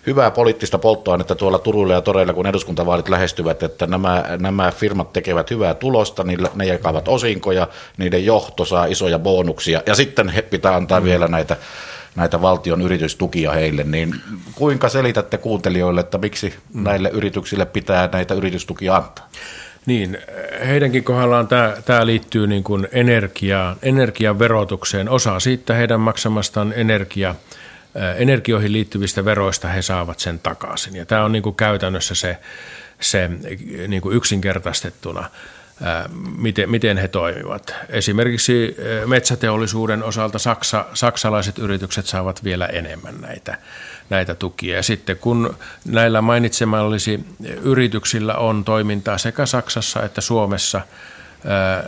hyvää 0.08 0.32
poliittista 0.32 0.78
polttoainetta 0.78 1.36
tuolla 1.36 1.60
Turuilla 1.60 1.94
ja 1.94 2.02
Toreilla, 2.02 2.34
kun 2.34 2.48
eduskuntavaalit 2.48 3.10
lähestyvät, 3.10 3.64
että 3.64 3.88
nämä, 3.88 4.26
nämä 4.40 4.72
firmat 4.72 5.14
tekevät 5.14 5.52
hyvää 5.52 5.74
tulosta, 5.74 6.24
niillä, 6.24 6.50
ne 6.56 6.66
jakavat 6.66 7.08
osinkoja, 7.08 7.68
niiden 7.98 8.26
johto 8.26 8.66
saa 8.66 8.86
isoja 8.86 9.20
bonuksia 9.20 9.82
ja 9.86 9.96
sitten 9.96 10.30
he 10.30 10.42
pitää 10.42 10.76
antaa 10.76 11.00
mm. 11.00 11.06
vielä 11.06 11.28
näitä 11.28 11.58
näitä 12.16 12.42
valtion 12.42 12.82
yritystukia 12.82 13.52
heille, 13.52 13.84
niin 13.84 14.16
kuinka 14.56 14.90
selitätte 14.90 15.38
kuuntelijoille, 15.38 16.02
että 16.02 16.18
miksi 16.18 16.54
mm. 16.74 16.84
näille 16.84 17.10
yrityksille 17.10 17.66
pitää 17.66 18.10
näitä 18.12 18.34
yritystukia 18.34 18.96
antaa? 18.96 19.30
Niin, 19.86 20.18
heidänkin 20.68 21.04
kohdallaan 21.04 21.48
tämä, 21.48 21.74
tämä 21.86 22.06
liittyy 22.06 22.48
niin 22.48 22.64
kuin 22.64 22.88
energiaan, 22.92 23.76
energian 23.82 24.40
verotukseen. 24.40 25.10
Osa 25.10 25.40
siitä 25.40 25.74
heidän 25.74 26.00
maksamastaan 26.00 26.74
energia, 26.76 27.36
energioihin 28.18 28.74
liittyvistä 28.74 29.26
veroista 29.26 29.68
he 29.68 29.82
saavat 29.82 30.20
sen 30.20 30.40
takaisin. 30.40 30.96
Ja 30.96 31.06
tämä 31.06 31.24
on 31.24 31.32
niin 31.32 31.44
kuin 31.44 31.56
käytännössä 31.56 32.16
se, 32.16 32.38
se 33.02 33.30
niin 33.88 34.02
kuin 34.02 34.16
yksinkertaistettuna 34.16 35.30
miten, 36.38 36.70
miten 36.70 36.98
he 36.98 37.08
toimivat. 37.08 37.76
Esimerkiksi 37.90 38.78
metsäteollisuuden 39.06 40.04
osalta 40.04 40.40
Saksa, 40.40 40.86
saksalaiset 40.94 41.60
yritykset 41.60 42.06
saavat 42.06 42.44
vielä 42.44 42.66
enemmän 42.66 43.22
näitä, 43.22 43.58
näitä 44.10 44.36
tukia. 44.36 44.76
Ja 44.76 44.84
sitten 44.84 45.18
kun 45.18 45.56
näillä 45.86 46.22
mainitsemallisi 46.22 47.20
yrityksillä 47.62 48.36
on 48.36 48.66
toimintaa 48.66 49.18
sekä 49.18 49.46
Saksassa 49.46 50.04
että 50.04 50.22
Suomessa, 50.22 50.82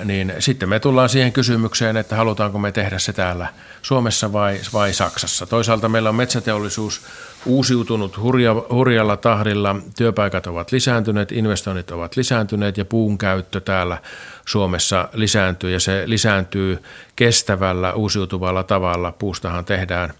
niin 0.06 0.34
sitten 0.40 0.70
me 0.70 0.80
tullaan 0.80 1.10
siihen 1.10 1.32
kysymykseen, 1.32 1.98
että 1.98 2.16
halutaanko 2.16 2.60
me 2.60 2.72
tehdä 2.72 3.00
se 3.00 3.14
täällä 3.14 3.48
Suomessa 3.82 4.34
vai, 4.34 4.60
vai 4.74 4.94
Saksassa. 4.94 5.46
Toisaalta 5.46 5.90
meillä 5.90 6.10
on 6.10 6.16
metsäteollisuus 6.16 7.02
uusiutunut 7.46 8.18
hurja, 8.18 8.56
hurjalla 8.70 9.18
tahdilla, 9.18 9.76
työpaikat 9.98 10.48
ovat 10.48 10.72
lisääntyneet, 10.72 11.32
investoinnit 11.32 11.92
ovat 11.92 12.16
lisääntyneet 12.16 12.78
ja 12.78 12.86
puun 12.86 13.18
käyttö 13.18 13.60
täällä 13.60 13.98
Suomessa 14.46 15.10
lisääntyy 15.14 15.72
ja 15.72 15.80
se 15.80 16.04
lisääntyy 16.06 16.84
kestävällä 17.16 17.94
uusiutuvalla 17.94 18.64
tavalla. 18.64 19.12
Puustahan 19.12 19.66
tehdään, 19.66 20.14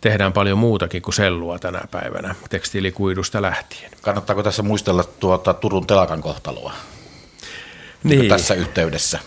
tehdään 0.00 0.32
paljon 0.32 0.58
muutakin 0.58 1.02
kuin 1.02 1.14
sellua 1.14 1.58
tänä 1.58 1.80
päivänä, 1.90 2.34
tekstiilikuidusta 2.50 3.42
lähtien. 3.42 3.90
Kannattaako 4.02 4.42
tässä 4.42 4.62
muistella 4.62 5.04
tuota 5.04 5.54
Turun 5.54 5.86
telakan 5.86 6.22
kohtaloa 6.22 6.72
niin. 8.04 8.28
tässä 8.28 8.54
yhteydessä? 8.54 9.18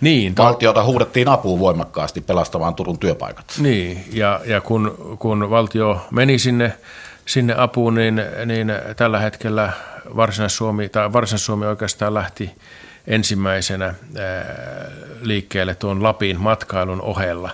Niin, 0.00 0.34
to... 0.34 0.42
Valtiota 0.42 0.84
huudettiin 0.84 1.28
apuun 1.28 1.60
voimakkaasti 1.60 2.20
pelastamaan 2.20 2.74
Turun 2.74 2.98
työpaikat. 2.98 3.54
Niin, 3.58 4.04
ja, 4.12 4.40
ja 4.44 4.60
kun, 4.60 5.16
kun 5.18 5.50
valtio 5.50 6.06
meni 6.10 6.38
sinne, 6.38 6.72
sinne 7.26 7.54
apuun, 7.58 7.94
niin, 7.94 8.22
niin 8.46 8.72
tällä 8.96 9.18
hetkellä 9.20 9.72
Varsinais-Suomi, 10.16 10.88
tai 10.88 11.12
Varsinais-Suomi 11.12 11.66
oikeastaan 11.66 12.14
lähti 12.14 12.50
ensimmäisenä 13.06 13.84
ää, 13.84 13.94
liikkeelle 15.20 15.74
tuon 15.74 16.02
Lapin 16.02 16.40
matkailun 16.40 17.02
ohella 17.02 17.50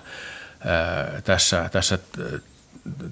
ää, 0.64 1.20
tässä, 1.24 1.68
tässä 1.72 1.98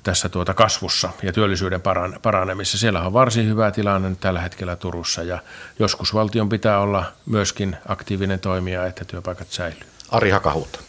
tässä 0.02 0.28
tuota 0.28 0.54
kasvussa 0.54 1.10
ja 1.22 1.32
työllisyyden 1.32 1.80
paranemisessa. 2.22 2.78
Siellä 2.78 3.02
on 3.02 3.12
varsin 3.12 3.46
hyvä 3.46 3.70
tilanne 3.70 4.16
tällä 4.20 4.40
hetkellä 4.40 4.76
Turussa 4.76 5.22
ja 5.22 5.38
joskus 5.78 6.14
valtion 6.14 6.48
pitää 6.48 6.80
olla 6.80 7.04
myöskin 7.26 7.76
aktiivinen 7.88 8.40
toimija, 8.40 8.86
että 8.86 9.04
työpaikat 9.04 9.48
säilyy. 9.50 9.80
Ari 10.10 10.30
Hakahuutta. 10.30 10.80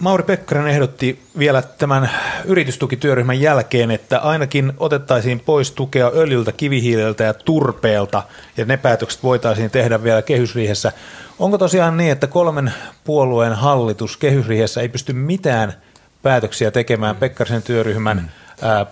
Mauri 0.00 0.22
Pekkanen 0.22 0.66
ehdotti 0.66 1.22
vielä 1.38 1.62
tämän 1.62 2.10
yritystukityöryhmän 2.44 3.40
jälkeen, 3.40 3.90
että 3.90 4.18
ainakin 4.18 4.72
otettaisiin 4.76 5.40
pois 5.40 5.72
tukea 5.72 6.10
öljyltä, 6.14 6.52
kivihiileltä 6.52 7.24
ja 7.24 7.34
turpeelta, 7.34 8.22
ja 8.56 8.64
ne 8.64 8.76
päätökset 8.76 9.22
voitaisiin 9.22 9.70
tehdä 9.70 10.02
vielä 10.02 10.22
kehysriihessä. 10.22 10.92
Onko 11.38 11.58
tosiaan 11.58 11.96
niin, 11.96 12.12
että 12.12 12.26
kolmen 12.26 12.72
puolueen 13.04 13.52
hallitus 13.52 14.16
kehysriihessä 14.16 14.80
ei 14.80 14.88
pysty 14.88 15.12
mitään– 15.12 15.74
päätöksiä 16.22 16.70
tekemään 16.70 17.16
Pekkarisen 17.16 17.62
työryhmän 17.62 18.16
mm. 18.16 18.28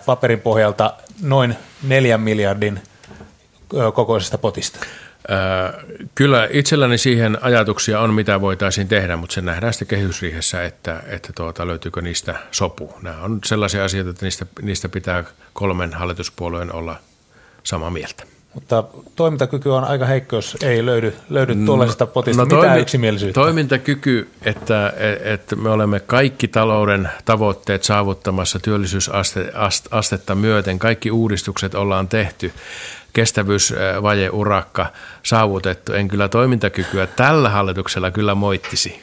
paperin 0.05 0.39
pohjalta 0.39 0.93
noin 1.21 1.55
neljän 1.83 2.21
miljardin 2.21 2.81
kokoisesta 3.93 4.37
potista? 4.37 4.79
Kyllä 6.15 6.47
itselläni 6.51 6.97
siihen 6.97 7.37
ajatuksia 7.41 7.99
on, 7.99 8.13
mitä 8.13 8.41
voitaisiin 8.41 8.87
tehdä, 8.87 9.17
mutta 9.17 9.33
se 9.33 9.41
nähdään 9.41 9.73
sitten 9.73 9.87
kehysriihessä, 9.87 10.65
että, 10.65 11.03
että 11.07 11.33
tuota, 11.35 11.67
löytyykö 11.67 12.01
niistä 12.01 12.35
sopu. 12.51 12.93
Nämä 13.01 13.21
on 13.21 13.39
sellaisia 13.45 13.85
asioita, 13.85 14.09
että 14.09 14.25
niistä, 14.25 14.45
niistä 14.61 14.89
pitää 14.89 15.23
kolmen 15.53 15.93
hallituspuolueen 15.93 16.73
olla 16.73 16.95
samaa 17.63 17.89
mieltä. 17.89 18.23
Mutta 18.57 18.83
toimintakyky 19.15 19.69
on 19.69 19.83
aika 19.83 20.05
heikko, 20.05 20.35
jos 20.35 20.57
ei 20.63 20.85
löydy, 20.85 21.13
löydy 21.29 21.55
no, 21.55 21.65
tuollaisesta 21.65 22.07
potista 22.07 22.41
no, 22.41 22.45
mitään 22.45 22.61
toimi, 22.61 22.81
yksimielisyyttä. 22.81 23.41
Toimintakyky, 23.41 24.29
että, 24.41 24.93
että 25.23 25.55
me 25.55 25.69
olemme 25.69 25.99
kaikki 25.99 26.47
talouden 26.47 27.09
tavoitteet 27.25 27.83
saavuttamassa 27.83 28.59
työllisyysastetta 28.59 30.35
myöten, 30.35 30.79
kaikki 30.79 31.11
uudistukset 31.11 31.75
ollaan 31.75 32.07
tehty, 32.07 32.53
kestävyysvaje 33.13 34.29
urakka 34.29 34.85
saavutettu. 35.23 35.93
En 35.93 36.07
kyllä 36.07 36.27
toimintakykyä 36.27 37.07
tällä 37.07 37.49
hallituksella 37.49 38.11
kyllä 38.11 38.35
moittisi. 38.35 39.01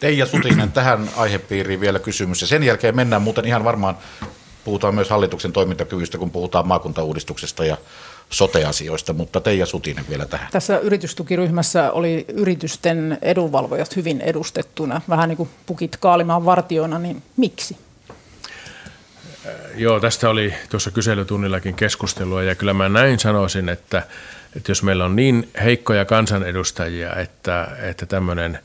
Teija 0.00 0.26
Sutinen, 0.26 0.72
tähän 0.72 1.08
aihepiiriin 1.16 1.80
vielä 1.80 1.98
kysymys. 1.98 2.40
Ja 2.40 2.46
sen 2.46 2.62
jälkeen 2.62 2.96
mennään 2.96 3.22
muuten 3.22 3.44
ihan 3.44 3.64
varmaan, 3.64 3.96
puhutaan 4.64 4.94
myös 4.94 5.10
hallituksen 5.10 5.52
toimintakyvystä, 5.52 6.18
kun 6.18 6.30
puhutaan 6.30 6.68
maakuntauudistuksesta 6.68 7.64
ja 7.64 7.76
soteasioista, 8.30 9.12
mutta 9.12 9.40
Teija 9.40 9.66
Sutinen 9.66 10.04
vielä 10.08 10.26
tähän. 10.26 10.48
Tässä 10.50 10.78
yritystukiryhmässä 10.78 11.92
oli 11.92 12.24
yritysten 12.28 13.18
edunvalvojat 13.22 13.96
hyvin 13.96 14.20
edustettuna, 14.20 15.00
vähän 15.08 15.28
niin 15.28 15.36
kuin 15.36 15.48
pukit 15.66 15.96
kaalimaan 15.96 16.44
vartiona, 16.44 16.98
niin 16.98 17.22
miksi? 17.36 17.76
Äh, 19.46 19.52
joo, 19.74 20.00
tästä 20.00 20.30
oli 20.30 20.54
tuossa 20.68 20.90
kyselytunnillakin 20.90 21.74
keskustelua 21.74 22.42
ja 22.42 22.54
kyllä 22.54 22.74
mä 22.74 22.88
näin 22.88 23.18
sanoisin, 23.18 23.68
että, 23.68 24.02
että 24.56 24.70
jos 24.70 24.82
meillä 24.82 25.04
on 25.04 25.16
niin 25.16 25.48
heikkoja 25.64 26.04
kansanedustajia, 26.04 27.16
että, 27.16 27.68
että 27.82 28.06
tämmöinen 28.06 28.58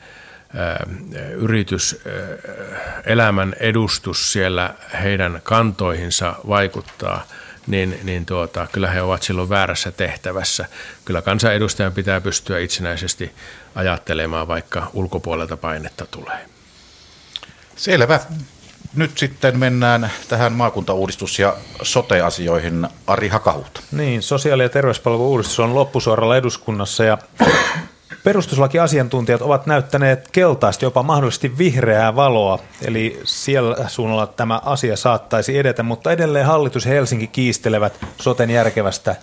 äh, 0.58 1.30
yritys, 1.32 2.00
äh, 2.06 3.02
elämän 3.06 3.54
edustus 3.60 4.32
siellä 4.32 4.74
heidän 5.02 5.40
kantoihinsa 5.44 6.34
vaikuttaa– 6.48 7.26
niin, 7.70 8.00
niin 8.02 8.26
tuota, 8.26 8.66
kyllä 8.72 8.90
he 8.90 9.02
ovat 9.02 9.22
silloin 9.22 9.48
väärässä 9.48 9.90
tehtävässä. 9.90 10.66
Kyllä 11.04 11.22
kansanedustajan 11.22 11.92
pitää 11.92 12.20
pystyä 12.20 12.58
itsenäisesti 12.58 13.32
ajattelemaan, 13.74 14.48
vaikka 14.48 14.90
ulkopuolelta 14.92 15.56
painetta 15.56 16.06
tulee. 16.10 16.46
Selvä. 17.76 18.20
Nyt 18.94 19.18
sitten 19.18 19.58
mennään 19.58 20.10
tähän 20.28 20.52
maakuntauudistus- 20.52 21.38
ja 21.38 21.56
sote-asioihin. 21.82 22.88
Ari 23.06 23.28
Hakahut. 23.28 23.82
Niin, 23.92 24.22
sosiaali- 24.22 24.62
ja 24.62 24.68
terveyspalvelu-uudistus 24.68 25.60
on 25.60 25.74
loppusuoralla 25.74 26.36
eduskunnassa 26.36 27.04
ja 27.04 27.18
perustuslakiasiantuntijat 28.24 29.42
ovat 29.42 29.66
näyttäneet 29.66 30.28
keltaista, 30.32 30.84
jopa 30.84 31.02
mahdollisesti 31.02 31.58
vihreää 31.58 32.16
valoa, 32.16 32.58
eli 32.84 33.20
siellä 33.24 33.88
suunnalla 33.88 34.26
tämä 34.26 34.60
asia 34.64 34.96
saattaisi 34.96 35.58
edetä, 35.58 35.82
mutta 35.82 36.12
edelleen 36.12 36.46
hallitus 36.46 36.84
ja 36.84 36.92
Helsinki 36.92 37.26
kiistelevät 37.26 38.06
soten 38.20 38.50
järkevästä 38.50 39.16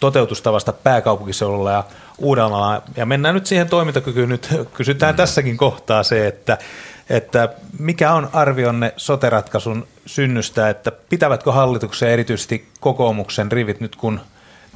toteutustavasta 0.00 0.72
pääkaupunkiseudulla 0.72 1.72
ja 1.72 1.84
Uudellamaalla. 2.18 2.82
Ja 2.96 3.06
mennään 3.06 3.34
nyt 3.34 3.46
siihen 3.46 3.68
toimintakykyyn. 3.68 4.28
Nyt 4.28 4.48
kysytään 4.74 5.14
mm. 5.14 5.16
tässäkin 5.16 5.56
kohtaa 5.56 6.02
se, 6.02 6.26
että, 6.26 6.58
että 7.10 7.48
mikä 7.78 8.12
on 8.12 8.30
arvionne 8.32 8.94
soteratkaisun 8.96 9.86
synnystä, 10.06 10.68
että 10.68 10.92
pitävätkö 10.92 11.52
hallituksen 11.52 12.08
erityisesti 12.08 12.68
kokoomuksen 12.80 13.52
rivit 13.52 13.80
nyt, 13.80 13.96
kun 13.96 14.20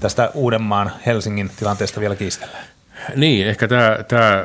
tästä 0.01 0.31
Uudenmaan 0.35 0.93
Helsingin 1.07 1.51
tilanteesta 1.59 2.01
vielä 2.01 2.17
kiistellään? 2.17 2.78
Niin, 3.17 3.47
ehkä 3.47 3.69
tämä, 3.69 3.99
tämä 4.09 4.45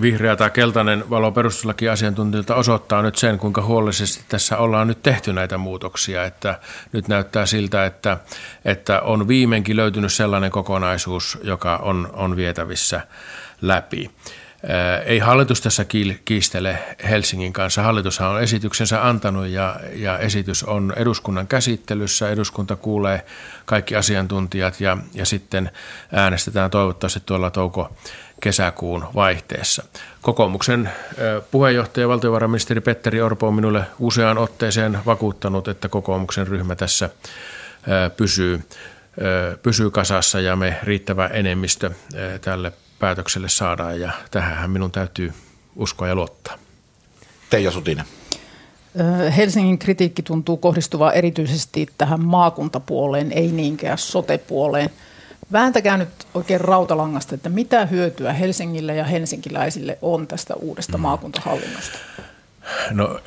vihreä 0.00 0.36
tai 0.36 0.50
keltainen 0.50 1.10
valo 1.10 1.32
perustuslakiasiantuntijoilta 1.32 2.54
osoittaa 2.54 3.02
nyt 3.02 3.16
sen, 3.16 3.38
kuinka 3.38 3.62
huolellisesti 3.62 4.24
tässä 4.28 4.56
ollaan 4.58 4.88
nyt 4.88 5.02
tehty 5.02 5.32
näitä 5.32 5.58
muutoksia. 5.58 6.24
Että 6.24 6.58
nyt 6.92 7.08
näyttää 7.08 7.46
siltä, 7.46 7.86
että, 7.86 8.18
että 8.64 9.00
on 9.00 9.28
viimeinkin 9.28 9.76
löytynyt 9.76 10.12
sellainen 10.12 10.50
kokonaisuus, 10.50 11.38
joka 11.42 11.76
on, 11.76 12.10
on 12.12 12.36
vietävissä 12.36 13.00
läpi. 13.62 14.10
Ei 15.04 15.18
hallitus 15.18 15.60
tässä 15.60 15.86
kiistele 16.24 16.78
Helsingin 17.08 17.52
kanssa. 17.52 17.82
Hallitushan 17.82 18.30
on 18.30 18.42
esityksensä 18.42 19.08
antanut 19.08 19.46
ja, 19.46 19.80
ja 19.94 20.18
esitys 20.18 20.64
on 20.64 20.92
eduskunnan 20.96 21.46
käsittelyssä. 21.46 22.30
Eduskunta 22.30 22.76
kuulee 22.76 23.26
kaikki 23.64 23.96
asiantuntijat 23.96 24.80
ja, 24.80 24.98
ja 25.14 25.26
sitten 25.26 25.70
äänestetään 26.12 26.70
toivottavasti 26.70 27.22
tuolla 27.26 27.50
touko 27.50 27.96
kesäkuun 28.40 29.04
vaihteessa. 29.14 29.82
Kokoomuksen 30.22 30.90
puheenjohtaja 31.50 32.08
valtiovarainministeri 32.08 32.80
Petteri 32.80 33.20
Orpo 33.20 33.48
on 33.48 33.54
minulle 33.54 33.84
useaan 33.98 34.38
otteeseen 34.38 34.98
vakuuttanut, 35.06 35.68
että 35.68 35.88
kokoomuksen 35.88 36.46
ryhmä 36.46 36.74
tässä 36.76 37.10
pysyy, 38.16 38.60
pysyy 39.62 39.90
kasassa 39.90 40.40
ja 40.40 40.56
me 40.56 40.78
riittävä 40.82 41.26
enemmistö 41.26 41.90
tälle 42.40 42.72
päätökselle 43.02 43.48
saadaan 43.48 44.00
ja 44.00 44.12
tähän 44.30 44.70
minun 44.70 44.90
täytyy 44.90 45.32
uskoa 45.76 46.08
ja 46.08 46.14
luottaa. 46.14 46.58
Teija 47.50 47.70
Sutinen. 47.70 48.04
Helsingin 49.36 49.78
kritiikki 49.78 50.22
tuntuu 50.22 50.56
kohdistuva 50.56 51.12
erityisesti 51.12 51.86
tähän 51.98 52.24
maakuntapuoleen, 52.24 53.32
ei 53.32 53.52
niinkään 53.52 53.98
sotepuoleen. 53.98 54.90
Vääntäkää 55.52 55.96
nyt 55.96 56.08
oikein 56.34 56.60
rautalangasta, 56.60 57.34
että 57.34 57.48
mitä 57.48 57.86
hyötyä 57.86 58.32
Helsingille 58.32 58.94
ja 58.94 59.04
helsinkiläisille 59.04 59.98
on 60.02 60.26
tästä 60.26 60.54
uudesta 60.54 60.98
mm. 60.98 61.02
maakuntahallinnosta? 61.02 61.98
No 62.90 63.20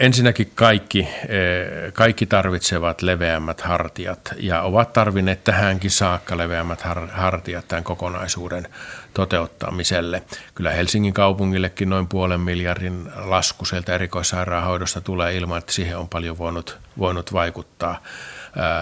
ensinnäkin 0.00 0.52
kaikki, 0.54 0.98
eh, 1.00 1.92
kaikki 1.92 2.26
tarvitsevat 2.26 3.02
leveämmät 3.02 3.60
hartiat 3.60 4.34
ja 4.36 4.62
ovat 4.62 4.92
tarvinneet 4.92 5.44
tähänkin 5.44 5.90
saakka 5.90 6.36
leveämmät 6.36 6.82
hartiat 7.12 7.68
tämän 7.68 7.84
kokonaisuuden 7.84 8.68
toteuttamiselle. 9.14 10.22
Kyllä 10.54 10.70
Helsingin 10.70 11.14
kaupungillekin 11.14 11.90
noin 11.90 12.08
puolen 12.08 12.40
miljardin 12.40 13.12
lasku 13.16 13.64
sieltä 13.64 13.94
erikoissairaanhoidosta 13.94 15.00
tulee 15.00 15.36
ilman, 15.36 15.58
että 15.58 15.72
siihen 15.72 15.98
on 15.98 16.08
paljon 16.08 16.38
voinut, 16.38 16.78
voinut 16.98 17.32
vaikuttaa 17.32 18.02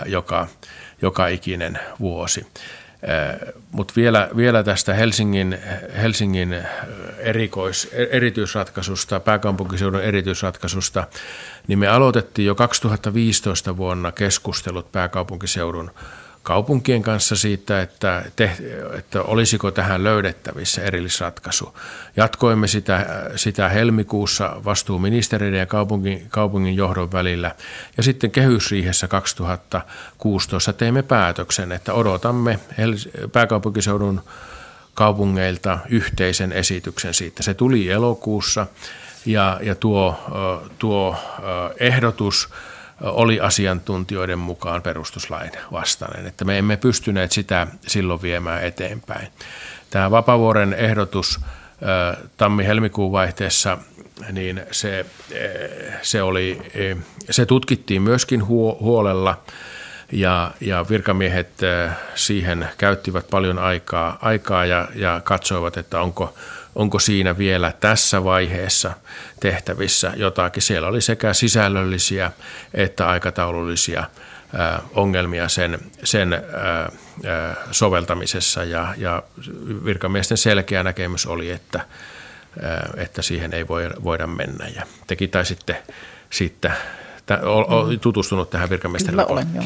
joka, 0.07 0.47
joka 1.03 1.27
ikinen 1.27 1.79
vuosi. 2.01 2.47
Mutta 3.73 3.95
vielä, 3.97 4.29
vielä 4.37 4.63
tästä 4.63 4.95
Helsingin, 4.95 5.59
Helsingin 6.03 6.57
erikois, 7.19 7.91
erityisratkaisusta, 7.93 9.21
pääkaupunkiseudun 9.21 10.03
erityisratkaisusta, 10.03 11.07
niin 11.67 11.79
me 11.79 11.89
aloitettiin 11.89 12.47
jo 12.47 12.55
2015 12.55 13.77
vuonna 13.77 14.13
keskustelut 14.13 14.93
pääkaupunkiseudun 14.93 15.91
kaupunkien 16.47 17.03
kanssa 17.03 17.36
siitä, 17.36 17.82
että, 17.82 18.24
te, 18.36 18.51
että 18.99 19.22
olisiko 19.22 19.70
tähän 19.70 20.05
löydettävissä 20.05 20.82
erillisratkaisu. 20.82 21.78
Jatkoimme 22.16 22.66
sitä, 22.66 23.07
sitä 23.36 23.68
helmikuussa 23.68 24.57
vastuuministeriöiden 24.64 25.59
ja 25.59 25.66
kaupungin, 25.66 26.26
kaupungin 26.28 26.76
johdon 26.76 27.12
välillä. 27.12 27.55
Ja 27.97 28.03
sitten 28.03 28.30
kehysriihessä 28.30 29.09
2016 29.09 30.72
teimme 30.72 31.03
päätöksen, 31.03 31.72
että 31.72 31.92
odotamme 31.92 32.59
pääkaupunkiseudun 33.32 34.22
kaupungeilta 34.94 35.78
yhteisen 35.88 36.53
esityksen 36.53 37.14
siitä. 37.14 37.42
Se 37.42 37.55
tuli 37.55 37.90
elokuussa 37.90 38.66
ja, 39.24 39.61
ja 39.62 39.74
tuo, 39.74 40.16
tuo 40.78 41.16
ehdotus– 41.80 42.49
oli 43.01 43.40
asiantuntijoiden 43.40 44.38
mukaan 44.38 44.82
perustuslain 44.82 45.51
vastainen, 45.72 46.26
että 46.26 46.44
me 46.44 46.59
emme 46.59 46.76
pystyneet 46.76 47.32
sitä 47.32 47.66
silloin 47.86 48.22
viemään 48.22 48.64
eteenpäin. 48.64 49.28
Tämä 49.90 50.11
Vapavuoren 50.11 50.72
ehdotus 50.74 51.40
tammi-helmikuun 52.36 53.12
vaihteessa, 53.12 53.78
niin 54.32 54.62
se, 54.70 55.07
se, 56.03 56.22
oli, 56.22 56.62
se 57.30 57.47
tutkittiin 57.47 58.03
myöskin 58.03 58.47
huolella 58.47 59.42
ja, 60.12 60.51
ja 60.61 60.86
virkamiehet 60.90 61.51
siihen 62.14 62.68
käyttivät 62.78 63.26
paljon 63.30 63.59
aikaa, 63.59 64.18
aikaa 64.22 64.66
ja, 64.66 64.88
ja 64.94 65.20
katsoivat, 65.24 65.76
että 65.76 66.01
onko 66.01 66.34
onko 66.77 66.99
siinä 66.99 67.39
vielä 67.39 67.72
tässä 67.81 68.24
vaiheessa 68.24 68.93
tehtävissä 69.41 70.12
jotakin. 70.16 70.62
Siellä 70.62 70.89
oli 70.89 71.01
sekä 71.01 71.35
sisällöllisiä 71.35 72.33
että 72.74 73.09
aikataulullisia 73.09 74.05
ongelmia 74.95 75.49
sen, 75.49 75.79
sen 76.05 76.43
soveltamisessa 77.70 78.64
ja, 78.64 78.95
ja 78.97 79.22
virkamiesten 79.85 80.39
selkeä 80.39 80.83
näkemys 80.83 81.27
oli, 81.27 81.51
että, 81.51 81.81
että 82.97 83.22
siihen 83.22 83.55
ei 83.55 83.68
voida 84.05 84.27
mennä. 84.27 84.68
Ja 84.68 84.83
teki 85.07 85.29
tai 85.29 85.45
sitten, 85.45 85.77
sitten 86.31 86.72
Mm. 87.35 88.01
tutustunut 88.01 88.51
tähän 88.51 88.70
virkamiesten 88.70 89.11
Kyllä 89.11 89.24
olen, 89.24 89.47
joo. 89.55 89.64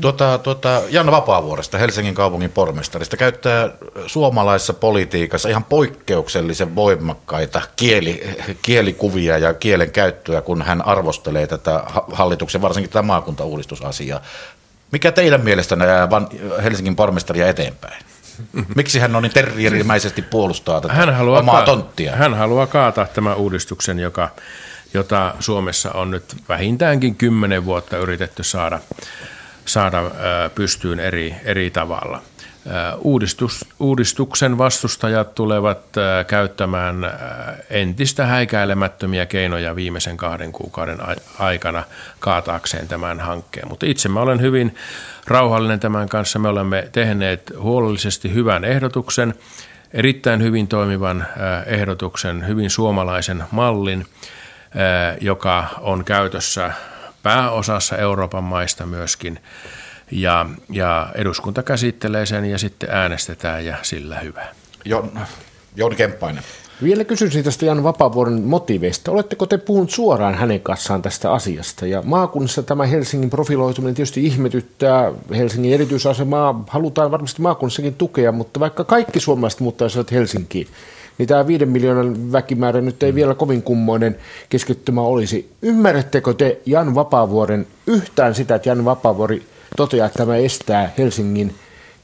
Tuota, 0.00 0.38
tuota, 0.38 0.82
Jan 0.90 1.10
Vapaavuoresta, 1.10 1.78
Helsingin 1.78 2.14
kaupungin 2.14 2.50
pormestarista, 2.50 3.16
käyttää 3.16 3.70
suomalaisessa 4.06 4.74
politiikassa 4.74 5.48
ihan 5.48 5.64
poikkeuksellisen 5.64 6.74
voimakkaita 6.74 7.62
kieli, 7.76 8.36
kielikuvia 8.62 9.38
ja 9.38 9.54
kielen 9.54 9.90
käyttöä, 9.90 10.40
kun 10.40 10.62
hän 10.62 10.86
arvostelee 10.86 11.46
tätä 11.46 11.82
hallituksen, 12.12 12.62
varsinkin 12.62 12.90
tätä 12.90 13.02
maakuntauudistusasiaa. 13.02 14.20
Mikä 14.90 15.12
teidän 15.12 15.44
mielestänne 15.44 15.86
jää 15.86 16.08
Helsingin 16.62 16.96
pormestaria 16.96 17.48
eteenpäin? 17.48 18.04
Miksi 18.76 18.98
hän 18.98 19.16
on 19.16 19.22
niin 19.22 19.32
terrierimäisesti 19.32 20.22
puolustaa 20.22 20.80
tätä 20.80 20.94
hän 20.94 21.14
haluaa 21.14 21.40
omaa 21.40 21.60
ka- 21.60 21.66
tonttia? 21.66 22.16
Hän 22.16 22.34
haluaa 22.34 22.66
kaataa 22.66 23.06
tämän 23.06 23.36
uudistuksen, 23.36 23.98
joka 23.98 24.30
jota 24.94 25.34
Suomessa 25.40 25.92
on 25.92 26.10
nyt 26.10 26.36
vähintäänkin 26.48 27.14
kymmenen 27.14 27.64
vuotta 27.64 27.96
yritetty 27.96 28.42
saada, 28.42 28.80
saada 29.66 30.02
pystyyn 30.54 31.00
eri, 31.00 31.34
eri 31.44 31.70
tavalla. 31.70 32.22
Uudistus, 32.98 33.64
uudistuksen 33.80 34.58
vastustajat 34.58 35.34
tulevat 35.34 35.78
käyttämään 36.26 36.96
entistä 37.70 38.26
häikäilemättömiä 38.26 39.26
keinoja 39.26 39.76
viimeisen 39.76 40.16
kahden 40.16 40.52
kuukauden 40.52 40.98
aikana 41.38 41.84
kaataakseen 42.20 42.88
tämän 42.88 43.20
hankkeen. 43.20 43.68
Mutta 43.68 43.86
itse 43.86 44.08
mä 44.08 44.20
olen 44.20 44.40
hyvin 44.40 44.74
rauhallinen 45.26 45.80
tämän 45.80 46.08
kanssa. 46.08 46.38
Me 46.38 46.48
olemme 46.48 46.88
tehneet 46.92 47.52
huolellisesti 47.58 48.34
hyvän 48.34 48.64
ehdotuksen, 48.64 49.34
erittäin 49.92 50.42
hyvin 50.42 50.68
toimivan 50.68 51.26
ehdotuksen, 51.66 52.46
hyvin 52.46 52.70
suomalaisen 52.70 53.44
mallin– 53.50 54.06
joka 55.20 55.66
on 55.80 56.04
käytössä 56.04 56.72
pääosassa 57.22 57.96
Euroopan 57.96 58.44
maista 58.44 58.86
myöskin. 58.86 59.40
Ja, 60.10 60.46
ja 60.70 61.08
eduskunta 61.14 61.62
käsittelee 61.62 62.26
sen 62.26 62.44
ja 62.44 62.58
sitten 62.58 62.88
äänestetään 62.92 63.64
ja 63.64 63.76
sillä 63.82 64.18
hyvä. 64.18 64.44
Jouni 65.76 65.96
Kemppainen. 65.96 66.42
Vielä 66.82 67.04
kysyisin 67.04 67.44
tästä 67.44 67.66
Jan 67.66 67.82
Vapaavuoren 67.82 68.42
motiiveista. 68.42 69.10
Oletteko 69.10 69.46
te 69.46 69.58
puhunut 69.58 69.90
suoraan 69.90 70.34
hänen 70.34 70.60
kanssaan 70.60 71.02
tästä 71.02 71.32
asiasta? 71.32 71.86
Ja 71.86 72.02
maakunnassa 72.02 72.62
tämä 72.62 72.86
Helsingin 72.86 73.30
profiloituminen 73.30 73.94
tietysti 73.94 74.26
ihmetyttää. 74.26 75.12
Helsingin 75.36 75.74
erityisasemaa 75.74 76.64
halutaan 76.68 77.10
varmasti 77.10 77.42
maakunnassakin 77.42 77.94
tukea, 77.94 78.32
mutta 78.32 78.60
vaikka 78.60 78.84
kaikki 78.84 79.20
suomalaiset 79.20 79.60
muuttaisivat 79.60 80.12
Helsinkiin, 80.12 80.66
niin 81.18 81.28
tämä 81.28 81.46
viiden 81.46 81.68
miljoonan 81.68 82.32
väkimäärä 82.32 82.80
nyt 82.80 83.02
ei 83.02 83.14
vielä 83.14 83.34
kovin 83.34 83.62
kummoinen 83.62 84.16
keskittymä 84.48 85.00
olisi. 85.00 85.50
Ymmärrättekö 85.62 86.34
te 86.34 86.60
Jan 86.66 86.94
Vapaavuoren 86.94 87.66
yhtään 87.86 88.34
sitä, 88.34 88.54
että 88.54 88.68
Jan 88.68 88.84
Vapaavuori 88.84 89.42
toteaa, 89.76 90.06
että 90.06 90.16
tämä 90.16 90.36
estää 90.36 90.92
Helsingin 90.98 91.54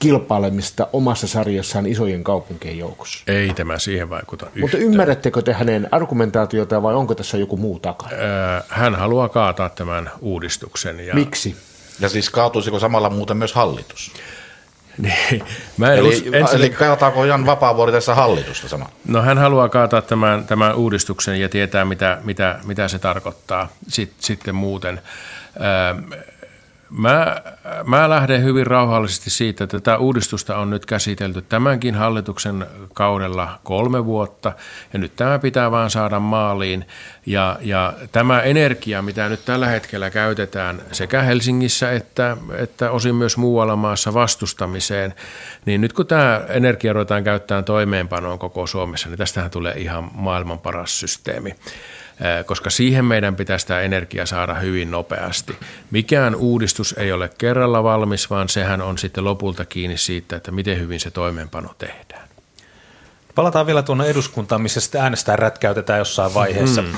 kilpailemista 0.01 0.89
omassa 0.93 1.27
sarjassaan 1.27 1.87
isojen 1.87 2.25
kaupunkien 2.25 2.79
joukossa. 2.79 3.25
Ei 3.27 3.55
tämä 3.55 3.79
siihen 3.79 4.11
vaikuta 4.11 4.47
yhtään. 4.47 4.61
Mutta 4.61 4.77
ymmärrättekö 4.77 5.43
te 5.43 5.53
hänen 5.53 5.89
argumentaatiota 5.91 6.83
vai 6.83 6.95
onko 6.95 7.15
tässä 7.15 7.37
joku 7.37 7.57
muu 7.57 7.79
takana? 7.79 8.13
Hän 8.69 8.95
haluaa 8.95 9.29
kaataa 9.29 9.69
tämän 9.69 10.11
uudistuksen. 10.21 11.07
Ja 11.07 11.15
Miksi? 11.15 11.57
Ja 12.01 12.09
siis 12.09 12.31
kaatuisiko 12.31 12.79
samalla 12.79 13.11
muuten 13.11 13.37
myös 13.37 13.53
hallitus? 13.53 14.13
Niin, 15.01 15.45
mä 15.77 15.93
en 15.93 15.99
Eli, 15.99 16.09
us, 16.09 16.25
ensin, 16.33 16.59
eli 16.59 16.71
kaataako 16.71 17.25
Jan 17.25 17.47
Vapaavuori 17.47 17.93
tässä 17.93 18.15
hallitusta 18.15 18.69
sama? 18.69 18.89
No 19.09 19.23
hän 19.23 19.39
haluaa 19.39 19.69
kaataa 19.69 20.03
tämän, 20.03 20.45
tämän 20.45 20.75
uudistuksen 20.75 21.41
ja 21.41 21.49
tietää, 21.49 21.85
mitä, 21.85 22.19
mitä, 22.25 22.59
mitä 22.65 22.89
se 22.89 22.99
tarkoittaa 22.99 23.69
sit, 23.89 24.13
sitten 24.19 24.55
muuten. 24.55 25.03
Öö, 25.61 26.21
Mä, 26.91 27.43
mä 27.85 28.11
lähden 28.11 28.43
hyvin 28.43 28.67
rauhallisesti 28.67 29.31
siitä, 29.31 29.65
että 29.65 29.81
tätä 29.81 29.99
uudistusta 29.99 30.57
on 30.57 30.71
nyt 30.71 30.87
käsitelty 30.87 31.43
tämänkin 31.43 31.95
hallituksen 31.95 32.67
kaudella 32.95 33.61
kolme 33.65 34.05
vuotta 34.05 34.53
ja 34.93 34.99
nyt 34.99 35.17
tämä 35.17 35.39
pitää 35.39 35.71
vaan 35.71 35.91
saada 35.91 36.21
maaliin. 36.21 36.87
Ja, 37.27 37.59
ja 37.61 37.93
tämä 38.13 38.43
energia, 38.43 39.03
mitä 39.03 39.29
nyt 39.29 39.45
tällä 39.45 39.67
hetkellä 39.67 40.11
käytetään 40.11 40.83
sekä 40.93 41.23
Helsingissä 41.23 41.93
että, 41.93 42.37
että 42.57 42.91
osin 42.91 43.15
myös 43.15 43.37
muualla 43.37 43.77
maassa 43.77 44.15
vastustamiseen, 44.15 45.15
niin 45.67 45.81
nyt 45.81 45.93
kun 45.93 46.07
tämä 46.07 46.43
energia 46.49 46.93
ruvetaan 46.93 47.25
käyttämään 47.25 47.65
toimeenpanoon 47.65 48.39
koko 48.39 48.67
Suomessa, 48.67 49.09
niin 49.09 49.19
tästähän 49.19 49.51
tulee 49.51 49.75
ihan 49.75 50.11
maailman 50.15 50.59
paras 50.59 51.01
systeemi 51.01 51.55
koska 52.47 52.71
siihen 52.71 53.05
meidän 53.05 53.37
pitäisi 53.37 53.67
tämä 53.67 53.81
energia 53.81 54.27
saada 54.27 54.55
hyvin 54.55 54.91
nopeasti. 54.91 55.57
Mikään 55.91 56.35
uudistus 56.35 56.95
ei 56.99 57.13
ole 57.13 57.31
kerralla 57.39 57.83
valmis, 57.83 58.31
vaan 58.31 58.49
sehän 58.49 58.83
on 58.83 58.99
sitten 58.99 59.25
lopulta 59.25 59.65
kiinni 59.65 59.99
siitä, 59.99 60.37
että 60.37 60.51
miten 60.51 60.81
hyvin 60.81 61.01
se 61.01 61.11
toimeenpano 61.11 61.75
tehdään. 61.79 62.29
Palataan 63.35 63.67
vielä 63.67 63.83
tuonne 63.83 64.07
eduskuntaan, 64.07 64.63
missä 64.63 64.81
sitten 64.81 65.01
äänestää 65.01 65.37
rätkäytetään 65.37 65.99
jossain 65.99 66.35
vaiheessa. 66.35 66.83
Mm. 66.83 66.93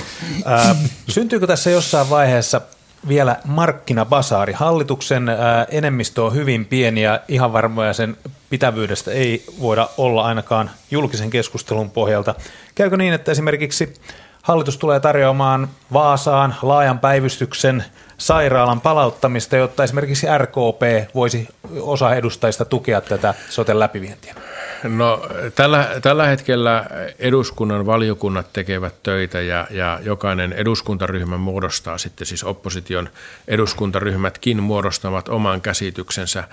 Syntyykö 1.09 1.47
tässä 1.47 1.71
jossain 1.71 2.11
vaiheessa 2.11 2.61
vielä 3.09 3.37
markkinabasaari? 3.45 4.53
Hallituksen 4.53 5.29
enemmistö 5.69 6.25
on 6.25 6.35
hyvin 6.35 6.67
pieni 6.67 7.03
ja 7.03 7.21
ihan 7.29 7.53
varmoja 7.53 7.93
sen 7.93 8.17
pitävyydestä 8.51 9.11
ei 9.11 9.45
voida 9.61 9.89
olla 9.97 10.25
ainakaan 10.25 10.71
julkisen 10.91 11.31
keskustelun 11.31 11.91
pohjalta. 11.91 12.35
Käykö 12.75 12.97
niin, 12.97 13.15
että 13.15 13.33
esimerkiksi 13.33 13.95
Hallitus 14.43 14.79
tulee 14.79 15.01
tarjoamaan 15.01 15.69
Vaasaan 15.93 16.55
laajan 16.63 16.99
päivystyksen 16.99 17.85
sairaalan 18.19 18.81
palauttamista, 18.81 19.57
jotta 19.57 19.85
esimerkiksi 19.85 20.27
RKP 20.39 21.15
voisi 21.15 21.49
osa 21.81 22.15
edustajista 22.15 22.65
tukea 22.65 23.01
tätä 23.01 23.35
soten 23.49 23.79
läpivientiä? 23.79 24.35
No 24.83 25.23
tällä, 25.55 25.89
tällä 26.03 26.27
hetkellä 26.27 26.85
eduskunnan 27.19 27.87
valiokunnat 27.87 28.53
tekevät 28.53 28.95
töitä 29.03 29.41
ja, 29.41 29.67
ja 29.71 29.99
jokainen 30.03 30.53
eduskuntaryhmä 30.53 31.37
muodostaa 31.37 31.99
sitten 31.99 32.27
siis 32.27 32.45
opposition 32.45 33.09
eduskuntaryhmätkin 33.49 34.63
muodostavat 34.63 35.29
oman 35.29 35.61
käsityksensä 35.61 36.45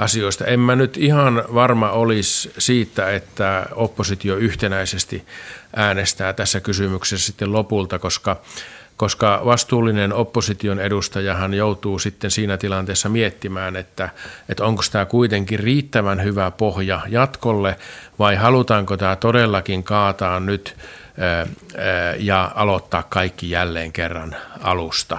asioista. 0.00 0.44
En 0.44 0.60
mä 0.60 0.76
nyt 0.76 0.96
ihan 0.96 1.44
varma 1.54 1.90
olisi 1.90 2.52
siitä, 2.58 3.10
että 3.10 3.66
oppositio 3.72 4.36
yhtenäisesti 4.36 5.24
äänestää 5.76 6.32
tässä 6.32 6.60
kysymyksessä 6.60 7.26
sitten 7.26 7.52
lopulta, 7.52 7.98
koska 7.98 8.36
koska 8.96 9.42
vastuullinen 9.44 10.12
opposition 10.12 10.80
edustajahan 10.80 11.54
joutuu 11.54 11.98
sitten 11.98 12.30
siinä 12.30 12.56
tilanteessa 12.56 13.08
miettimään, 13.08 13.76
että, 13.76 14.08
että 14.48 14.64
onko 14.64 14.82
tämä 14.92 15.04
kuitenkin 15.04 15.58
riittävän 15.60 16.22
hyvä 16.22 16.50
pohja 16.50 17.00
jatkolle 17.08 17.76
vai 18.18 18.36
halutaanko 18.36 18.96
tämä 18.96 19.16
todellakin 19.16 19.82
kaataa 19.82 20.40
nyt 20.40 20.76
ja 22.18 22.52
aloittaa 22.54 23.02
kaikki 23.02 23.50
jälleen 23.50 23.92
kerran 23.92 24.36
alusta. 24.62 25.18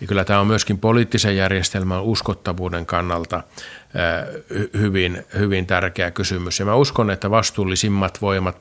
Ja 0.00 0.06
kyllä 0.06 0.24
tämä 0.24 0.40
on 0.40 0.46
myöskin 0.46 0.78
poliittisen 0.78 1.36
järjestelmän 1.36 2.02
uskottavuuden 2.02 2.86
kannalta 2.86 3.42
hyvin, 4.78 5.26
hyvin 5.38 5.66
tärkeä 5.66 6.10
kysymys. 6.10 6.58
Ja 6.58 6.64
mä 6.64 6.74
uskon, 6.74 7.10
että 7.10 7.30
vastuullisimmat 7.30 8.22
voimat 8.22 8.56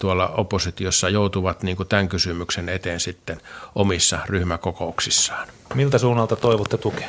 tuolla 0.00 0.28
oppositiossa 0.28 1.08
joutuvat 1.08 1.62
niin 1.62 1.76
kuin 1.76 1.88
tämän 1.88 2.08
kysymyksen 2.08 2.68
eteen 2.68 3.00
sitten 3.00 3.40
omissa 3.74 4.18
ryhmäkokouksissaan. 4.26 5.48
Miltä 5.74 5.98
suunnalta 5.98 6.36
toivotte 6.36 6.76
tukea? 6.76 7.08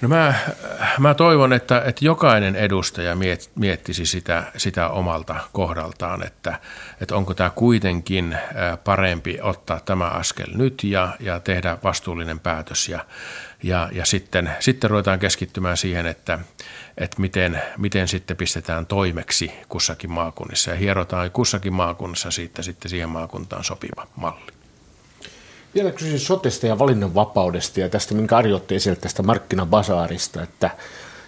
No 0.00 0.08
mä, 0.08 0.34
mä 0.98 1.14
toivon, 1.14 1.52
että, 1.52 1.82
että 1.86 2.04
jokainen 2.04 2.56
edustaja 2.56 3.16
miet, 3.16 3.50
miettisi 3.54 4.06
sitä, 4.06 4.42
sitä 4.56 4.88
omalta 4.88 5.36
kohdaltaan, 5.52 6.26
että, 6.26 6.60
että 7.00 7.16
onko 7.16 7.34
tämä 7.34 7.50
kuitenkin 7.50 8.38
parempi 8.84 9.38
ottaa 9.42 9.80
tämä 9.80 10.04
askel 10.04 10.46
nyt 10.54 10.84
ja, 10.84 11.16
ja 11.20 11.40
tehdä 11.40 11.78
vastuullinen 11.84 12.40
päätös 12.40 12.88
ja, 12.88 13.04
ja, 13.62 13.88
ja 13.92 14.06
sitten, 14.06 14.50
sitten 14.60 14.90
ruvetaan 14.90 15.18
keskittymään 15.18 15.76
siihen, 15.76 16.06
että, 16.06 16.38
että 16.98 17.20
miten, 17.20 17.62
miten 17.78 18.08
sitten 18.08 18.36
pistetään 18.36 18.86
toimeksi 18.86 19.52
kussakin 19.68 20.10
maakunnissa 20.10 20.70
ja 20.70 20.76
hierotaan 20.76 21.30
kussakin 21.30 21.72
maakunnassa 21.72 22.30
siitä 22.30 22.62
sitten 22.62 22.90
siihen 22.90 23.08
maakuntaan 23.08 23.64
sopiva 23.64 24.06
malli. 24.16 24.52
Vielä 25.74 25.90
kysyisin 25.90 26.26
sotesta 26.26 26.66
ja 26.66 26.78
valinnanvapaudesta 26.78 27.80
ja 27.80 27.88
tästä, 27.88 28.14
minkä 28.14 28.36
Ari 28.36 28.52
otti 28.52 28.74
esille 28.74 28.96
tästä 28.96 29.22
markkinabasaarista, 29.22 30.42
että 30.42 30.70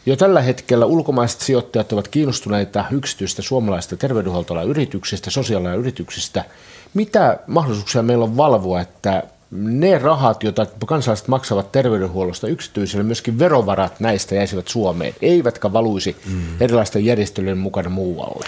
jo 0.06 0.16
tällä 0.16 0.42
hetkellä 0.42 0.86
ulkomaiset 0.86 1.40
sijoittajat 1.40 1.92
ovat 1.92 2.08
kiinnostuneita 2.08 2.84
yksityistä 2.90 3.42
suomalaista 3.42 3.96
terveydenhuoltoalan 3.96 4.68
yrityksistä, 4.68 5.30
sosiaalialan 5.30 5.78
yrityksistä. 5.78 6.44
Mitä 6.94 7.38
mahdollisuuksia 7.46 8.02
meillä 8.02 8.24
on 8.24 8.36
valvoa, 8.36 8.80
että 8.80 9.22
ne 9.50 9.98
rahat, 9.98 10.42
joita 10.42 10.66
kansalaiset 10.86 11.28
maksavat 11.28 11.72
terveydenhuollosta 11.72 12.48
yksityiselle, 12.48 13.04
myöskin 13.04 13.38
verovarat 13.38 14.00
näistä 14.00 14.34
jäisivät 14.34 14.68
Suomeen, 14.68 15.14
eivätkä 15.22 15.72
valuisi 15.72 16.16
mm. 16.26 16.42
erilaisten 16.60 17.04
järjestelyjen 17.04 17.58
mukana 17.58 17.88
muualle? 17.88 18.46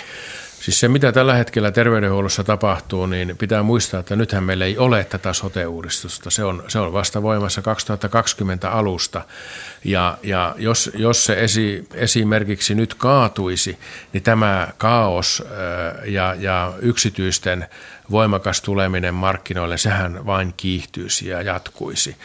Siis 0.63 0.81
se, 0.81 0.89
mitä 0.89 1.13
tällä 1.13 1.35
hetkellä 1.35 1.71
terveydenhuollossa 1.71 2.45
tapahtuu, 2.45 3.07
niin 3.07 3.37
pitää 3.37 3.63
muistaa, 3.63 4.01
että 4.01 4.17
nythän 4.17 4.45
meillä 4.45 4.65
ei 4.65 4.79
ole 4.79 5.05
tätä 5.05 5.33
sote-uudistusta. 5.33 6.31
Se 6.31 6.45
on, 6.45 6.65
se 6.69 6.79
on 6.79 6.93
vasta 6.93 7.23
voimassa 7.23 7.63
2020 7.63 8.71
alusta. 8.71 9.25
Ja, 9.85 10.19
ja 10.23 10.55
jos, 10.59 10.91
jos 10.95 11.25
se 11.25 11.45
esi, 11.45 11.89
esimerkiksi 11.95 12.75
nyt 12.75 12.95
kaatuisi, 12.95 13.79
niin 14.13 14.23
tämä 14.23 14.69
kaos 14.79 15.45
ja, 16.05 16.35
ja 16.39 16.73
yksityisten 16.81 17.67
voimakas 18.13 18.63
tuleminen 18.63 19.15
markkinoille, 19.15 19.79
sehän 19.79 20.27
vain 20.27 20.55
kiihtyisi 20.57 21.29
ja 21.29 21.43
jatkuisi. 21.43 22.17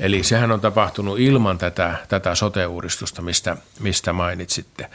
Eli 0.00 0.22
sehän 0.22 0.52
on 0.52 0.60
tapahtunut 0.60 1.18
ilman 1.18 1.58
tätä, 1.58 1.94
tätä 2.08 2.34
sote-uudistusta, 2.34 3.22
mistä, 3.22 3.56
mistä 3.80 4.12
mainitsitte. 4.12 4.90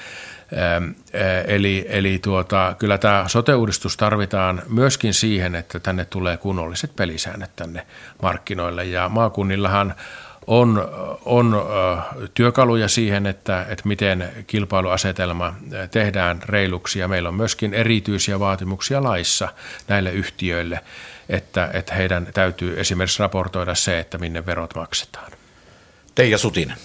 Eli, 1.47 1.85
eli 1.89 2.19
tuota, 2.19 2.75
kyllä 2.79 2.97
tämä 2.97 3.23
sote-uudistus 3.27 3.97
tarvitaan 3.97 4.61
myöskin 4.69 5.13
siihen, 5.13 5.55
että 5.55 5.79
tänne 5.79 6.05
tulee 6.05 6.37
kunnolliset 6.37 6.95
pelisäännöt 6.95 7.55
tänne 7.55 7.87
markkinoille. 8.21 8.85
Ja 8.85 9.09
maakunnillahan 9.09 9.95
on, 10.47 10.89
on 11.25 11.65
työkaluja 12.33 12.87
siihen, 12.87 13.25
että, 13.25 13.65
että 13.69 13.87
miten 13.87 14.31
kilpailuasetelma 14.47 15.53
tehdään 15.91 16.41
reiluksi 16.45 16.99
ja 16.99 17.07
meillä 17.07 17.29
on 17.29 17.35
myöskin 17.35 17.73
erityisiä 17.73 18.39
vaatimuksia 18.39 19.03
laissa 19.03 19.49
näille 19.87 20.11
yhtiöille, 20.11 20.79
että, 21.29 21.69
että 21.73 21.93
heidän 21.93 22.27
täytyy 22.33 22.79
esimerkiksi 22.79 23.19
raportoida 23.19 23.75
se, 23.75 23.99
että 23.99 24.17
minne 24.17 24.45
verot 24.45 24.75
maksetaan. 24.75 25.31
Teija 26.15 26.37
Sutinen. 26.37 26.77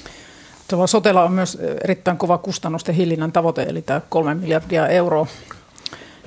Tuolla 0.68 0.86
sotella 0.86 1.22
on 1.22 1.32
myös 1.32 1.58
erittäin 1.84 2.16
kova 2.16 2.38
kustannusten 2.38 2.94
hillinnän 2.94 3.32
tavoite, 3.32 3.62
eli 3.62 3.82
tämä 3.82 4.00
kolme 4.08 4.34
miljardia 4.34 4.88
euroa. 4.88 5.26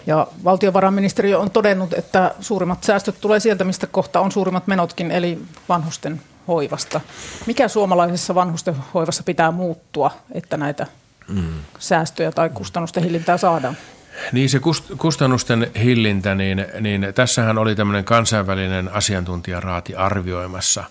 Ja 0.08 0.28
valtiovarainministeriö 0.44 1.40
on 1.40 1.52
todennut, 1.52 1.94
että 1.94 2.36
suurimmat 2.40 2.84
säästöt 2.84 3.16
tulee 3.22 3.40
sieltä, 3.40 3.64
mistä 3.64 3.88
kohta 3.88 4.20
on 4.20 4.32
suurimmat 4.32 4.68
menotkin, 4.68 5.12
eli 5.12 5.42
vanhusten 5.70 6.22
hoivasta. 6.48 7.02
Mikä 7.46 7.68
suomalaisessa 7.68 8.36
vanhusten 8.36 8.76
hoivassa 8.94 9.24
pitää 9.24 9.52
muuttua, 9.52 10.12
että 10.32 10.58
näitä 10.58 10.88
mm. 11.28 11.54
säästöjä 11.80 12.32
tai 12.32 12.50
kustannusten 12.50 13.04
hillintää 13.04 13.38
saadaan? 13.38 13.78
Niin 14.32 14.50
se 14.50 14.60
kustannusten 14.98 15.72
hillintä, 15.84 16.36
niin, 16.36 16.66
niin 16.82 17.08
tässähän 17.16 17.58
oli 17.58 17.76
tämmöinen 17.76 18.04
kansainvälinen 18.04 18.94
asiantuntijaraati 18.94 19.96
arvioimassa 19.96 20.84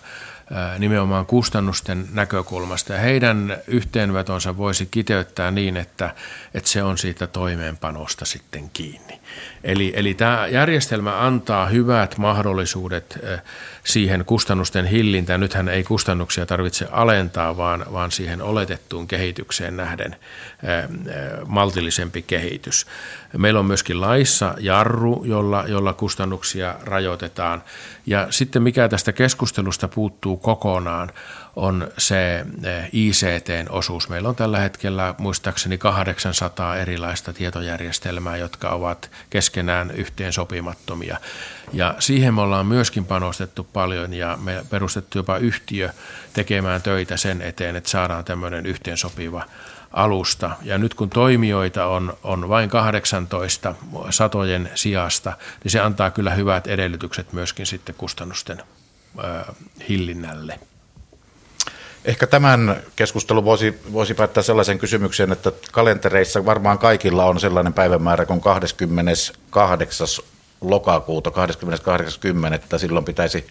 nimenomaan 0.79 1.25
kustannusten 1.25 2.07
näkökulmasta. 2.13 2.93
Ja 2.93 2.99
heidän 2.99 3.57
yhteenvetonsa 3.67 4.57
voisi 4.57 4.85
kiteyttää 4.85 5.51
niin, 5.51 5.77
että, 5.77 6.15
että 6.53 6.69
se 6.69 6.83
on 6.83 6.97
siitä 6.97 7.27
toimeenpanosta 7.27 8.25
sitten 8.25 8.69
kiinni. 8.69 9.19
Eli, 9.65 9.93
eli 9.95 10.13
tämä 10.13 10.47
järjestelmä 10.47 11.25
antaa 11.25 11.65
hyvät 11.65 12.17
mahdollisuudet 12.17 13.19
siihen 13.83 14.25
kustannusten 14.25 14.85
hillintään. 14.85 15.39
Nythän 15.39 15.69
ei 15.69 15.83
kustannuksia 15.83 16.45
tarvitse 16.45 16.87
alentaa, 16.91 17.57
vaan, 17.57 17.85
vaan 17.91 18.11
siihen 18.11 18.41
oletettuun 18.41 19.07
kehitykseen 19.07 19.77
nähden 19.77 20.15
maltillisempi 21.45 22.21
kehitys. 22.21 22.85
Meillä 23.37 23.59
on 23.59 23.65
myöskin 23.65 24.01
laissa 24.01 24.55
jarru, 24.59 25.23
jolla, 25.23 25.63
jolla 25.67 25.93
kustannuksia 25.93 26.75
rajoitetaan. 26.83 27.63
Ja 28.05 28.27
sitten 28.29 28.63
mikä 28.63 28.89
tästä 28.89 29.13
keskustelusta 29.13 29.87
puuttuu 29.87 30.37
kokonaan, 30.37 31.11
on 31.55 31.87
se 31.97 32.45
ICT-osuus. 32.91 34.09
Meillä 34.09 34.29
on 34.29 34.35
tällä 34.35 34.59
hetkellä 34.59 35.15
muistaakseni 35.17 35.77
800 35.77 36.77
erilaista 36.77 37.33
tietojärjestelmää, 37.33 38.37
jotka 38.37 38.69
ovat 38.69 39.11
keskenään 39.55 39.91
yhteen 39.91 40.33
sopimattomia. 40.33 41.17
Ja 41.73 41.95
siihen 41.99 42.33
me 42.33 42.41
ollaan 42.41 42.65
myöskin 42.65 43.05
panostettu 43.05 43.63
paljon 43.63 44.13
ja 44.13 44.37
me 44.41 44.65
perustettu 44.69 45.17
jopa 45.17 45.37
yhtiö 45.37 45.89
tekemään 46.33 46.81
töitä 46.81 47.17
sen 47.17 47.41
eteen, 47.41 47.75
että 47.75 47.89
saadaan 47.89 48.25
tämmöinen 48.25 48.65
yhteensopiva 48.65 49.45
alusta. 49.91 50.51
Ja 50.63 50.77
nyt 50.77 50.93
kun 50.93 51.09
toimijoita 51.09 51.85
on, 51.85 52.17
on 52.23 52.49
vain 52.49 52.69
18 52.69 53.75
satojen 54.09 54.69
sijasta, 54.75 55.37
niin 55.63 55.71
se 55.71 55.79
antaa 55.79 56.11
kyllä 56.11 56.31
hyvät 56.31 56.67
edellytykset 56.67 57.33
myöskin 57.33 57.65
sitten 57.65 57.95
kustannusten 57.95 58.61
ö, 59.23 59.53
hillinnälle. 59.89 60.59
Ehkä 62.05 62.27
tämän 62.27 62.83
keskustelun 62.95 63.45
voisi, 63.45 63.79
voisi 63.93 64.13
päättää 64.13 64.43
sellaisen 64.43 64.79
kysymyksen, 64.79 65.31
että 65.31 65.51
kalentereissa 65.71 66.45
varmaan 66.45 66.79
kaikilla 66.79 67.25
on 67.25 67.39
sellainen 67.39 67.73
päivämäärä 67.73 68.25
kuin 68.25 68.41
28. 68.41 70.07
lokakuuta, 70.61 71.29
28.10. 72.73 72.79
Silloin 72.79 73.05
pitäisi 73.05 73.47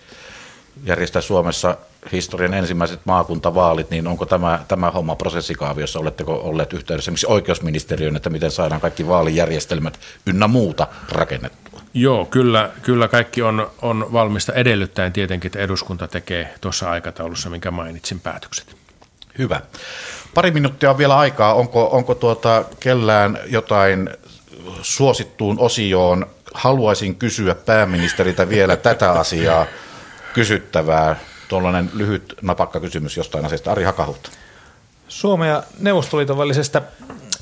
järjestää 0.84 1.22
Suomessa 1.22 1.76
historian 2.12 2.54
ensimmäiset 2.54 3.00
maakuntavaalit, 3.04 3.90
niin 3.90 4.06
onko 4.06 4.26
tämä, 4.26 4.64
tämä 4.68 4.90
homma 4.90 5.16
prosessikaaviossa, 5.16 5.98
oletteko 5.98 6.34
olleet 6.34 6.72
yhteydessä 6.72 7.08
esimerkiksi 7.08 7.26
oikeusministeriön, 7.26 8.16
että 8.16 8.30
miten 8.30 8.50
saadaan 8.50 8.80
kaikki 8.80 9.08
vaalijärjestelmät 9.08 9.98
ynnä 10.26 10.48
muuta 10.48 10.86
rakennettua? 11.08 11.80
Joo, 11.94 12.24
kyllä, 12.24 12.70
kyllä 12.82 13.08
kaikki 13.08 13.42
on, 13.42 13.70
on 13.82 14.12
valmista 14.12 14.52
edellyttäen 14.52 15.12
tietenkin, 15.12 15.48
että 15.48 15.58
eduskunta 15.58 16.08
tekee 16.08 16.54
tuossa 16.60 16.90
aikataulussa, 16.90 17.50
minkä 17.50 17.70
mainitsin 17.70 18.20
päätökset. 18.20 18.76
Hyvä. 19.38 19.60
Pari 20.34 20.50
minuuttia 20.50 20.90
on 20.90 20.98
vielä 20.98 21.18
aikaa. 21.18 21.54
Onko, 21.54 21.88
onko 21.92 22.14
tuota 22.14 22.64
kellään 22.80 23.38
jotain 23.46 24.10
suosittuun 24.82 25.58
osioon? 25.58 26.26
Haluaisin 26.54 27.14
kysyä 27.14 27.54
pääministeriltä 27.54 28.48
vielä 28.48 28.76
tätä 28.76 29.12
asiaa 29.12 29.66
kysyttävää. 30.34 31.16
Tuollainen 31.54 31.90
lyhyt 31.94 32.34
napakka 32.42 32.80
kysymys 32.80 33.16
jostain 33.16 33.44
asiasta. 33.44 33.72
Ari 33.72 33.84
Hakahut. 33.84 34.30
Suomen 35.08 35.48
ja 35.48 35.62
Neuvostoliiton 35.78 36.38
välisestä 36.38 36.82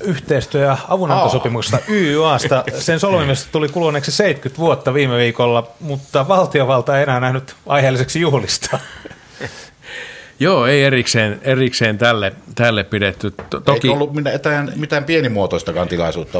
yhteistyö- 0.01 0.65
ja 0.65 0.77
avunantosopimuksesta 0.87 1.79
YYAsta. 1.89 2.63
Sen 2.79 2.99
solmimisesta 2.99 3.51
tuli 3.51 3.69
kuluneeksi 3.69 4.11
70 4.11 4.59
vuotta 4.59 4.93
viime 4.93 5.17
viikolla, 5.17 5.67
mutta 5.79 6.27
valtiovalta 6.27 6.97
ei 6.97 7.03
enää 7.03 7.19
nähnyt 7.19 7.55
aiheelliseksi 7.67 8.21
juhlista. 8.21 8.79
Joo, 10.39 10.65
ei 10.65 10.83
erikseen, 10.83 11.39
erikseen 11.43 11.97
tälle, 11.97 12.33
tälle 12.55 12.83
pidetty. 12.83 13.33
Toki... 13.49 13.87
Eikö 13.87 13.91
ollut 13.91 14.13
mitään, 14.13 14.73
mitään 14.75 15.03
pienimuotoistakaan 15.03 15.87
tilaisuutta 15.87 16.39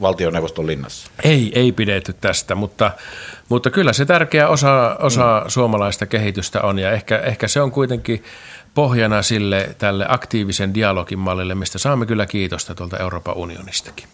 valtioneuvoston 0.00 0.66
linnassa? 0.66 1.10
Ei, 1.24 1.52
ei 1.54 1.72
pidetty 1.72 2.12
tästä, 2.12 2.54
mutta, 2.54 2.90
mutta 3.48 3.70
kyllä 3.70 3.92
se 3.92 4.04
tärkeä 4.04 4.48
osa, 4.48 4.96
osa 4.98 5.40
mm. 5.44 5.50
suomalaista 5.50 6.06
kehitystä 6.06 6.60
on 6.60 6.78
ja 6.78 6.92
ehkä, 6.92 7.18
ehkä 7.18 7.48
se 7.48 7.60
on 7.60 7.70
kuitenkin 7.70 8.24
pohjana 8.74 9.22
sille 9.22 9.74
tälle 9.78 10.06
aktiivisen 10.08 10.74
dialogin 10.74 11.18
mallille, 11.18 11.54
mistä 11.54 11.78
saamme 11.78 12.06
kyllä 12.06 12.26
kiitosta 12.26 12.74
tuolta 12.74 12.98
Euroopan 12.98 13.36
unionistakin. 13.36 14.06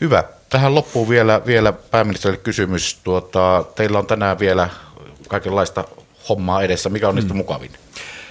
Hyvä. 0.00 0.24
Tähän 0.48 0.74
loppuu 0.74 1.08
vielä, 1.08 1.40
vielä 1.46 1.72
pääministerille 1.72 2.42
kysymys. 2.42 3.00
Tuota, 3.04 3.64
teillä 3.74 3.98
on 3.98 4.06
tänään 4.06 4.38
vielä 4.38 4.68
kaikenlaista 5.28 5.84
hommaa 6.28 6.62
edessä. 6.62 6.88
Mikä 6.88 7.08
on 7.08 7.14
niistä 7.14 7.34
mm. 7.34 7.36
mukavin? 7.36 7.70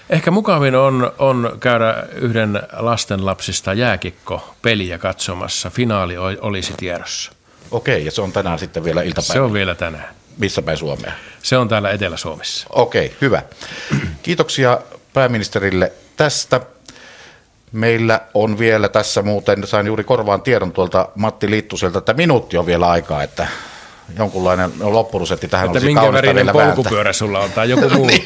Ehkä 0.10 0.32
mukavin 0.32 0.76
on, 0.76 1.12
on 1.20 1.58
käydä 1.60 2.08
yhden 2.16 2.62
lastenlapsista 2.78 3.74
jääkikko-peliä 3.74 4.98
katsomassa. 4.98 5.70
Finaali 5.70 6.18
olisi 6.18 6.74
tiedossa. 6.78 7.32
Okei, 7.72 8.06
ja 8.06 8.12
se 8.12 8.22
on 8.22 8.32
tänään 8.32 8.60
sitten 8.60 8.84
vielä 8.84 9.02
iltapäivä. 9.02 9.34
Se 9.34 9.42
on 9.42 9.54
vielä 9.54 9.76
tänään. 9.76 10.16
Missä 10.38 10.62
päin 10.62 10.78
Suomea? 10.78 11.12
Se 11.44 11.58
on 11.58 11.68
täällä 11.68 11.92
Etelä-Suomessa. 11.92 12.68
Okei, 12.70 13.16
hyvä. 13.22 13.42
Kiitoksia 14.24 14.80
pääministerille 15.14 15.92
tästä. 16.18 16.62
Meillä 17.72 18.22
on 18.34 18.60
vielä 18.60 18.90
tässä 18.90 19.22
muuten, 19.22 19.68
sain 19.68 19.88
juuri 19.88 20.04
korvaan 20.04 20.42
tiedon 20.42 20.72
tuolta 20.72 21.10
Matti 21.16 21.50
Liittuselta, 21.50 22.00
että 22.00 22.14
minuutti 22.14 22.58
on 22.58 22.66
vielä 22.66 22.90
aikaa, 22.90 23.24
että 23.24 23.48
jonkunlainen 24.18 24.72
loppurusetti 24.80 25.48
tähän 25.48 25.68
että 25.68 25.80
minkä 25.80 26.14
värinen 26.14 26.48
polkupyörä 26.48 26.96
vääntää. 26.96 27.14
sulla 27.14 27.40
on 27.40 27.52
tai 27.52 27.70
joku 27.70 27.90
muu 27.90 28.08
niin. 28.08 28.26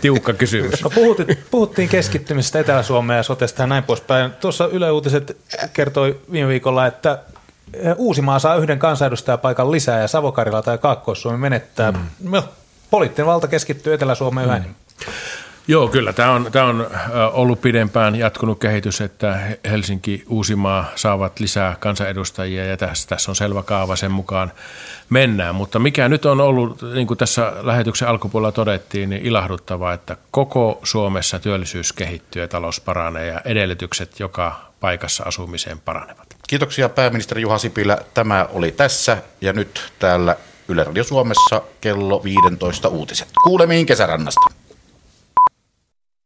tiukka 0.00 0.32
kysymys. 0.32 0.82
No, 0.82 0.90
puhuttiin, 0.90 1.38
puhuttiin 1.50 1.88
keskittymisestä 1.88 2.60
Etelä-Suomeen 2.60 3.16
ja 3.16 3.22
sotesta 3.22 3.62
ja 3.62 3.66
näin 3.66 3.84
poispäin. 3.84 4.30
Tuossa 4.40 4.66
Yle 4.66 4.90
Uutiset 4.90 5.36
kertoi 5.72 6.20
viime 6.32 6.48
viikolla, 6.48 6.86
että 6.86 7.18
Uusimaa 7.96 8.38
saa 8.38 8.56
yhden 8.56 8.78
kansanedustajapaikan 8.78 9.70
lisää 9.70 10.00
ja 10.00 10.08
Savokarilla 10.08 10.62
tai 10.62 10.78
Kaakkois-Suomi 10.78 11.38
menettää. 11.38 11.92
Mm. 11.92 11.98
No, 12.30 12.44
poliittinen 12.90 13.26
valta 13.26 13.48
keskittyy 13.48 13.94
Etelä-Suomeen 13.94 14.48
mm. 14.48 14.54
yhä 14.54 14.64
Joo, 15.68 15.88
kyllä. 15.88 16.12
Tämä 16.12 16.30
on, 16.30 16.48
tämä 16.52 16.66
on 16.66 16.86
ollut 17.32 17.60
pidempään 17.60 18.14
jatkunut 18.14 18.58
kehitys, 18.58 19.00
että 19.00 19.38
Helsinki, 19.70 20.24
Uusimaa 20.28 20.90
saavat 20.94 21.40
lisää 21.40 21.76
kansanedustajia 21.80 22.64
ja 22.64 22.76
tässä, 22.76 23.08
tässä 23.08 23.30
on 23.30 23.36
selvä 23.36 23.62
kaava 23.62 23.96
sen 23.96 24.10
mukaan 24.10 24.52
mennään. 25.10 25.54
Mutta 25.54 25.78
mikä 25.78 26.08
nyt 26.08 26.24
on 26.24 26.40
ollut, 26.40 26.82
niin 26.94 27.06
kuin 27.06 27.18
tässä 27.18 27.52
lähetyksen 27.62 28.08
alkupuolella 28.08 28.52
todettiin, 28.52 29.10
niin 29.10 29.26
ilahduttavaa, 29.26 29.92
että 29.92 30.16
koko 30.30 30.80
Suomessa 30.82 31.38
työllisyys 31.38 31.92
kehittyy 31.92 32.42
ja 32.42 32.48
talous 32.48 32.80
paranee 32.80 33.26
ja 33.26 33.40
edellytykset 33.44 34.20
joka 34.20 34.60
paikassa 34.80 35.24
asumiseen 35.26 35.80
paranevat. 35.80 36.36
Kiitoksia 36.48 36.88
pääministeri 36.88 37.42
Juha 37.42 37.58
Sipilä. 37.58 37.98
Tämä 38.14 38.48
oli 38.52 38.72
tässä 38.72 39.18
ja 39.40 39.52
nyt 39.52 39.92
täällä 39.98 40.36
Yle 40.68 40.84
Radio 40.84 41.04
Suomessa 41.04 41.62
kello 41.80 42.24
15 42.24 42.88
uutiset. 42.88 43.28
Kuulemiin 43.44 43.86
kesärannasta. 43.86 44.65